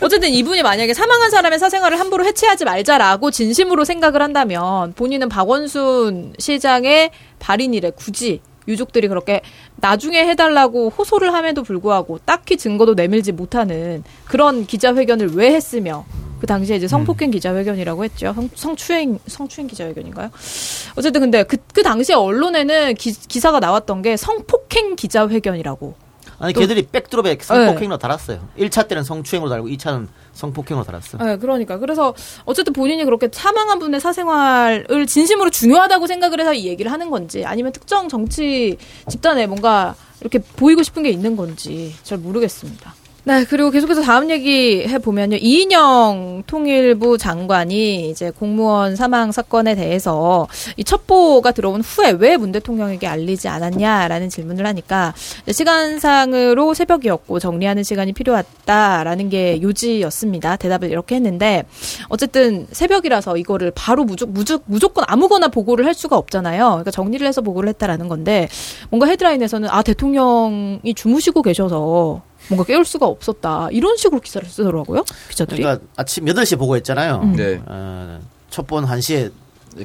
[0.00, 7.10] 어쨌든 이분이 만약에 사망한 사람의 사생활을 함부로 해체하지 말자라고 진심으로 생각을 한다면 본인은 박원순 시장의
[7.38, 9.42] 발인이래 굳이 유족들이 그렇게
[9.76, 16.04] 나중에 해달라고 호소를 함에도 불구하고 딱히 증거도 내밀지 못하는 그런 기자회견을 왜 했으며
[16.40, 18.32] 그 당시에 이제 성폭행 기자회견이라고 했죠.
[18.34, 20.30] 성, 성추행 성추행 기자회견인가요?
[20.96, 26.05] 어쨌든 근데 그, 그 당시에 언론에는 기, 기사가 나왔던 게 성폭행 기자회견이라고.
[26.38, 28.46] 아니 또- 걔들이 백드롭에 성폭행으로 달았어요.
[28.58, 31.18] 1차 때는 성추행으로 달고 2차는 성폭행으로 달았어.
[31.18, 31.78] 네, 그러니까.
[31.78, 32.14] 그래서
[32.44, 37.72] 어쨌든 본인이 그렇게 사망한 분의 사생활을 진심으로 중요하다고 생각을 해서 이 얘기를 하는 건지 아니면
[37.72, 38.76] 특정 정치
[39.08, 42.94] 집단에 뭔가 이렇게 보이고 싶은 게 있는 건지 잘 모르겠습니다.
[43.28, 45.38] 네, 그리고 계속해서 다음 얘기 해보면요.
[45.40, 50.46] 이인영 통일부 장관이 이제 공무원 사망 사건에 대해서
[50.76, 55.12] 이 첩보가 들어온 후에 왜 문 대통령에게 알리지 않았냐라는 질문을 하니까
[55.50, 60.54] 시간상으로 새벽이었고 정리하는 시간이 필요했다라는 게 요지였습니다.
[60.54, 61.64] 대답을 이렇게 했는데
[62.08, 66.64] 어쨌든 새벽이라서 이거를 바로 무조, 무조, 무조건 아무거나 보고를 할 수가 없잖아요.
[66.68, 68.48] 그러니까 정리를 해서 보고를 했다라는 건데
[68.90, 75.62] 뭔가 헤드라인에서는 아 대통령이 주무시고 계셔서 뭔가 깨울 수가 없었다 이런 식으로 기사를 쓰더라고요 기자들이.
[75.62, 77.20] 그러니까 아침 8시에 보고했잖아요.
[77.22, 77.36] 음.
[77.36, 77.60] 네.
[77.66, 78.20] 어,
[78.50, 79.32] 첩보는 1시에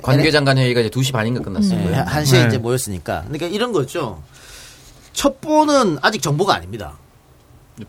[0.01, 1.79] 관계장관 회의가 이제 2시 반인가 끝났어요.
[1.79, 1.91] 음.
[1.91, 2.47] 네, 1시에 네.
[2.47, 3.23] 이제 모였으니까.
[3.23, 4.21] 그러니까 이런 거죠.
[5.13, 6.97] 첩보는 아직 정보가 아닙니다.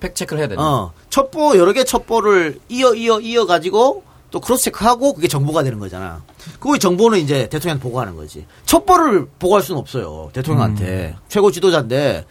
[0.00, 0.62] fact check를 해야 되는.
[0.62, 5.78] 어, 첩보 여러 개 첩보를 이어 이어 이어 가지고 또 cross check하고 그게 정보가 되는
[5.78, 6.22] 거잖아.
[6.58, 8.46] 그거 정보는 이제 대통령한테 보고하는 거지.
[8.64, 10.30] 첩보를 보고할 수는 없어요.
[10.32, 12.24] 대통령한테 최고 지도자인데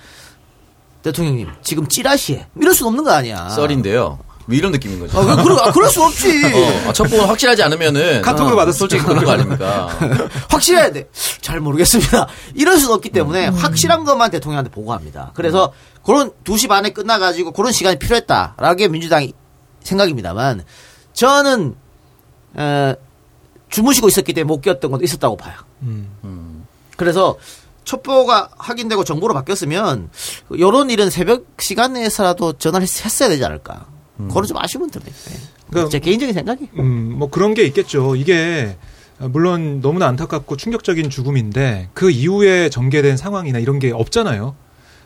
[1.04, 3.50] 대통령님 지금 찌라시에 이럴 수는 없는 거 아니야.
[3.50, 4.20] 썰인데요.
[4.46, 5.18] 뭐 이런 느낌인 거죠.
[5.18, 6.44] 아, 그, 그럴, 아, 그럴 수 없지.
[6.86, 9.88] 어, 아, 첩보가 확실하지 않으면은 카톡으로 어, 받았을 솔직히 그런 거 아닙니까?
[10.50, 11.08] 확실해야 돼.
[11.42, 12.28] 잘 모르겠습니다.
[12.56, 15.32] 이럴 수는 없기 때문에 확실한 것만 대통령한테 보고합니다.
[15.36, 15.74] 그래서
[16.04, 19.34] 그런 2시 반에 끝나가지고 그런 시간이 필요했다라는 게 민주당이
[19.84, 20.64] 생각입니다만
[21.14, 21.76] 저는
[22.56, 22.94] 어,
[23.70, 25.56] 주무시고 있었기 때문에 못 꼈던 것도 있었다고 봐요.
[25.84, 26.68] 음.
[26.98, 27.38] 그래서
[27.84, 30.10] 첩보가 확인되고 정보로 바뀌었으면
[30.52, 33.88] 이런 일은 새벽 시간에서라도 전화를 했- 했어야 되지 않을까.
[34.18, 35.16] 그건 좀 아쉬운 듭니다.
[35.70, 36.70] 그러니까 제 개인적인 생각이.
[36.78, 38.16] 음, 뭐 그런 게 있겠죠.
[38.16, 38.78] 이게
[39.20, 44.56] 어, 물론 너무나 안타깝고 충격적인 죽음인데 그 이후에 전개된 상황이나 이런 게 없잖아요.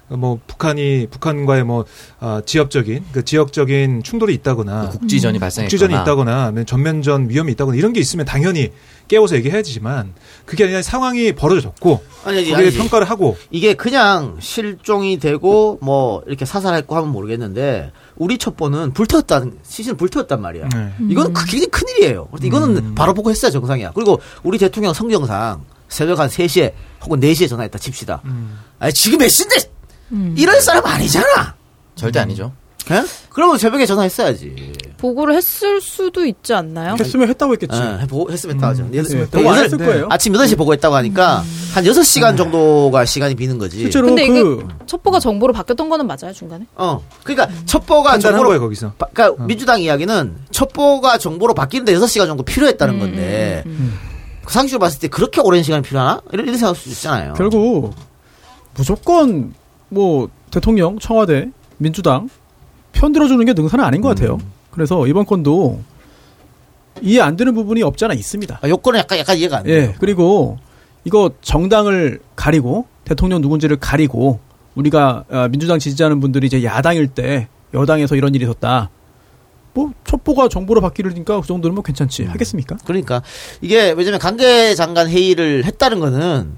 [0.10, 1.86] 어, 뭐 북한이 북한과의 뭐
[2.20, 7.92] 아, 지역적인 그 지역적인 충돌이 있다거나 국지전이 발생했거나 국지전이 있다거나 아니면 전면전 위험이 있다거나 이런
[7.94, 8.72] 게 있으면 당연히
[9.08, 10.14] 깨워서 얘기해야지만
[10.46, 12.78] 그게 아니라 상황이 벌어졌고 아니, 아니, 거기에 아니지.
[12.78, 19.98] 평가를 하고 이게 그냥 실종이 되고 뭐 이렇게 사살했고 하면 모르겠는데 우리 첩보는 불태웠다는 시신
[19.98, 20.70] 불태웠단 말이야.
[20.70, 20.94] 네.
[21.10, 22.28] 이건 그 굉장히 큰 일이에요.
[22.32, 22.96] 그래서 이거는 음.
[22.96, 23.92] 바로 보고 했어야 정상이야.
[23.94, 28.22] 그리고 우리 대통령 성경상 새벽 한 3시에 혹은 4시에 전화했다 칩시다.
[28.26, 28.60] 음.
[28.80, 29.56] 아니 지금 몇 시인데
[30.36, 31.56] 이럴 사람 아니잖아.
[31.96, 32.52] 절대 아니죠.
[32.92, 33.04] 예?
[33.30, 34.74] 그러면 새벽에 전화했어야지.
[34.98, 36.96] 보고를 했을 수도 있지 않나요?
[37.00, 37.76] 했으면 했다고 했겠지.
[38.02, 38.88] 예, 보고 했으면 했다 하죠.
[38.94, 39.86] 여섯- 예, 그 보고 했을 네.
[39.86, 40.08] 거예요.
[40.12, 41.44] 아침 8시 보고했다고 하니까
[41.74, 43.80] 한 6시간 정도가 시간이 비는 거지.
[43.80, 46.66] 실제로 근데 이게 그 첩보가 정보로 바뀌었던 거는 맞아요 중간에?
[46.76, 47.04] 어.
[47.24, 48.94] 그러니까 첩보가 정보로 거예요 거기서.
[49.00, 53.64] 바- 그러니까 민주당 이야기는 첩보가 정보로 바뀌는데 6시간 정도 필요했다는 건데
[54.46, 56.22] 그 상식으로 봤을 때 그렇게 오랜 시간이 필요하나?
[56.32, 57.34] 이런, 이런 생각할 수 있잖아요.
[57.34, 57.96] 결국
[58.76, 59.54] 무조건
[59.90, 62.30] 뭐 대통령, 청와대, 민주당
[62.92, 64.38] 편 들어주는 게 능사는 아닌 것 같아요.
[64.72, 65.82] 그래서 이번 건도
[67.02, 68.60] 이해 안 되는 부분이 없지 않아 있습니다.
[68.62, 69.76] 아, 요건은 약간 약간 이해가 안 돼요.
[69.76, 70.58] 예, 그리고
[71.04, 74.40] 이거 정당을 가리고 대통령 누군지를 가리고
[74.76, 78.90] 우리가 아, 민주당 지지하는 분들이 이제 야당일 때 여당에서 이런 일이 있었다.
[79.74, 82.78] 뭐 첩보가 정보로 바뀌니까 그 정도는 뭐 괜찮지 하겠습니까?
[82.86, 83.22] 그러니까
[83.62, 86.54] 이게 왜냐면 관계장관 회의를 했다는 거는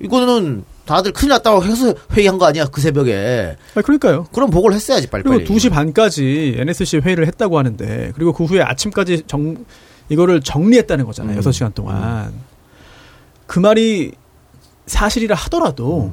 [0.00, 4.26] 이거는 다들 큰일 났다고 해서 회의한 거 아니야 그 새벽에 아, 그러니까요.
[4.32, 9.24] 그럼 보고를 했어야지 빨리빨리 그리고 2시 반까지 NSC 회의를 했다고 하는데 그리고 그 후에 아침까지
[9.26, 9.64] 정
[10.08, 11.38] 이거를 정리했다는 거잖아요.
[11.38, 11.40] 음.
[11.40, 12.32] 6시간 동안.
[13.46, 14.12] 그 말이
[14.86, 16.12] 사실이라 하더라도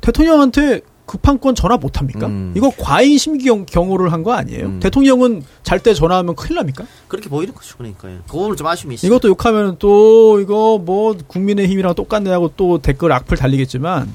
[0.00, 2.26] 대통령한테 급한 건 전화 못 합니까?
[2.26, 2.52] 음.
[2.54, 4.66] 이거 과잉 심기 경호를 한 거 아니에요?
[4.66, 4.80] 음.
[4.80, 6.84] 대통령은 잘 때 전화하면 큰일 납니까?
[7.08, 11.66] 그렇게 보이는 거죠 그러니까요 그 부분 좀 아쉬움이 있어요 이것도 욕하면 또 이거 뭐 국민의
[11.66, 14.14] 힘이랑 똑같네 하고 또 댓글 악플 달리겠지만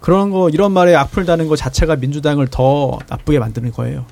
[0.00, 4.04] 그런 거 이런 말에 악플 다는 거 자체가 민주당을 더 나쁘게 만드는 거예요.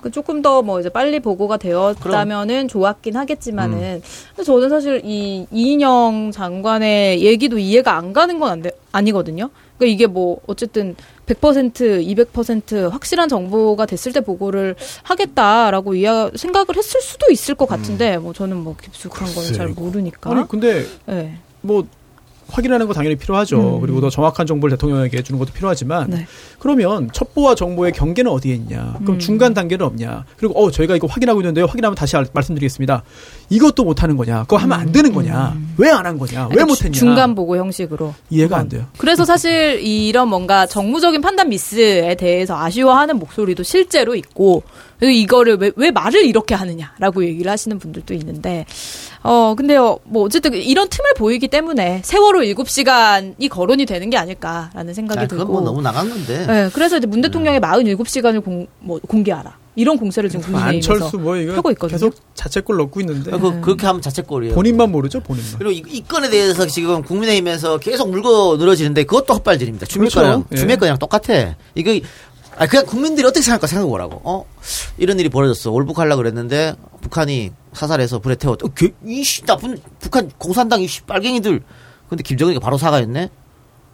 [0.00, 4.00] 그 조금 더 뭐 이제 빨리 보고가 되었다면은 좋았긴 하겠지만은
[4.34, 9.50] 근데 저는 사실 이 이인영 장관의 얘기도 이해가 안 가는 건 안 돼, 아니거든요.
[9.80, 10.94] 그러니까 이게 뭐 어쨌든
[11.26, 18.18] 100% 200% 확실한 정보가 됐을 때 보고를 하겠다라고 이해 생각을 했을 수도 있을 것 같은데
[18.18, 19.68] 뭐 저는 뭐 깊숙한 거는 잘.
[19.68, 20.30] 모르니까.
[20.30, 21.38] 아니 근데 네.
[21.62, 21.86] 뭐
[22.52, 23.76] 확인하는 거 당연히 필요하죠.
[23.76, 23.80] 음.
[23.80, 26.26] 그리고 더 정확한 정보를 대통령에게 주는 것도 필요하지만 네.
[26.58, 28.94] 그러면 첩보와 정보의 경계는 어디에 있냐?
[29.02, 29.18] 그럼 음.
[29.18, 30.24] 중간 단계는 없냐?
[30.36, 31.66] 그리고 어 저희가 이거 확인하고 있는데요.
[31.66, 33.02] 확인하면 다시 알- 말씀드리겠습니다.
[33.48, 34.42] 이것도 못 하는 거냐?
[34.42, 35.56] 그거 하면 안 되는 거냐?
[35.78, 36.48] 왜 안 한 거냐?
[36.54, 36.66] 왜 음.
[36.68, 36.92] 못 했냐?
[36.98, 38.14] 중간 보고 형식으로.
[38.30, 38.84] 이해가 안 돼요.
[38.98, 44.62] 그래서 사실 이런 뭔가 정무적인 판단 미스에 대해서 아쉬워하는 목소리도 실제로 있고
[44.98, 48.66] 그리고 이거를 왜, 왜 말을 이렇게 하느냐라고 얘기를 하시는 분들도 있는데
[49.22, 55.20] 어 근데요 뭐 어쨌든 이런 틈을 보이기 때문에 세월호 7시간이 거론이 되는 게 아닐까라는 생각이
[55.20, 56.46] 아, 그건 들고 뭐 너무 나간 건데.
[56.46, 61.54] 네, 그래서 이제 문 대통령의 47시간을 공, 뭐 공개하라 이런 공세를 지금 국민의힘에서 뭐 이거
[61.54, 61.96] 하고 있거든요.
[61.96, 64.54] 계속 자책골 넣고 있는데 아, 그, 그렇게 하면 자책골이에요.
[64.54, 65.58] 본인만 모르죠, 본인만.
[65.58, 69.86] 그리고 이, 이 건에 대해서 지금 국민의힘에서 계속 물고 늘어지는데 그것도 헛발질입니다.
[69.86, 70.20] 주미 그렇죠.
[70.20, 70.76] 거랑 예.
[70.76, 71.54] 거랑 똑같아.
[71.74, 71.98] 이거
[72.60, 74.20] 아 그냥 국민들이 어떻게 생각할까 생각해 보라고.
[74.22, 74.44] 어
[74.98, 75.70] 이런 일이 벌어졌어.
[75.70, 78.62] 올북하려 그랬는데 북한이 사살해서 불에 태웠.
[78.62, 81.62] 어, 개- 이씨 나쁜 북한 공산당 이씨 빨갱이들.
[82.10, 83.30] 근데 김정은이가 바로 사과했네.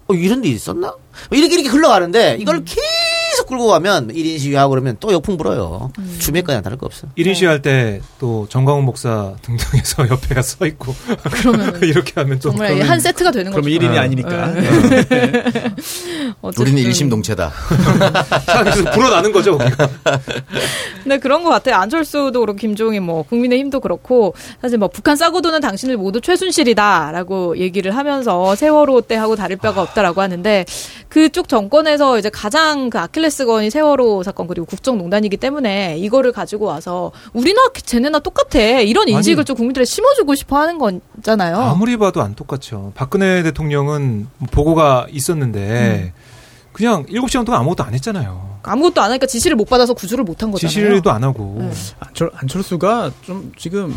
[0.08, 0.88] 어 이런 일이 있었나?
[1.30, 2.80] 뭐 이렇게 이렇게 흘러가는데 이걸 계속
[3.44, 5.90] 끌고 가면 1인 시위하고 그러면 또 역풍 불어요.
[6.18, 7.06] 주미 거랑 다를 거 없어.
[7.16, 10.94] 1인 시할 때 또 정광훈 목사 등등해서 옆에가 서 있고
[11.32, 13.62] 그러면 이렇게 하면 또 정말 한 세트가 되는 거죠.
[13.62, 13.98] 그러면 1인이 네.
[13.98, 14.52] 아니니까.
[16.42, 16.62] 어쨌든.
[16.62, 17.52] 우리는 일심동체다.
[18.64, 19.58] 계속 불어나는 거죠.
[21.02, 21.76] 근데 그런 것 같아요.
[21.76, 27.96] 안철수도 그렇고 김종인 뭐 국민의힘도 그렇고 사실 뭐 북한 싸고 도는 당신을 모두 최순실이다라고 얘기를
[27.96, 30.64] 하면서 세월호 때하고 다를 바가 없다라고 하는데
[31.08, 37.12] 그쪽 정권에서 이제 가장 그 아킬레스 건이 세월호 사건 그리고 국정농단이기 때문에 이거를 가지고 와서
[37.32, 39.44] 우리나 쟤네나 똑같아 이런 인식을 아니.
[39.44, 41.56] 좀 국민들에 심어주고 싶어 하는 거잖아요.
[41.56, 42.92] 아무리 봐도 안 똑같죠.
[42.94, 46.12] 박근혜 대통령은 보고가 있었는데
[46.72, 48.58] 그냥 7시간 동안 아무것도 안 했잖아요.
[48.62, 50.90] 아무것도 안 하니까 지시를 못 받아서 구조를 못 한 거잖아요.
[50.90, 51.56] 지시도 안 하고.
[51.60, 51.70] 네.
[52.00, 53.94] 안철, 안철수가 좀 지금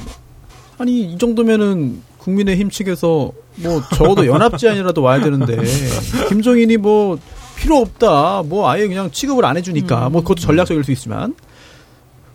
[0.78, 5.58] 아니 이 정도면은 국민의힘 측에서 뭐 적어도 연합 제안이라도 와야 되는데
[6.30, 7.18] 김종인이 뭐
[7.60, 8.44] 필요 없다.
[8.46, 10.10] 뭐 아예 그냥 취급을 안 해주니까.
[10.10, 11.36] 뭐 그것도 전략적일 수 있지만.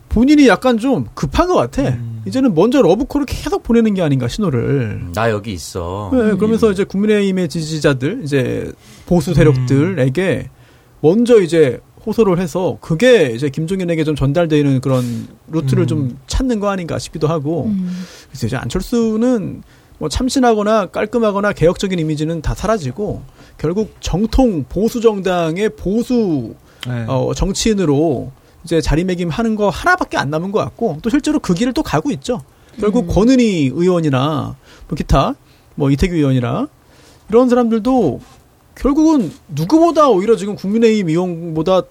[0.07, 1.97] 본인이 약간 좀 급한 것 같아.
[2.25, 5.07] 이제는 먼저 러브콜을 계속 보내는 게 아닌가 신호를.
[5.13, 6.09] 나 여기 있어.
[6.13, 8.71] 네, 그러면서 이제 국민의힘의 지지자들, 이제
[9.07, 10.49] 보수 세력들에게
[11.01, 16.97] 먼저 이제 호소를 해서 그게 이제 김종인에게 좀 전달되는 그런 루트를 좀 찾는 거 아닌가
[16.97, 17.69] 싶기도 하고.
[18.29, 19.63] 그래서 이제 안철수는
[19.97, 23.21] 뭐 참신하거나 깔끔하거나 개혁적인 이미지는 다 사라지고
[23.57, 26.53] 결국 정통 보수 정당의 보수
[26.87, 27.05] 네.
[27.07, 28.31] 어, 정치인으로
[28.63, 32.41] 이제 자리매김하는 거 하나밖에 안 남은 것 같고 또 실제로 그 길을 또 가고 있죠.
[32.79, 34.55] 결국 권은희 의원이나
[34.87, 35.35] 뭐 기타
[35.75, 36.67] 뭐 이태규 의원이나
[37.29, 38.19] 이런 사람들도
[38.75, 41.83] 결국은 누구보다 오히려 지금 국민의힘 의원보다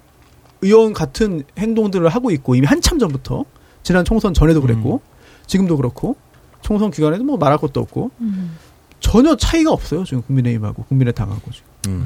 [0.61, 3.45] 의원 같은 행동들을 하고 있고 이미 한참 전부터
[3.83, 5.01] 지난 총선 전에도 그랬고
[5.47, 6.17] 지금도 그렇고
[6.65, 8.11] 총선 기간에도 뭐 말할 것도 없고
[8.99, 11.67] 전혀 차이가 없어요 지금 국민의힘하고 국민의당하고 지금.
[11.89, 12.05] 음.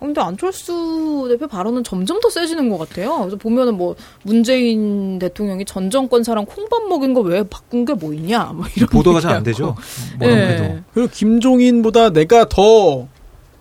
[0.00, 3.18] 근데 안철수 대표 발언은 점점 더 세지는 것 같아요.
[3.20, 3.94] 그래서 보면은 뭐
[4.24, 8.88] 문재인 대통령이 전 정권 사람 콩밥 먹인 거 왜 바꾼 게 뭐 있냐, 뭐 이런
[8.88, 9.44] 보도가 잘 안.
[9.44, 9.76] 되죠.
[10.18, 10.46] 뭐라고 예.
[10.48, 10.80] 해도.
[10.92, 13.06] 그리고 김종인보다 내가 더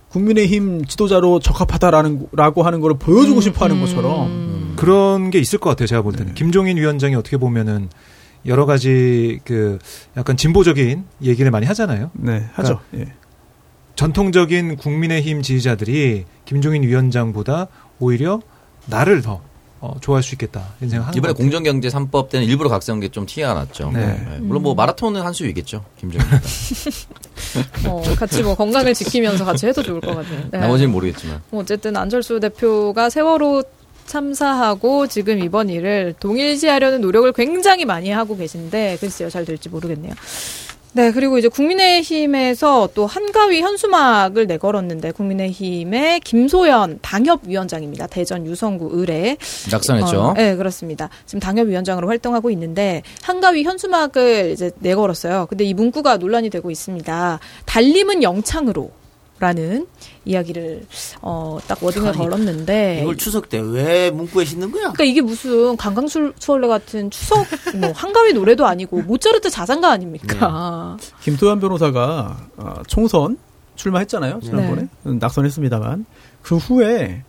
[0.10, 3.82] 국민의힘 지도자로 적합하다라는 라고 하는 걸 보여주고 음, 싶어하는 음.
[3.82, 5.86] 것처럼 그런 게 있을 것 같아요.
[5.86, 6.20] 제가 볼 네.
[6.20, 7.89] 때는 김종인 위원장이 어떻게 보면은
[8.46, 9.78] 여러 가지 그
[10.18, 12.12] 약간 진보적인 얘기를 많이 하잖아요.
[12.14, 12.80] 네 하죠.
[12.96, 13.14] 예.
[13.96, 17.68] 전통적인 국민의힘 지지자들이 김종인 위원장보다
[18.00, 18.39] 오히려
[18.88, 19.42] 나를 더
[19.80, 21.34] 어, 좋아할 수 있겠다 이런 생각하는 이번에.
[21.34, 23.92] 공정경제 3법 때는 일부러 각성한 게 좀 티가 났죠.
[23.92, 24.06] 네.
[24.06, 24.38] 네.
[24.39, 25.84] 물론 뭐 마라톤은 한 수이겠죠.
[26.00, 26.26] 김정일.
[27.88, 30.50] 어, 같이 뭐 건강을 지키면서 같이 해도 좋을 것 같아요.
[30.52, 30.60] 네.
[30.60, 31.42] 나머지는 모르겠지만.
[31.50, 33.64] 뭐 어쨌든 안철수 대표가 세월호
[34.06, 40.14] 참사하고 지금 이번 일을 동일시하려는 노력을 굉장히 많이 하고 계신데 글쎄요 잘 될지 모르겠네요.
[40.93, 48.08] 네 그리고 이제 국민의힘에서 또 한가위 현수막을 내걸었는데 국민의힘의 김소연 당협위원장입니다.
[48.08, 49.38] 대전 유성구 의뢰
[49.72, 50.20] 낙선했죠.
[50.22, 51.10] 어, 네, 그렇습니다.
[51.26, 55.45] 지금 당협위원장으로 활동하고 있는데 한가위 현수막을 이제 내걸었어요.
[55.49, 57.39] 근데 이 문구가 논란이 되고 있습니다.
[57.66, 58.91] 달림은 영창으로.
[59.42, 59.88] 라는
[60.24, 60.86] 이야기를
[61.22, 63.00] 어 딱 워딩을 아니, 걸었는데.
[63.02, 64.82] 이걸 추석 때 왜 문구에 싣는 거야?
[64.92, 70.96] 그러니까 이게 무슨 강강수월래 같은 추석 뭐 한가위 노래도 아니고 모차르트 자장가 아닙니까?
[71.22, 73.38] 김도현 변호사가 어, 총선
[73.76, 74.88] 출마했잖아요 지난번에.
[75.04, 76.06] 낙선했습니다만.
[76.44, 77.24] 그 후에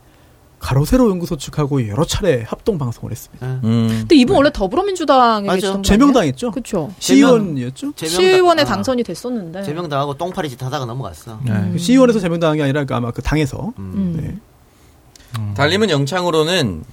[0.63, 3.47] 가로세로 연구소 측하고 여러 차례 합동 방송을 했습니다.
[3.65, 3.89] 음.
[3.89, 5.49] 근데 이분 원래 더불어민주당에.
[5.49, 6.53] 계시던 제명당했죠.
[6.53, 6.95] 그렇죠.
[7.01, 7.93] 시의원이었죠.
[7.97, 9.65] 시의원에 아, 당선이 됐었는데.
[9.65, 11.41] 제명당하고 똥파리 짓 하다가 넘어갔어.
[11.45, 11.71] 네.
[11.73, 14.17] 그 시의원에서 제명당한 게 아니라 그 아마 그 당에서 음.
[14.17, 15.55] 네.
[15.55, 16.85] 달림은 영창으로는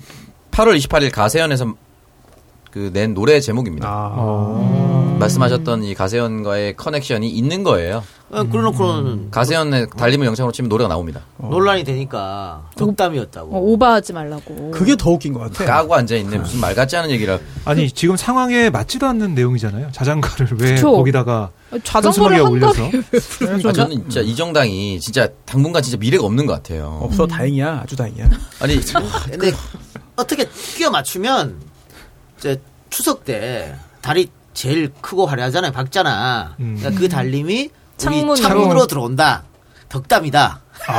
[0.51, 1.73] 8월 28일 가세연에서
[2.71, 3.87] 그 낸 노래 제목입니다.
[3.87, 5.17] 아, 어.
[5.19, 8.03] 말씀하셨던 이 가세현과의 커넥션이 있는 거예요.
[8.31, 11.21] 어, 그러놓고는 가세현의 달림을 영상으로 치면 노래가 나옵니다.
[11.39, 13.55] 논란이 되니까 덕담이었다고.
[13.55, 14.71] 어, 오버하지 말라고.
[14.71, 15.65] 그게 더 웃긴 것 같아.
[15.65, 17.39] 까고 앉아 있네 무슨 말 같지 않은 얘기를.
[17.65, 19.91] 아니 지금 상황에 맞지도 않는 내용이잖아요.
[19.91, 20.91] 자장가를 왜 그쵸.
[20.91, 21.49] 거기다가
[21.83, 22.83] 자전거를 현수막에 한 올려서?
[23.67, 26.99] 아, 저는 진짜 이 정당이 진짜 당분간 진짜 미래가 없는 것 같아요.
[27.01, 27.81] 없어 다행이야.
[27.83, 28.29] 아주 다행이야.
[28.61, 28.79] 아니
[29.31, 29.51] 근데
[30.15, 30.45] 어떻게
[30.77, 31.68] 끼워 맞추면
[32.39, 32.59] 이제
[32.89, 35.71] 추석 때 다리 제일 크고 화려하잖아요.
[35.71, 36.55] 박잖아.
[36.59, 36.77] 음.
[36.79, 38.31] 그러니까 그 달림이 창문으로.
[38.31, 39.43] 우리 창문으로 들어온다.
[39.89, 40.61] 덕담이다.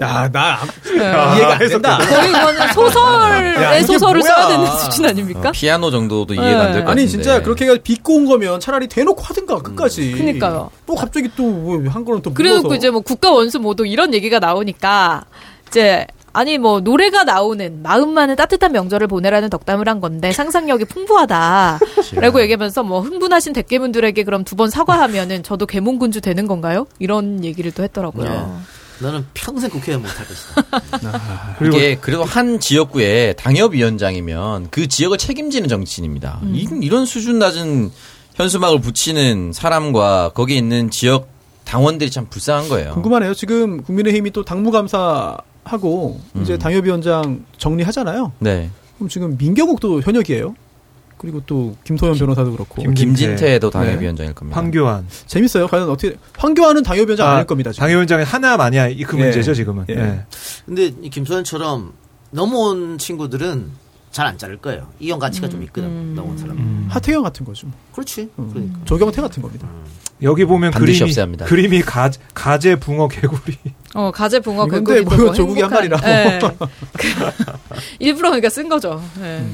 [0.00, 0.94] 야, 나 네.
[0.96, 1.98] 이해가 안 된다.
[1.98, 4.32] 거의 그거는 소설의 야, 소설을 뭐야.
[4.34, 5.48] 써야 되는 수준 아닙니까?
[5.48, 6.90] 어, 피아노 정도도 이해가 안될 것 같은데.
[6.90, 10.12] 아니 진짜 그렇게 해가 비꼬 온 거면 차라리 대놓고 하든가 끝까지.
[10.12, 10.70] 그니까요.
[10.86, 12.74] 또 갑자기 또한 거는 또 그리고 묻어서.
[12.76, 15.24] 이제 뭐 국가 원수 모두 이런 얘기가 나오니까
[15.68, 16.06] 이제
[16.38, 23.00] 아니 뭐 노래가 나오는 마음만은 따뜻한 명절을 보내라는 덕담을 한 건데 상상력이 풍부하다라고 얘기하면서 뭐
[23.00, 26.86] 흥분하신 대깨문들에게 그럼 두 번 사과하면은 저도 개몽군주 되는 건가요?
[27.00, 28.60] 이런 얘기를 또 했더라고요.
[29.00, 31.56] 너는 평생 국회의원 못할 것이다.
[31.58, 36.38] 그리고 이게 그래도 한 지역구의 당협위원장이면 그 지역을 책임지는 정치인입니다.
[36.42, 36.52] 음.
[36.54, 37.90] 이, 이런 수준 낮은
[38.34, 41.28] 현수막을 붙이는 사람과 거기에 있는 지역
[41.64, 42.94] 당원들이 참 불쌍한 거예요.
[42.94, 43.34] 궁금하네요.
[43.34, 45.36] 지금 국민의힘이 또 당무감사
[45.68, 46.58] 하고 이제 음.
[46.58, 48.32] 당협위원장 정리하잖아요.
[48.40, 48.70] 네.
[48.96, 50.54] 그럼 지금 민경욱도 현역이에요.
[51.18, 53.72] 그리고 또 김소연 변호사도 그렇고 김- 김진태도 네.
[53.78, 54.56] 당협위원장일 겁니다.
[54.58, 55.66] 황교안 재밌어요.
[55.66, 57.72] 과연 어떻게 황교안은 당협위원장 아 닐 겁니다.
[57.72, 57.80] 지금.
[57.82, 59.22] 당협위원장이 하나 마냐 이그 예.
[59.24, 59.84] 문제죠 지금은.
[59.90, 59.94] 예.
[59.94, 60.24] 예.
[60.64, 61.92] 근데 이 김소연처럼
[62.30, 63.70] 넘어온 친구들은
[64.10, 64.88] 잘 안 자를 거예요.
[65.00, 66.14] 이용 가치가 좀 있거든.
[66.14, 66.56] 넘어온 사람.
[66.56, 66.86] 음.
[66.88, 67.68] 하태경 같은 거죠.
[67.92, 68.30] 그렇지.
[68.38, 68.50] 음.
[68.52, 68.78] 그러니까.
[68.84, 69.68] 조경태 같은 겁니다.
[70.22, 71.44] 여기 보면 그림이 없애야 합니다.
[71.44, 73.56] 그림이 가, 가재 붕어 개구리.
[73.94, 76.08] 어 가재 붕어 근데 개구리도 뭐뭐 조국이 한 행복한- 말이라고.
[76.08, 76.40] 예.
[78.00, 79.02] 일부러 그러니까 쓴 거죠.
[79.20, 79.44] 예.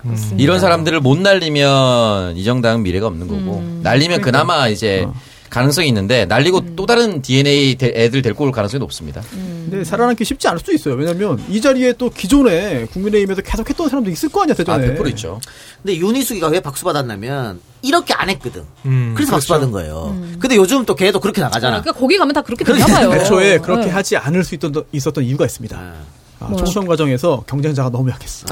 [0.00, 0.42] 그렇습니다.
[0.42, 3.80] 이런 사람들을 못 날리면 이 정당은 미래가 없는 거고 음.
[3.82, 5.14] 날리면 그나마 이제 어.
[5.52, 9.20] 가능성이 있는데 날리고 또 다른 DNA 대- 애들 데리고 올 가능성이 높습니다.
[9.30, 10.94] 근데 살아남기 쉽지 않을 수도 있어요.
[10.94, 14.94] 왜냐면 이 자리에 또 기존에 국민의힘에서 계속 했던 사람도 있을 거 아니야, 아, 대전에.
[14.94, 15.40] 100% 있죠.
[15.82, 18.62] 근데 윤희숙이가 왜 박수 받았냐면 이렇게 안 했거든.
[18.86, 19.60] 음, 그래서 박수 그렇죠.
[19.60, 20.16] 받은 거예요.
[20.38, 21.82] 근데 요즘 또 걔도 그렇게 나가잖아.
[21.82, 23.12] 그러니까 거기 가면 다 그렇게 되나 봐요.
[23.12, 23.90] 애초에 그렇게 네.
[23.90, 25.76] 하지 않을 수 있던, 있었던 이유가 있습니다.
[25.76, 25.94] 아.
[26.40, 26.56] 아, 뭐요?
[26.56, 28.46] 총선 과정에서 경쟁자가 너무 약했어.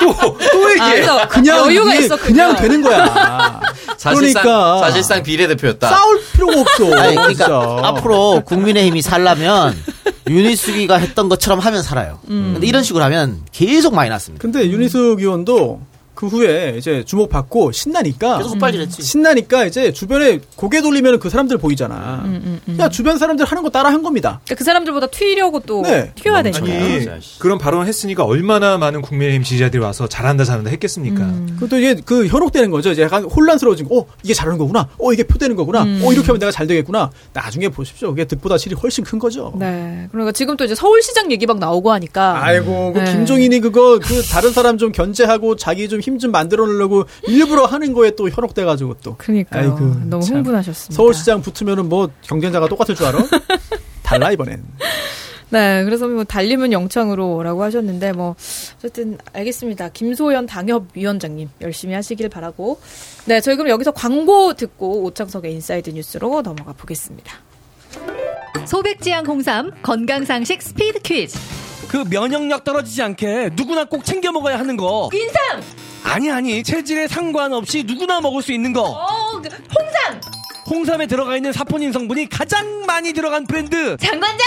[0.00, 0.90] 또또 아, 얘기해.
[0.94, 2.26] 그래서 그냥 여유가 있었군요.
[2.26, 3.60] 그냥 되는 거야.
[3.96, 4.78] 사실상 그러니까.
[4.80, 5.88] 사실상 비례대표였다.
[5.88, 6.84] 싸울 필요가 없어.
[6.98, 7.78] 아니, 그러니까 진짜.
[7.82, 9.76] 앞으로 국민의힘이 살려면
[10.28, 12.18] 윤희숙이가 했던 것처럼 하면 살아요.
[12.26, 14.40] 근데 이런 식으로 하면 계속 많이 났습니다.
[14.42, 15.80] 근데 윤희숙 의원도
[16.20, 19.00] 그 후에 이제 주목받고 신나니까 계속 헛발질했지.
[19.02, 22.20] 신나니까 이제 주변에 고개 돌리면 그 사람들 보이잖아.
[22.26, 24.38] 음, 야 주변 사람들 하는 거 따라 한 겁니다.
[24.44, 26.12] 그러니까 그 사람들보다 튀려고 또 네.
[26.16, 26.42] 튀어야.
[26.42, 26.62] 되니까.
[26.62, 27.38] 아니 씨.
[27.38, 31.22] 그런 발언을 했으니까 얼마나 많은 국민의힘 지지자들이 와서 잘한다 잘한다 했겠습니까.
[31.24, 31.56] 음.
[31.58, 32.90] 그것도 이제 그 현혹되는 거죠.
[32.90, 34.00] 이제 약간 혼란스러워진 거.
[34.00, 34.90] 어, 이게 잘하는 거구나.
[34.98, 35.84] 어, 이게 표되는 거구나.
[35.84, 36.02] 음.
[36.04, 37.10] 어, 이렇게 하면 내가 잘 되겠구나.
[37.32, 38.10] 나중에 보십시오.
[38.10, 39.54] 그게 득보다 실이 훨씬 큰 거죠.
[39.58, 40.06] 네.
[40.12, 42.44] 그러니까 지금 또 이제 서울시장 얘기 막 나오고 하니까.
[42.44, 43.10] 아이고, 그 네.
[43.10, 48.12] 김종인이 그거 그 다른 사람 좀 견제하고 자기 좀 힘좀 만들어 놓으려고 일부러 하는 거에
[48.16, 49.16] 또 현혹돼가지고 또.
[49.16, 49.72] 그러니까요.
[49.72, 50.36] 아이고, 너무 참.
[50.38, 50.94] 흥분하셨습니다.
[50.96, 53.18] 서울시장 붙으면은 뭐 경쟁자가 똑같을 줄 알아?
[54.02, 54.62] 달라 이번엔.
[55.52, 58.36] 네, 그래서 뭐 달님은 영창으로라고 하셨는데 뭐
[58.78, 59.88] 어쨌든 알겠습니다.
[59.88, 62.80] 김소연 당협위원장님 열심히 하시길 바라고.
[63.24, 67.34] 네, 저희 그럼 여기서 광고 듣고 오창석의 인사이드 뉴스로 넘어가 보겠습니다.
[68.64, 71.36] 소백지향 홍삼 건강상식 스피드 퀴즈.
[71.88, 75.10] 그 면역력 떨어지지 않게 누구나 꼭 챙겨 먹어야 하는 거.
[75.12, 75.62] 인삼!
[76.04, 78.82] 아니 아니 체질에 상관없이 누구나 먹을 수 있는 거.
[78.82, 80.20] 어, 그 홍삼!
[80.68, 83.96] 홍삼에 들어가 있는 사포닌 성분이 가장 많이 들어간 브랜드.
[83.98, 84.46] 정관장!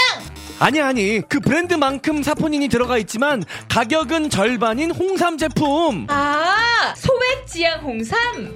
[0.58, 6.06] 아니 아니 그 브랜드만큼 사포닌이 들어가 있지만 가격은 절반인 홍삼 제품.
[6.08, 8.54] 아, 소백지향 홍삼!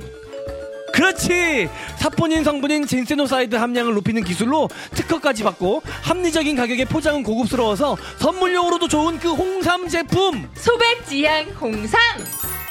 [0.92, 1.68] 그렇지
[1.99, 9.32] 사포닌 성분인 진세노사이드 함량을 높이는 기술로 특허까지 받고 합리적인 가격에 포장은 고급스러워서 선물용으로도 좋은 그
[9.32, 12.01] 홍삼 제품 소백지향 홍삼!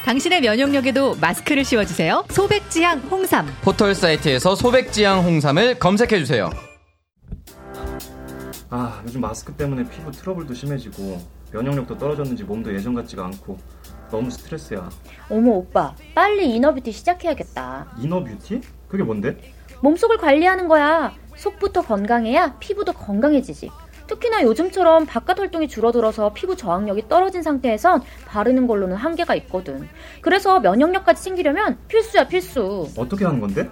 [0.08, 2.24] 당신의 면역력에도 마스크를 씌워주세요.
[2.30, 3.46] 소백지향 홍삼.
[3.62, 6.50] 포털 사이트에서 소백지향 홍삼을 검색해 주세요.
[8.70, 11.20] 아, 요즘 마스크 때문에 피부 트러블도 심해지고
[11.52, 13.58] 면역력도 떨어졌는지 몸도 예전 같지가 않고
[14.10, 14.90] 너무 스트레스야.
[15.30, 18.62] 어머 오빠 빨리 inner beauty 시작해야겠다 inner beauty?
[18.88, 19.38] 그게 뭔데?
[19.82, 23.70] 몸속을 관리하는 거야 속부터 건강해야 피부도 건강해지지
[24.08, 29.88] 특히나 요즘처럼 바깥 활동이 줄어들어서 피부 저항력이 떨어진 상태에선 바르는 걸로는 한계가 있거든
[30.22, 33.70] 그래서 면역력까지 챙기려면 필수야 필수 어떻게 하는 건데?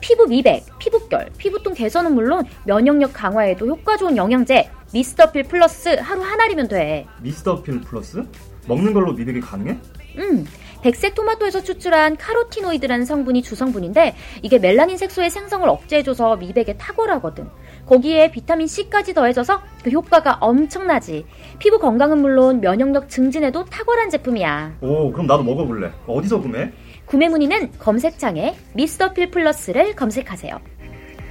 [0.00, 6.34] 피부 미백, 피부결, 피부톤 개선은 물론 면역력 강화에도 효과 좋은 영양제 미스터필 플러스 하루 한
[6.34, 8.24] 알이면 돼 미스터 필 플러스?
[8.68, 9.78] 먹는 걸로 미백이 가능해?
[10.18, 10.46] 음,
[10.82, 17.48] 백색 토마토에서 추출한 카로티노이드라는 성분이 주성분인데 이게 멜라닌 색소의 생성을 억제해줘서 미백에 탁월하거든.
[17.88, 21.24] 거기에 비타민 C까지 더해져서 그 효과가 엄청나지.
[21.58, 24.76] 피부 건강은 물론 면역력 증진에도 탁월한 제품이야.
[24.82, 25.90] 오, 그럼 나도 먹어볼래.
[26.06, 26.70] 어디서 구매?
[27.06, 30.60] 구매 문의는 검색창에 미스터필 플러스를 검색하세요.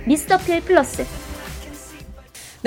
[0.07, 1.26] 미스터필 플러스.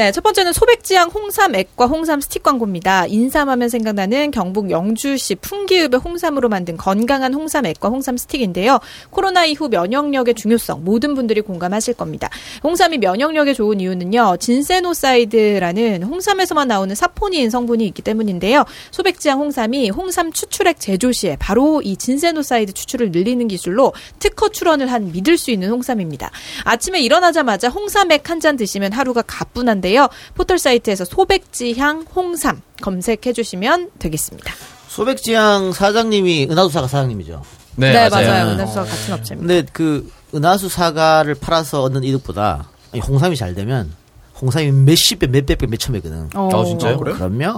[0.00, 3.04] 네, 첫 번째는 소백지향 홍삼 액과 홍삼 스틱 광고입니다.
[3.04, 8.80] 인삼하면 생각나는 경북 영주시 풍기읍의 홍삼으로 만든 건강한 홍삼 액과 홍삼 스틱인데요.
[9.10, 12.30] 코로나 이후 면역력의 중요성 모든 분들이 공감하실 겁니다.
[12.64, 14.38] 홍삼이 면역력에 좋은 이유는요.
[14.40, 18.64] 진세노사이드라는 홍삼에서만 나오는 사포닌 성분이 있기 때문인데요.
[18.92, 25.12] 소백지향 홍삼이 홍삼 추출액 제조 시에 바로 이 진세노사이드 추출을 늘리는 기술로 특허 출원을 한
[25.12, 26.30] 믿을 수 있는 홍삼입니다.
[26.64, 30.08] 아침에 일어나자마자 홍삼액 한 잔 드시면 하루가 가뿐한데요.
[30.34, 34.52] 포털 사이트에서 소백지향 홍삼 검색해 주시면 되겠습니다.
[34.88, 37.42] 소백지향 사장님이 은하수사가 사장님이죠.
[37.76, 38.28] 네, 네, 맞아요.
[38.28, 38.50] 맞아요.
[38.52, 39.54] 은하수사 같은 업체입니다.
[39.54, 43.92] 근데 그 은하수 사과를 팔아서 얻는 이득보다 이 홍삼이 잘 되면
[44.40, 46.28] 홍삼이 몇십 배, 몇백 배, 몇천 배거든.
[46.34, 46.48] 어.
[46.52, 46.98] 아, 진짜요?
[46.98, 47.54] 그러면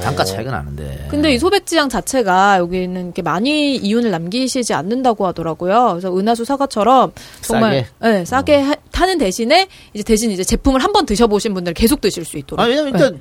[0.00, 1.06] 단가 차이가 나는데.
[1.10, 5.88] 근데 이 소백지향 자체가 여기는 이렇게 많이 이윤을 남기시지 않는다고 하더라고요.
[5.92, 11.04] 그래서 은하수 사과처럼 정말 네, 싸게 하- 타는 대신에 이제 대신 이제 제품을 한 번
[11.06, 12.60] 드셔보신 분들 계속 드실 수 있도록.
[12.64, 13.20] 아, 왜냐면 일단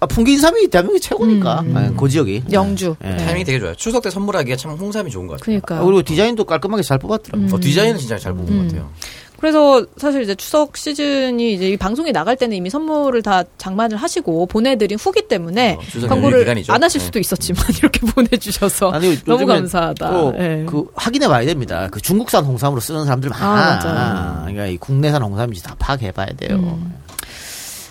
[0.00, 1.60] 아, 풍기인삼이 대한민국 최고니까.
[1.62, 1.76] 음.
[1.76, 2.44] 아, 그 지역이.
[2.52, 2.94] 영주.
[3.04, 3.16] 예.
[3.16, 3.74] 타이밍이 되게 좋아요.
[3.74, 5.44] 추석 때 선물하기가 참 홍삼이 좋은 것 같아요.
[5.44, 5.80] 그러니까요.
[5.80, 7.44] 아, 그리고 디자인도 깔끔하게 잘 뽑았더라고.
[7.46, 7.52] 음.
[7.52, 8.58] 어, 디자인은 진짜 잘 뽑은 음.
[8.58, 8.90] 것 같아요.
[9.38, 14.46] 그래서 사실 이제 추석 시즌이 이제 이 방송이 나갈 때는 이미 선물을 다 장만을 하시고
[14.46, 16.48] 보내드린 후기 때문에 어, 광고를.
[16.68, 17.04] 안 하실 네.
[17.04, 20.10] 수도 있었지만 이렇게 보내주셔서 아니, 너무 감사하다.
[20.10, 20.64] 또 예.
[20.68, 21.88] 그 확인해 봐야 됩니다.
[21.90, 23.46] 그 중국산 홍삼으로 쓰는 사람들 많아.
[23.46, 24.40] 아, 맞아요.
[24.40, 26.56] 그러니까 이 국내산 홍삼인지 다 파악해 봐야 돼요.
[26.56, 26.94] 음.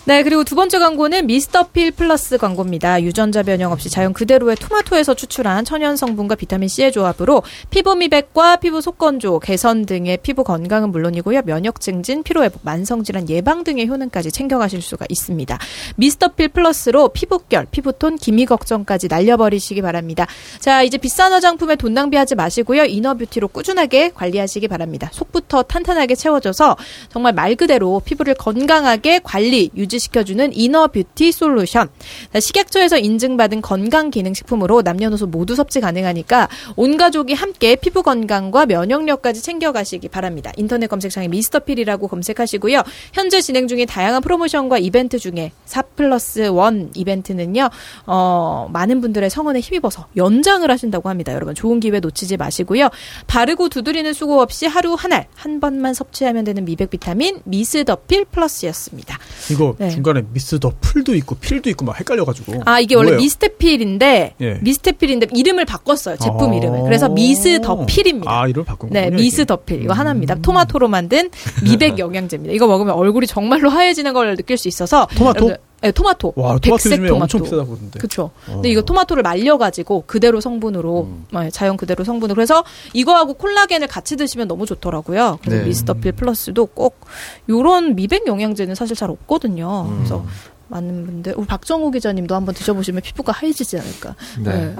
[0.07, 3.03] 네, 그리고 두 번째 광고는 미스터필 플러스 광고입니다.
[3.03, 8.79] 유전자 변형 없이 자연 그대로의 토마토에서 추출한 천연 성분과 비타민 C의 조합으로 피부 미백과 피부
[8.79, 11.41] 속건조, 개선 등의 피부 건강은 물론이고요.
[11.41, 15.59] 면역 증진, 피로 회복, 만성 질환 예방 등의 효능까지 챙겨가실 수가 있습니다.
[15.97, 20.25] 미스터필 플러스로 피부결, 피부톤, 기미 걱정까지 날려버리시기 바랍니다.
[20.61, 22.85] 자, 이제 비싼 화장품에 돈 낭비하지 마시고요.
[22.85, 25.09] inner beauty로 꾸준하게 관리하시기 바랍니다.
[25.11, 26.77] 속부터 탄탄하게 채워져서
[27.09, 31.89] 정말 말 그대로 피부를 건강하게 관리, 유지 시켜주는 inner beauty solution.
[32.31, 40.07] 자, 식약처에서 인증받은 건강기능식품으로 남녀노소 모두 섭취 가능하니까 온 가족이 함께 피부 건강과 면역력까지 챙겨가시기
[40.09, 40.51] 바랍니다.
[40.57, 42.83] 인터넷 검색창에 미스터필이라고 검색하시고요.
[43.13, 47.69] 현재 진행 중인 다양한 프로모션과 이벤트 중에 4 플러스 1 이벤트는요.
[48.05, 51.33] 어, 많은 분들의 성원에 힘입어서 연장을 하신다고 합니다.
[51.33, 52.89] 여러분 좋은 기회 놓치지 마시고요.
[53.27, 59.17] 바르고 두드리는 수고 없이 하루 한 알 한 번만 섭취하면 되는 미백 비타민 미스더필 플러스였습니다.
[59.51, 59.86] 이거 네.
[59.89, 62.61] 중간에 미스 더 풀도 있고 필도 있고 막 헷갈려가지고.
[62.65, 63.15] 아 이게 원래?
[63.17, 64.53] 미스테필인데 예.
[64.61, 66.55] 미스테필인데 이름을 바꿨어요 제품 아.
[66.55, 68.31] 이름을 그래서 미스 더 필입니다.
[68.31, 69.17] 아, 이름을 바꾼 네, 거군요.
[69.21, 69.45] 미스 이게.
[69.45, 70.35] 더필 이거 하나입니다.
[70.35, 71.29] 토마토로 만든
[71.63, 72.53] 미백 영양제입니다.
[72.53, 75.47] 이거 먹으면 얼굴이 정말로 하얘지는 걸 느낄 수 있어서 토마토?
[75.47, 76.33] 여러분들- 네, 토마토.
[76.35, 77.23] 와, 토마토 백색 요즘에 토마토.
[77.23, 77.99] 엄청 비싸다고 그러는데.
[77.99, 78.31] 그렇죠.
[78.45, 82.63] 근데 이거 토마토를 말려 가지고 그대로 성분으로 네, 자연 그대로 성분으로 그래서
[82.93, 85.39] 이거하고 콜라겐을 같이 드시면 너무 좋더라고요.
[85.41, 85.67] 그래서 네.
[85.67, 87.01] 미스터필 플러스도 꼭
[87.47, 89.87] 요런 미백 영양제는 사실 잘 없거든요.
[89.97, 90.25] 그래서
[90.69, 94.15] 많은 분들 우리 박정우 기자님도 한번 드셔보시면 피부가 하얘지지 않을까.
[94.39, 94.75] 네.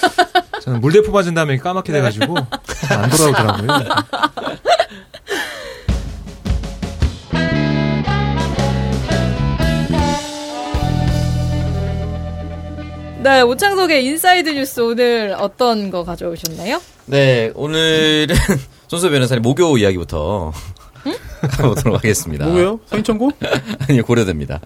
[0.62, 2.34] 저는 물대포 맞은 다음에 까맣게 돼가지고
[2.88, 3.68] 잘안 돌아오더라고요.
[13.22, 16.80] 네, 오창석의 인사이드 뉴스 오늘 어떤 거 가져오셨나요?
[17.04, 18.28] 네, 오늘은
[18.88, 20.52] 손수호 변호사님 모교 이야기부터
[21.50, 22.46] 가보도록 하겠습니다.
[22.46, 22.80] 뭐예요?
[22.86, 23.30] 서인천고?
[23.88, 24.60] 아니요, 고려대입니다.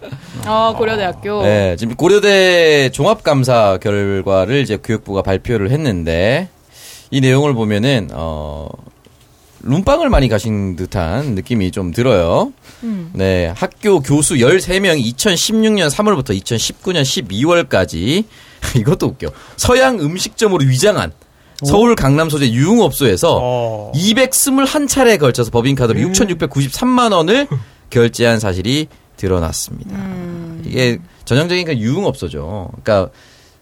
[0.45, 1.43] 아, 고려대학교.
[1.43, 6.47] 네, 지금 고려대 종합감사 결과를 이제 교육부가 발표를 했는데
[7.11, 8.69] 이 내용을 보면은 어
[9.63, 12.53] 룸빵을 많이 가신 듯한 느낌이 좀 들어요.
[12.83, 13.09] 음.
[13.13, 18.25] 네, 학교 교수 13명이 2016년 3월부터 2019년 12월까지
[18.75, 19.27] 이것도 웃겨.
[19.57, 21.11] 서양 음식점으로 위장한
[21.63, 23.91] 서울 강남 소재 유흥업소에서 어.
[23.95, 27.47] 221차례에 걸쳐서 법인카드로 6,693만 원을
[27.89, 28.87] 결제한 사실이
[29.17, 29.97] 드러났습니다.
[30.65, 32.71] 이게 전형적인 그 유흥업소죠.
[32.83, 33.11] 그러니까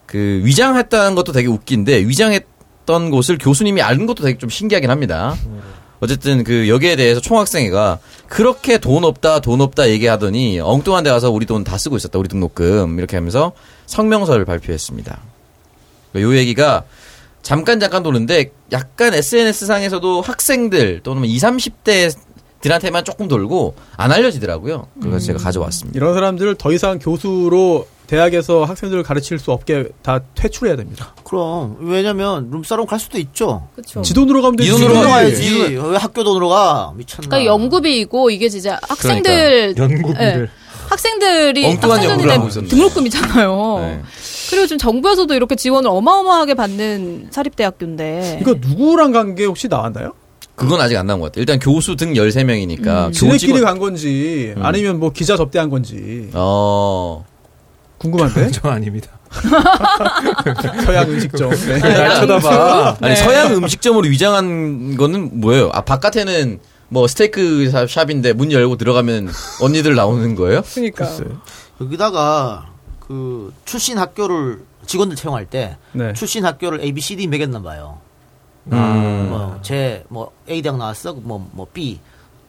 [0.06, 5.36] 그 위장했다는 것도 되게 웃긴데 위장했던 곳을 교수님이 아는 것도 되게 좀 신기하긴 합니다.
[6.00, 7.98] 어쨌든 그 여기에 대해서 총학생회가
[8.28, 12.28] 그렇게 돈 없다 돈 없다 얘기하더니 엉뚱한 데 가서 우리 돈 다 쓰고 있었다 우리
[12.28, 13.52] 등록금 이렇게 하면서
[13.86, 15.20] 성명서를 발표했습니다.
[16.16, 16.84] 요 얘기가
[17.42, 22.16] 잠깐 잠깐 도는데 약간 SNS 상에서도 학생들 또는 20, 30대
[22.60, 24.88] 들한테만 조금 돌고 안 알려지더라고요.
[25.02, 25.98] 그래서 제가 가져왔습니다.
[25.98, 31.14] 이런 사람들을 더 이상 교수로 대학에서 학생들을 가르칠 수 없게 다 퇴출해야 됩니다.
[31.24, 33.68] 그럼 왜냐면 룸사롱 갈 수도 있죠.
[33.74, 34.00] 그렇죠.
[34.00, 34.70] 지 돈으로 가면 되지.
[34.70, 35.76] 이 돈으로 가야지.
[35.76, 36.94] 왜 학교 돈으로 가?
[36.96, 37.28] 미쳤나.
[37.28, 40.50] 그러니까 연구비이고 이게 진짜 학생들 연구비를.
[40.50, 40.63] 예.
[40.98, 42.70] 학생들이 엉뚱한 연구를 하고 학생들이.
[42.70, 43.76] 등록금이잖아요.
[43.80, 44.00] 네.
[44.50, 50.12] 그리고 지금 정부에서도 이렇게 지원을 어마어마하게 받는 사립대학교인데 이거 누구랑 간 게 혹시 나왔나요?
[50.54, 51.42] 그건 아직 안 나온 것 같아요.
[51.42, 53.06] 일단 교수 등 13명이니까.
[53.08, 53.12] 음.
[53.12, 57.24] 지네끼리 간 건지 아니면 뭐 기자 접대한 건지 어.
[57.98, 58.50] 궁금한데.
[58.52, 59.08] 저 아닙니다.
[60.84, 61.50] 서양 음식점.
[61.50, 61.78] 네.
[61.80, 62.98] 날 쳐다봐.
[63.00, 63.16] 아니 네.
[63.16, 65.70] 서양 음식점으로 위장한 거는 뭐예요?
[65.72, 66.60] 아 바깥에는
[66.94, 69.28] 뭐 스테이크 샵- 샵인데 문 열고 들어가면
[69.60, 70.62] 언니들 나오는 거예요?
[70.74, 71.10] 그러니까
[71.80, 72.68] 여기다가
[73.00, 76.12] 그 출신 학교를 직원들 채용할 때 네.
[76.12, 77.98] 출신 학교를 A, B, C, D 매겼나 봐요.
[78.70, 79.26] 음.
[79.28, 81.98] 뭐제뭐 A 대학 나왔어, 뭐뭐 B,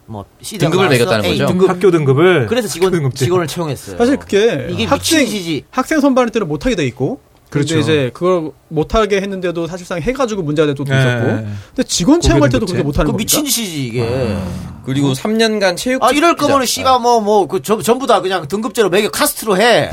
[0.05, 1.47] 뭐 C 대학 등급을 나왔어, 매겼다는 A 거죠?
[1.47, 1.69] 등급.
[1.69, 3.25] 학교 등급을 그래서 직원 등급제.
[3.25, 3.97] 직원을 채용했어요.
[3.97, 5.65] 사실 그게 이게 학생 미친 짓이지.
[5.71, 7.19] 학생 선발할 때는 못하게 돼 있고.
[7.49, 7.79] 그런데 그렇죠.
[7.79, 10.99] 이제 그걸 못하게 했는데도 사실상 해가지고 문제가 된 적도 네.
[10.99, 11.25] 있었고.
[11.75, 13.17] 근데 직원 채용할 때도 그렇게 못하는 그 겁니까?
[13.17, 14.37] 미친 짓이지 이게.
[14.85, 16.65] 그리고 3년간 체육 아 이럴 거면.
[16.65, 19.89] 씨가 뭐 뭐 그 전부 다 그냥 등급제로 매겨 카스트로 해.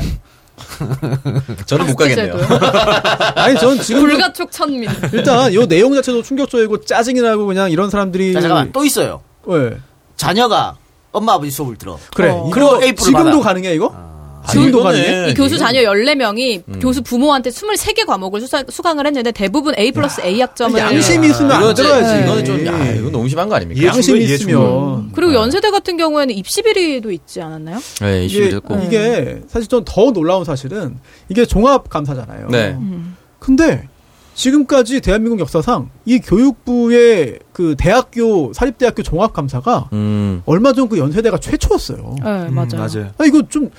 [1.65, 2.35] 저는 못 가겠네요.
[3.35, 4.89] 아니 전 지금 불가촉 천민.
[5.11, 9.21] 일단 이 내용 자체도 충격적이고 짜증이 나고 그냥 이런 사람들이 자 잠깐만 또 있어요.
[9.47, 9.71] 네.
[10.15, 10.75] 자녀가
[11.11, 11.97] 엄마 아버지 수업을 들어.
[12.15, 12.49] 그래 어.
[12.51, 13.39] 그리고 지금도 받아.
[13.41, 13.91] 가능해 이거?
[13.95, 14.12] 아,
[14.51, 15.29] 지금도 이거는 가능해?
[15.31, 16.79] 이 교수 자녀 14명이 음.
[16.79, 21.51] 교수 부모한테 23개 과목을 수사, 수강 을 했는데 대부분 A 플러스 A 학점을 양심이 있으면
[21.51, 21.73] 안.
[21.73, 22.23] 들어야지.
[22.23, 23.79] 이거는 좀 야, 이건 너무 심한 거 아닙니까?
[23.79, 27.79] 이해 양심 충분, 이해 있으면 그리고 연세대 같은 경우에는 입시 비리도 있지 않았나요?
[28.01, 28.75] 네, 이게, 이슈 듣고.
[28.85, 30.97] 이게 사실 좀 더 놀라운 사실은
[31.29, 32.47] 이게 종합 감사잖아요.
[32.49, 32.77] 네.
[33.39, 33.87] 근데
[34.35, 40.41] 지금까지 대한민국 역사상 이 교육부의 그 대학교 사립대학교 종합 감사가 음.
[40.45, 42.15] 얼마 전 그 연세대가 최초였어요.
[42.23, 42.69] 네, 음, 맞아요.
[42.77, 43.11] 맞아요.
[43.17, 43.69] 아 이거 좀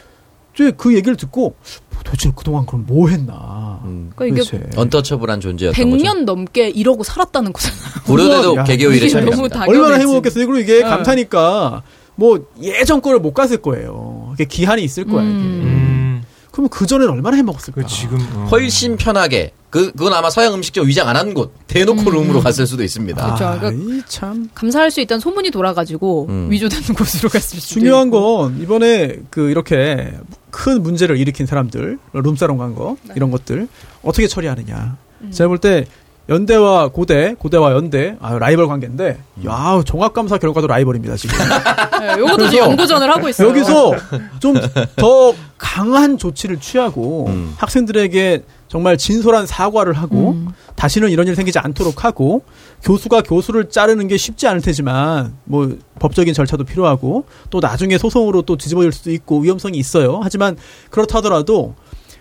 [0.76, 1.56] 그 얘기를 듣고
[2.04, 3.80] 도대체 그동안 그럼 뭐 했나?
[3.84, 4.12] 음.
[4.14, 4.78] 그러니까 이게 도대체.
[4.78, 6.04] 언터처블한 존재였던 거죠.
[6.04, 7.80] 100년 넘게 이러고 살았다는 거잖아요.
[8.06, 9.60] 고려대도 야, 개교 일에 이게 참여합니다.
[9.60, 9.70] 너무.
[9.70, 10.46] 얼마나 행복했겠어요.
[10.46, 10.88] 그리고 이게 네.
[10.88, 11.82] 감사니까
[12.16, 14.30] 뭐 예전 거를 못 갔을 거예요.
[14.34, 15.22] 이게 기한이 있을 거야.
[15.22, 15.30] 이게.
[15.32, 16.22] 음.
[16.52, 17.80] 그러면 그 전에는 얼마나 행복했을까?
[17.80, 18.46] 그 지금 어.
[18.52, 22.84] 훨씬 편하게 그 그건 아마 서양 음식점 위장 안 한 곳 대놓고 룸으로 갔을 수도
[22.84, 23.24] 있습니다.
[23.24, 23.44] 그렇죠.
[23.44, 24.48] 아, 그러니까 이 참.
[24.54, 26.48] 감사할 수 있다는 소문이 돌아가지고 음.
[26.52, 28.38] 위조되는 곳으로 갔을 수도 중요한 있고.
[28.38, 30.12] 건 이번에 그 이렇게
[30.54, 33.14] 큰 문제를 일으킨 사람들 룸사롱 간거 네.
[33.16, 33.66] 이런 것들
[34.02, 34.96] 어떻게 처리하느냐.
[35.22, 35.30] 음.
[35.32, 35.84] 제가 볼 때
[36.28, 39.44] 연대와 고대, 고대와 연대 아, 라이벌 관계인데 음.
[39.46, 41.36] 야 종합감사 결과도 라이벌입니다 지금.
[42.00, 43.48] 네, 요것도 지금 연고전을 하고 있어요.
[43.48, 43.92] 여기서
[44.40, 44.54] 좀
[44.96, 47.54] 더 강한 조치를 취하고 음.
[47.56, 50.48] 학생들에게 정말 진솔한 사과를 하고 음.
[50.74, 52.42] 다시는 이런 일 생기지 않도록 하고
[52.82, 58.56] 교수가 교수를 자르는 게 쉽지 않을 테지만 뭐 법적인 절차도 필요하고 또 나중에 소송으로 또
[58.56, 60.20] 뒤집어질 수도 있고 위험성이 있어요.
[60.22, 60.56] 하지만
[60.90, 61.74] 그렇다 하더라도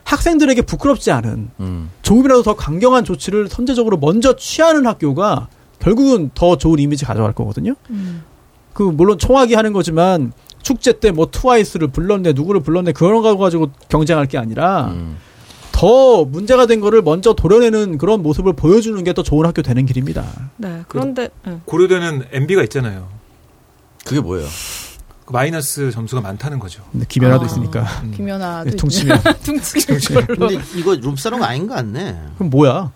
[0.03, 1.89] 학생들에게 부끄럽지 않은 음.
[2.01, 5.47] 조금이라도 더 강경한 조치를 선제적으로 먼저 취하는 학교가
[5.79, 7.75] 결국은 더 좋은 이미지 가져갈 거거든요.
[7.89, 8.23] 음.
[8.73, 10.31] 그 물론 총학이 하는 거지만
[10.61, 15.17] 축제 때 뭐 트와이스를 불렀네 누구를 불렀네 그런 거 가지고 경쟁할 게 아니라 음.
[15.71, 20.23] 더 문제가 된 거를 먼저 도려내는 그런 모습을 보여주는 게 더 좋은 학교 되는 길입니다.
[20.57, 21.59] 네, 그런데 네.
[21.65, 23.09] 고려대는 MB가 있잖아요.
[24.05, 24.47] 그게 뭐예요?
[25.25, 26.83] 그 마이너스 점수가 많다는 거죠.
[26.91, 27.45] 근데 김연아도 아.
[27.45, 30.47] 있으니까 김연아도 네, 퉁치면 퉁치는 걸로.
[30.47, 32.19] 근데 이거 룸사롱 아닌 것 같네.
[32.35, 32.91] 그럼 뭐야?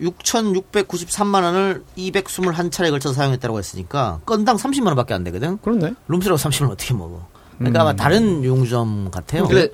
[0.00, 5.58] 6,693만 원을 221차례에 걸쳐서 사용했다고 했으니까 건당 30만 원밖에 안 되거든.
[5.58, 5.92] 그렇네.
[6.08, 7.26] 룸사롱 30만 원 어떻게 먹어?
[7.58, 7.82] 그러니까 음.
[7.82, 9.46] 아마 다른 용점 같아요.
[9.46, 9.70] 근데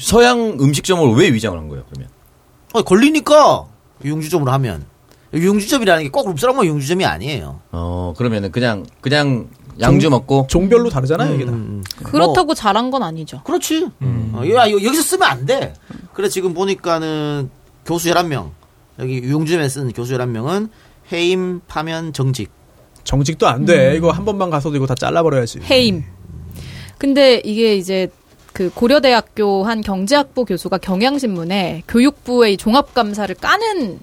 [0.00, 1.84] 서양 음식점을 왜 위장을 한 거예요?
[1.90, 2.08] 그러면
[2.72, 3.66] 어, 걸리니까
[4.04, 4.86] 용주점으로 하면
[5.34, 7.60] 용주점이라는 게꼭 룸사롱만 용주점이 아니에요.
[7.72, 9.48] 어 그러면은 그냥 그냥
[9.80, 11.52] 양주 먹고 종별로 다르잖아요, 이게 다.
[11.52, 13.42] 음, 그렇다고 뭐, 잘한 건 아니죠.
[13.44, 13.88] 그렇지.
[14.02, 14.32] 음.
[14.34, 15.72] 어, 야, 이거 여기서 쓰면 안 돼.
[16.12, 17.50] 그래 지금 보니까는
[17.86, 18.50] 교수 11명
[18.98, 20.68] 여기 용주점에 쓴 교수 11명은
[21.12, 22.50] 해임, 파면, 정직.
[23.04, 23.96] 정직도 안 돼.
[23.96, 25.60] 이거 한 번만 가서도 이거 다 잘라버려야지.
[25.70, 26.04] 해임.
[26.98, 28.08] 근데 이게 이제
[28.52, 33.98] 그 고려대학교 한 경제학부 교수가 경향신문에 교육부의 이 종합감사를 까는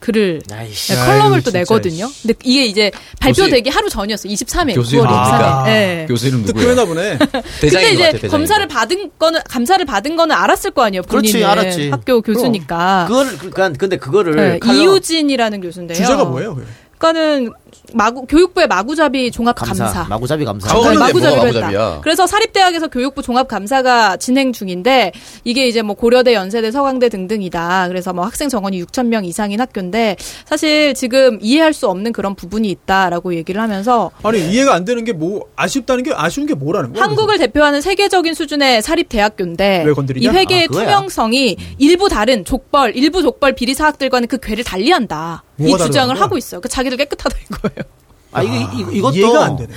[0.00, 0.92] 글을 아이씨.
[0.94, 2.08] 네, 컬럼을 또 내거든요.
[2.22, 2.90] 근데 이게 이제
[3.20, 4.32] 발표되기 하루 전이었어요.
[4.32, 5.10] 23일, 교수 9월 이름 23일.
[5.10, 5.62] 뭡니까?
[5.66, 6.06] 네.
[6.08, 6.74] 교수 이름 누구예요?
[6.76, 7.18] 뜨끈하나 보네.
[7.60, 8.28] 근데 이제 같아.
[8.28, 8.74] 검사를 것.
[8.74, 11.02] 받은 거는 감사를 받은 거는 알았을 거 아니에요.
[11.02, 11.90] 그렇지, 본인은 알았지.
[11.90, 13.06] 학교 교수니까.
[13.08, 15.96] 그걸 그러니까 근데 그거를 네, 칼럼- 이유진이라는 교수인데요.
[15.96, 16.54] 주제가 뭐예요?
[16.54, 16.66] 그게?
[16.98, 17.52] 그러니까는
[17.92, 19.84] 마구 교육부의 마구잡이 종합 감사.
[19.84, 20.04] 감사.
[20.08, 20.72] 마구잡이 감사.
[20.72, 21.60] 네, 마구잡이로 뭐가 했다.
[21.60, 22.00] 마구잡이야?
[22.02, 25.12] 그래서 사립대학에서 교육부 종합 감사가 진행 중인데
[25.44, 27.88] 이게 이제 뭐 고려대, 연세대, 서강대 등등이다.
[27.88, 30.16] 그래서 뭐 학생 정원이 6천 명 이상인 학교인데
[30.46, 35.12] 사실 지금 이해할 수 없는 그런 부분이 있다라고 얘기를 하면서 아니 이해가 안 되는 게
[35.18, 37.02] 뭐 아쉽다는 게 아쉬운 게 뭐라는 거야?
[37.02, 40.30] 한국을 대표하는 세계적인 수준의 사립 대학교인데 왜 건드리냐?
[40.30, 40.72] 이 회계의 아.
[40.72, 45.42] 투명성이 일부 다른 족벌, 일부 족벌 비리 사학들과는 그 괴를 달리한다.
[45.60, 46.60] 이 주장을 하고 있어요.
[46.60, 47.84] 그 자기들 깨끗하다 이거 예요.
[48.32, 48.54] 아, 이거,
[48.92, 49.16] 이- 이것도.
[49.16, 49.74] 이해가 안 되네.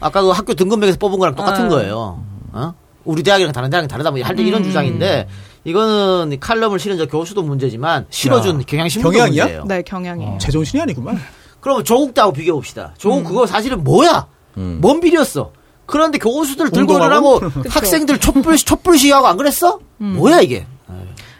[0.00, 1.68] 아까 그 학교 등급명에서 뽑은 거랑 똑같은 아.
[1.68, 2.22] 거예요.
[2.52, 2.74] 어?
[3.04, 4.46] 우리 대학이랑 다른 대학이 다르다 뭐할 때 음.
[4.46, 5.28] 이런 주장인데
[5.64, 9.42] 이거는 칼럼을 실은 저 교수도 문제지만 실어준 야, 경향신문도 경향이야?
[9.44, 9.64] 문제예요.
[9.66, 10.38] 네, 경향이에요.
[10.38, 11.18] 제정신이 아니구만.
[11.60, 12.94] 그러면 조국 대하고 비교해 봅시다.
[12.98, 13.24] 조국 음.
[13.24, 14.26] 그거 사실은 뭐야?
[14.56, 14.78] 음.
[14.80, 15.52] 뭔 비리였어?
[15.86, 17.40] 그런데 교수들 하고 운동하고?
[17.68, 19.78] 학생들 촛불 촛불 시위하고 안 그랬어?
[20.00, 20.14] 음.
[20.16, 20.66] 뭐야 이게?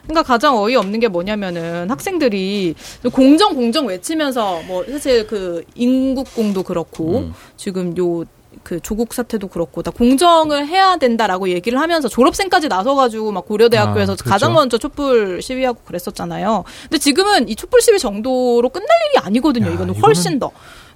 [0.05, 2.75] 그러니까 가장 어이없는 게 뭐냐면은 학생들이
[3.13, 7.35] 공정 공정 외치면서 뭐 사실 그 인국공도 그렇고 음.
[7.57, 14.13] 지금 요그 조국 사태도 그렇고 다 공정을 해야 된다라고 얘기를 하면서 졸업생까지 나서가지고 막 고려대학교에서
[14.13, 14.29] 아, 그렇죠.
[14.31, 16.65] 가장 먼저 촛불 시위하고 그랬었잖아요.
[16.83, 19.69] 근데 지금은 이 촛불 시위 정도로 끝날 일이 아니거든요.
[19.69, 20.51] 야, 이거는 이거는- 훨씬 더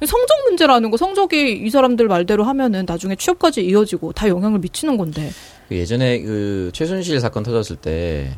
[0.05, 5.31] 성적 문제라는 거 성적이 이 사람들 말대로 하면은 나중에 취업까지 이어지고 다 영향을 미치는 건데.
[5.69, 8.31] 그 예전에 그 최순실 사건 터졌을 때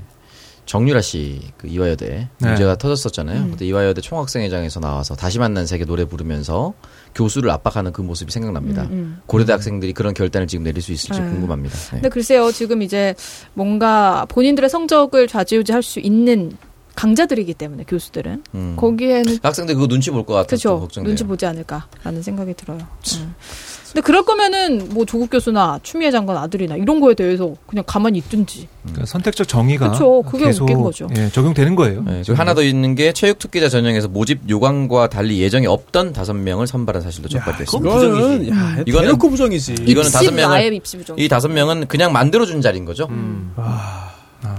[0.69, 2.47] 정유라 씨 그 이화여대 네.
[2.47, 3.41] 문제가 터졌었잖아요.
[3.41, 3.51] 음.
[3.53, 6.75] 그때 이화여대 총학생회장에서 나와서 다시 만난 세계 노래 부르면서
[7.15, 8.83] 교수를 압박하는 그 모습이 생각납니다.
[8.83, 9.21] 음, 음.
[9.27, 11.27] 고려대 학생들이 그런 결단을 지금 내릴 수 있을지 네.
[11.27, 11.75] 궁금합니다.
[11.75, 11.91] 네.
[11.93, 13.15] 근데 글쎄요, 지금 이제
[13.55, 16.53] 뭔가 본인들의 성적을 좌지우지할 수 있는
[16.97, 18.75] 강자들이기 때문에 교수들은 음.
[18.77, 21.09] 거기에는 학생들 그거 눈치 볼 것 같아서 그죠 걱정돼요.
[21.11, 22.79] 눈치 보지 않을까라는 생각이 들어요.
[23.17, 23.35] 음.
[23.93, 28.69] 근데 그럴 거면은 뭐 조국 교수나 추미애 장관 아들이나 이런 거에 대해서 그냥 가만히 있든지.
[28.83, 31.09] 그러니까 선택적 정의가 그쵸, 그게 계속 웃긴 거죠.
[31.17, 32.03] 예, 적용되는 거예요.
[32.05, 36.33] 네, 지금 하나 더 있는 게 체육 특기자 전형에서 모집 요강과 달리 예정이 없던 다섯
[36.35, 37.95] 명을 선발한 사실도 적발됐습니다.
[37.95, 38.51] 부정이지.
[38.51, 39.75] 야, 이거는- 대놓고 부정이지.
[39.87, 41.19] 이거는 다섯 명은- 아예 입시 부정.
[41.19, 43.07] 이 다섯 명은 그냥 만들어준 자리인 거죠.
[43.11, 43.53] 음.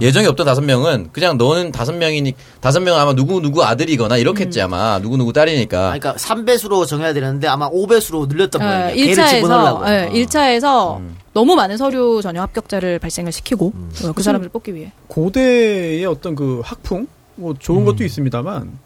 [0.00, 4.60] 예정이 없던 다섯 명은 그냥 너는 다섯 명이니 다섯 명은 아마 누구 누구 아들이거나 이렇겠지
[4.60, 5.98] 아마 누구 누구 딸이니까.
[5.98, 8.86] 그러니까 3배수로 정해야 되는데 아마 5배수로 늘렸던 거예요.
[8.86, 9.84] 네, 걔를 1차에서 집어넣으려고.
[9.84, 10.10] 네, 어.
[10.10, 11.16] 1차에서 음.
[11.32, 13.72] 너무 많은 서류 전형 합격자를 발생을 시키고
[14.04, 14.92] 어, 그 사람을 뽑기 위해.
[15.08, 17.06] 고대의 어떤 그 학풍
[17.36, 17.84] 뭐 좋은 음.
[17.86, 18.78] 것도 있습니다만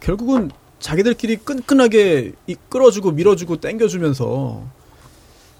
[0.00, 4.62] 결국은 자기들끼리 끈끈하게 이끌어주고 밀어주고 땡겨주면서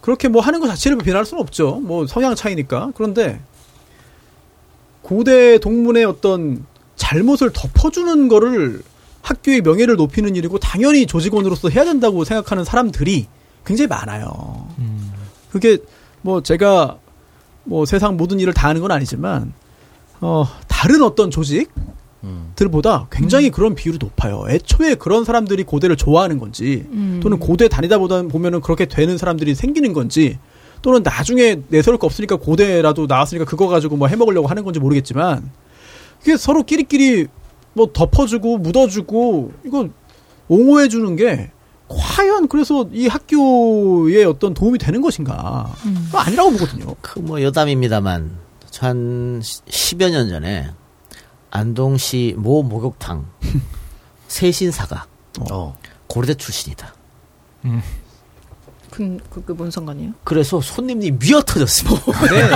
[0.00, 1.76] 그렇게 뭐 하는 것 자체를 비난할 수는 없죠.
[1.76, 2.90] 뭐 성향 차이니까.
[2.96, 3.40] 그런데
[5.02, 6.64] 고대 동문의 어떤
[6.96, 8.82] 잘못을 덮어주는 거를
[9.22, 13.26] 학교의 명예를 높이는 일이고 당연히 조직원으로서 해야 된다고 생각하는 사람들이
[13.64, 14.68] 굉장히 많아요.
[14.78, 15.12] 음.
[15.50, 15.78] 그게
[16.22, 16.98] 뭐 제가
[17.64, 19.52] 뭐 세상 모든 일을 다 하는 건 아니지만
[20.20, 24.44] 어 다른 어떤 조직들보다 굉장히 그런 비율이 높아요.
[24.48, 27.20] 애초에 그런 사람들이 고대를 좋아하는 건지 음.
[27.22, 30.38] 또는 고대 다니다 보다 보면은 그렇게 되는 사람들이 생기는 건지
[30.82, 35.50] 또는 나중에 내세울 거 없으니까 고대라도 나왔으니까 그거 가지고 뭐 해먹으려고 하는 건지 모르겠지만
[36.22, 37.26] 이게 서로 끼리끼리
[37.74, 39.88] 뭐 덮어주고 묻어주고 이거
[40.48, 41.50] 옹호해 주는 게
[41.88, 45.74] 과연 그래서 이 학교에 어떤 도움이 되는 것인가?
[45.84, 46.02] 음.
[46.06, 46.94] 그거 아니라고 보거든요.
[47.00, 48.38] 그 뭐 여담입니다만
[48.80, 50.70] 한 10여 년 전에
[51.50, 53.26] 안동시 모 목욕탕
[54.28, 55.06] 세신사가
[55.50, 55.74] 어.
[56.06, 56.94] 고려대 출신이다.
[58.92, 60.12] 그, 그, 그뭔 상관이에요?
[60.22, 62.02] 그래서 손님이 미어 터졌습니다.
[62.30, 62.50] 네.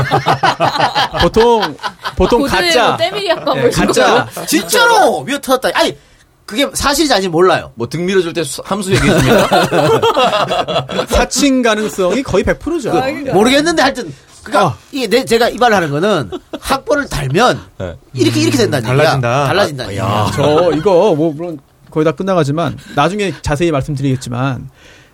[1.23, 1.77] 보통
[2.17, 4.29] 보통 가짜 뭐 때밀이 네, 가짜?
[4.47, 5.71] 진짜로 미어 터졌다.
[5.79, 5.97] 아니
[6.45, 7.73] 그게 사실인지 아닌지 몰라요.
[7.75, 10.87] 뭐 등 밀어줄 때 수- 함수 얘기해줍니까?
[11.09, 12.91] 사칭 가능성이 거의 100%죠.
[12.91, 13.33] 아, 그러니까.
[13.33, 14.13] 모르겠는데 하여튼
[14.43, 14.79] 그러니까 아.
[14.93, 16.31] 이게 내 제가 이 말을 하는 거는
[16.61, 17.97] 학벌을 달면 네.
[18.13, 18.97] 이렇게 이렇게 된다는 얘기야.
[19.05, 19.47] 달라진다.
[19.47, 20.31] 달라진다는 얘기야.
[20.37, 21.59] 저 이거 뭐 물론
[21.91, 24.69] 거의 다 끝나가지만 나중에 자세히 말씀드리겠지만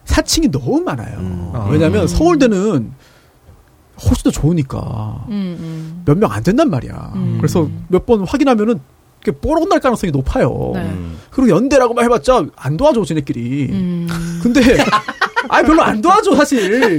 [0.05, 1.51] 사칭이 너무 많아요.
[1.55, 1.69] 아.
[1.71, 2.93] 왜냐하면 서울대는
[4.05, 6.03] 훨씬 더 좋으니까 음, 음.
[6.05, 7.13] 몇명 안 된단 말이야.
[7.15, 7.35] 음.
[7.39, 8.81] 그래서 몇 번 확인하면은
[9.31, 10.73] 뽀록 날 가능성이 높아요.
[10.75, 10.81] 네.
[10.81, 11.19] 음.
[11.31, 13.69] 그리고 연대라고만 해봤자 안 도와줘 지네끼리.
[13.71, 14.41] 음.
[14.43, 14.61] 근데
[15.49, 16.97] 아니 별로 안 도와줘 사실.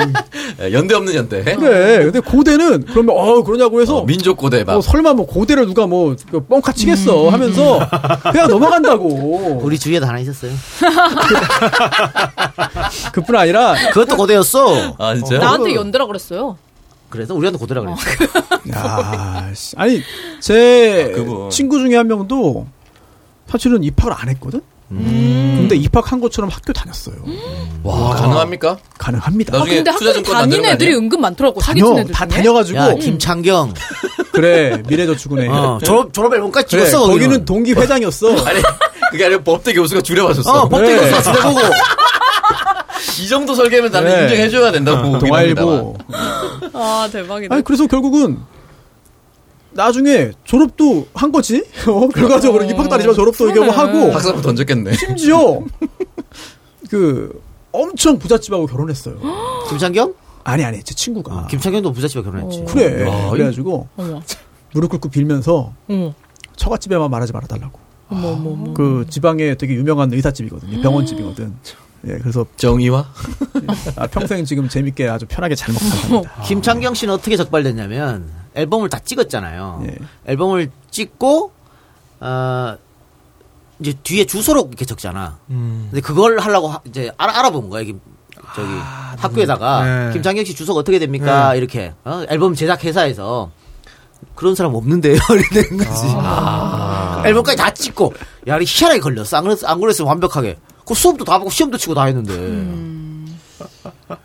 [0.61, 1.43] 예, 연대 없는 연대.
[1.43, 2.03] 그래.
[2.03, 4.74] 근데 고대는 그러면 어 그러냐고 해서 어, 민족 고대 막.
[4.74, 6.15] 뭐 설마 뭐 고대를 누가 뭐
[6.49, 7.34] 뻥카 치겠어 음.
[7.34, 7.80] 하면서
[8.32, 9.59] 그냥 넘어간다고.
[9.63, 10.51] 우리 주위에도 하나 있었어요.
[13.13, 14.95] 그뿐 아니라 그것도 고대였어.
[14.97, 15.38] 아 진짜?
[15.39, 16.57] 나한테 연대라 그랬어요.
[17.14, 18.01] 그래서 우리한테 고대라 그랬어.
[18.74, 19.76] 야, 씨.
[19.78, 20.01] 아니
[20.39, 21.49] 제 아.
[21.51, 22.66] 친구 중에 한 명도
[23.47, 24.61] 사실은 입학을 안 했거든.
[24.89, 25.55] 음.
[25.59, 27.16] 근데 입학한 것처럼 학교 다녔어요.
[27.84, 28.78] 와 가능합니까?
[28.97, 29.55] 가능합니다.
[29.55, 30.95] 아, 나중에 근데 투자 학교 다니는 애들이?
[30.95, 31.59] 은근 많더라고.
[31.61, 32.26] 다녀 다.
[32.26, 33.76] 다녀가지고 야 김창경
[34.34, 35.54] 그래 미래저축은행.
[35.54, 37.05] 어, 졸업 졸업 앨범까지 그래 찍었어.
[37.05, 37.46] 거기는 거기는.
[37.46, 38.36] 동기 회장이었어.
[38.46, 38.59] 아니
[39.12, 40.51] 그게 아니라 법대 교수가 줄여봤었어.
[40.63, 41.59] 어, 법대 교수가 지내보고.
[43.21, 44.21] 이 정도 설계면 나는 네.
[44.24, 45.20] 인정해줘야 된다고.
[45.20, 45.96] 동아일보.
[46.78, 47.54] 아 대박이다.
[47.54, 48.37] 아니 그래서 결국은
[49.71, 51.63] 나중에 졸업도 한 거지.
[51.87, 54.93] 어, 결과적으로 입학 달이지만 졸업도 이게 뭐 하고 박사부 던졌겠네.
[54.93, 55.62] 심지어
[56.89, 57.41] 그
[57.71, 59.17] 엄청 부잣집하고 결혼했어요.
[59.70, 60.13] 김창경?
[60.43, 62.66] 아니 아니 제 친구가 김창경도 부잣집에 결혼했지.
[62.67, 64.21] 그래 야, 그래가지고 어머.
[64.74, 66.13] 무릎 꿇고 빌면서 어머.
[66.55, 67.79] 처갓집에만 말하지 말아달라고.
[68.09, 68.74] 어머 어머 어머.
[68.74, 70.82] 그 지방에 되게 유명한 의사집이거든요.
[70.82, 71.55] 병원집이거든.
[72.05, 73.05] 예, 그래서 정의와
[73.96, 76.42] 아, 평생 지금 재밌게 아주 편하게 잘 먹고 삽니다.
[76.43, 79.84] 김창경 씨는 어떻게 적발됐냐면 앨범을 다 찍었잖아요.
[79.88, 79.96] 예.
[80.28, 81.51] 앨범을 찍고
[82.20, 82.78] 어
[83.80, 85.39] 이제 뒤에 주소록 이렇게 적잖아.
[85.50, 85.88] 음.
[85.92, 87.84] 근데 그걸 하려고 하- 이제 알아, 알아본 거야.
[87.84, 88.00] 김,
[88.55, 88.70] 저기
[89.17, 90.13] 학교에다가 네.
[90.13, 91.55] 김창경 씨 주소가 어떻게 됩니까?
[91.55, 92.24] 이렇게 어?
[92.30, 93.51] 앨범 제작 회사에서
[94.36, 95.16] 그런 사람 없는데요.
[95.54, 97.28] 된 거지.
[97.28, 98.13] 앨범까지 다 찍고
[98.47, 99.38] 야, 이 희한하게 걸렸어.
[99.38, 100.58] 안 그랬, 안 그랬으면 완벽하게.
[100.86, 102.34] 그 수업도 다 보고 시험도 치고 다 했는데.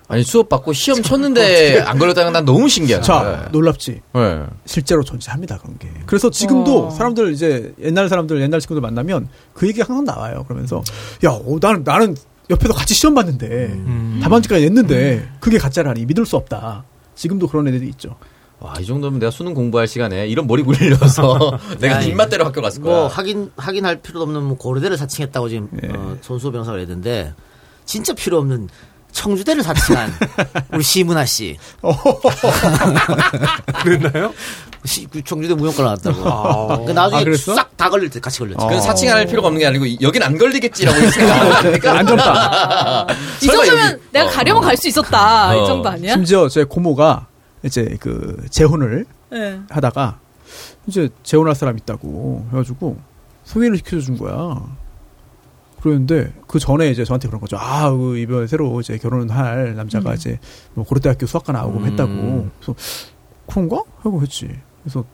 [0.09, 3.03] 아니 수업 받고 시험 쳤는데 안 걸렸다는 건 난 너무 신기하다.
[3.05, 4.01] 자 놀랍지.
[4.15, 4.43] 네.
[4.65, 5.89] 실제로 존재합니다 그런 게.
[6.07, 6.91] 그래서 지금도 어.
[6.91, 10.45] 사람들 이제 옛날 사람들 옛날 친구들 만나면 그 얘기 가 항상 나와요.
[10.49, 10.83] 그러면서
[11.25, 12.17] 야 어, 나는 나는
[12.51, 14.21] 옆에서 같이 시험 봤는데 음.
[14.23, 16.85] 답안지까지 냈는데 그게 가짜라니 믿을 수 없다.
[17.15, 18.17] 지금도 그런 애들이 있죠.
[18.61, 22.83] 와, 이 정도면 내가 수능 공부할 시간에 이런 머리 굴려서 내가 아니, 입맛대로 학교 갔을
[22.83, 22.93] 거야.
[22.95, 25.91] 뭐 확인 확인할 필요도 없는 뭐 고려대를 사칭했다고 지금 예.
[25.95, 27.35] 어, 손수호 변호사가 그랬는데
[27.85, 28.69] 진짜 필요 없는
[29.13, 30.13] 청주대를 사칭한
[30.75, 31.57] 우리 시문아 씨.
[33.83, 34.33] 그랬나요?
[34.85, 36.29] 시, 그 청주대 무용과 나왔다고.
[36.29, 36.79] 아.
[36.85, 37.55] 그 나중에 아, 그랬어?
[37.55, 38.59] 싹다 걸릴 때 같이 걸렸지.
[38.59, 43.07] 그건 사칭할 필요가 없는 게 아니고 이- 여긴 안 걸리겠지라고 생각하니까 안전빵.
[43.43, 45.51] 이 정도면 내가 가려면 갈수 있었다.
[45.57, 45.63] 어.
[45.63, 46.13] 이 정도 아니야?
[46.15, 47.27] 심지어 제 고모가
[47.65, 49.61] 이제 그 재혼을 네.
[49.69, 50.21] 하다가
[50.87, 52.97] 이제 재혼할 사람 있다고 해가지고
[53.45, 54.77] 소개를 시켜준 거야.
[55.81, 57.57] 그랬는데 그 전에 이제 저한테 그런 거죠.
[57.57, 60.39] 아, 그 이번 새로 이제 결혼할 남자가 이제
[60.75, 62.49] 뭐 고려대학교 수학과 나오고 했다고.
[62.59, 62.75] 그래서
[63.47, 64.49] 그런가 하고 했지.
[64.83, 65.05] 그래서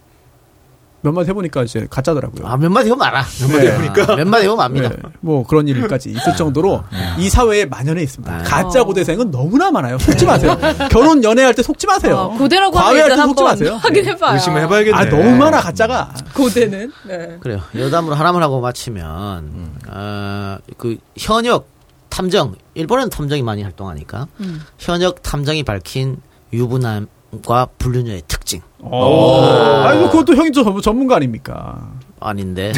[1.04, 2.46] 몇 마디 해보니까 이제 가짜더라고요.
[2.46, 3.24] 아, 몇 마디 해보면 알아.
[3.40, 4.16] 몇 마디 해보니까.
[4.16, 4.88] 몇 마디 해보면 압니다.
[4.88, 6.82] 네, 뭐 그런 일까지 있을 정도로
[7.18, 8.38] 이 사회에 만연해 있습니다.
[8.44, 9.98] 가짜 고대생은 너무나 많아요.
[9.98, 10.56] 속지 마세요.
[10.90, 12.16] 결혼 연애할 때 속지 마세요.
[12.16, 13.74] 어, 고대라고 하면 과외할 때 일단 속지 마세요.
[13.82, 14.32] 확인해봐요.
[14.32, 14.96] 열심히 해봐야겠네.
[14.96, 16.14] 아 너무 많아 가짜가.
[16.34, 16.90] 고대는.
[17.06, 17.36] 네.
[17.40, 17.60] 그래요.
[17.76, 21.68] 여담으로 하나만 하고 마치면, 어, 그, 현역
[22.08, 24.62] 탐정, 일본에는 탐정이 많이 활동하니까, 음.
[24.78, 26.16] 현역 탐정이 밝힌
[26.52, 27.08] 유부남
[27.42, 28.60] 과 불륜녀의 특징.
[28.82, 31.90] 아니 뭐 그것도 형이 저 전문가 아닙니까?
[32.20, 32.72] 아닌데.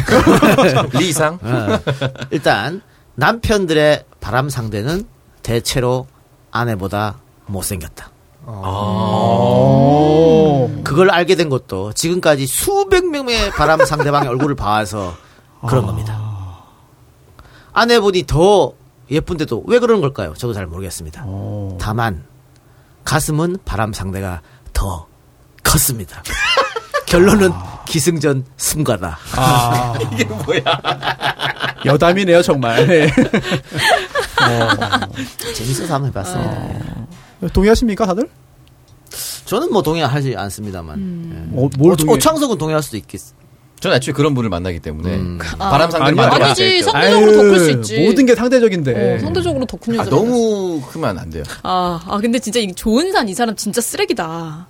[0.93, 1.79] 리상 어.
[2.31, 2.81] 일단,
[3.15, 5.03] 남편들의 바람 상대는
[5.41, 6.07] 대체로
[6.51, 8.11] 아내보다 못생겼다.
[10.83, 15.13] 그걸 알게 된 것도 지금까지 수백 명의 바람 상대방의 얼굴을 봐서
[15.67, 16.17] 그런 겁니다.
[17.73, 18.73] 아내분이 더
[19.11, 20.33] 예쁜데도 왜 그러는 걸까요?
[20.35, 21.25] 저도 잘 모르겠습니다.
[21.79, 22.23] 다만
[23.07, 24.41] 가슴은 바람 상대가
[24.73, 25.07] 더
[25.63, 26.21] 컸습니다.
[27.07, 27.51] 결론은
[27.87, 29.17] 기승전 승가다.
[29.37, 30.61] 아 이게 뭐야?
[31.85, 32.85] 여담이네요 정말.
[32.85, 33.09] 네.
[35.55, 36.69] 재밌어서 한번 해봤습니다.
[37.43, 37.47] 예.
[37.47, 38.29] 동의하십니까 다들?
[39.45, 40.99] 저는 뭐 동의하지 않습니다만.
[41.53, 41.57] 예.
[41.57, 42.13] 어, 뭘 오- 동의?
[42.15, 43.21] 오창석은 동의할 수도 있겠.
[43.79, 45.39] 저는 애초에 그런 분을 만나기 때문에 음.
[45.59, 46.29] 바람 상대를 아니야.
[46.39, 47.99] 만나기 아니지, 상대적으로 더 클 수 있지.
[48.07, 49.15] 모든 게 상대적인데.
[49.15, 50.09] 어, 상대적으로 더큰 아, 여자.
[50.09, 51.43] 너무 크면 안 돼요.
[51.63, 54.67] 아, 아, 근데 진짜 이 좋은 산 이 사람 진짜 쓰레기다.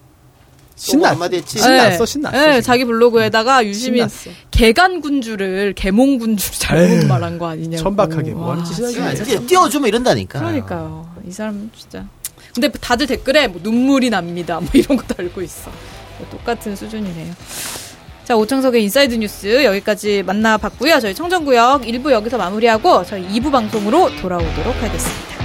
[0.76, 1.58] 신나 한마디 했지.
[1.58, 2.06] 신났어, 네.
[2.06, 2.62] 신났어, 네, 지금.
[2.62, 4.30] 자기 블로그에다가 유시민 신났어.
[4.52, 7.84] 개간군주를 계몽군주를 잘못 에휴, 말한 거 아니냐고.
[7.84, 10.40] 천박하게 뭐 하는 와, 짓이야, 띄워주면 이런다니까.
[10.40, 11.10] 그러니까요.
[11.28, 12.06] 이 사람 진짜.
[12.54, 14.60] 근데 다들 댓글에 뭐 눈물이 납니다.
[14.60, 15.72] 뭐 이런 거 달고 있어.
[16.30, 17.34] 똑같은 수준이네요.
[18.28, 21.00] 자, 오창석의 인사이드 뉴스 여기까지 만나봤고요.
[21.00, 25.37] 저희 청정구역 1부 여기서 마무리하고 저희 2부 방송으로 돌아오도록 하겠습니다.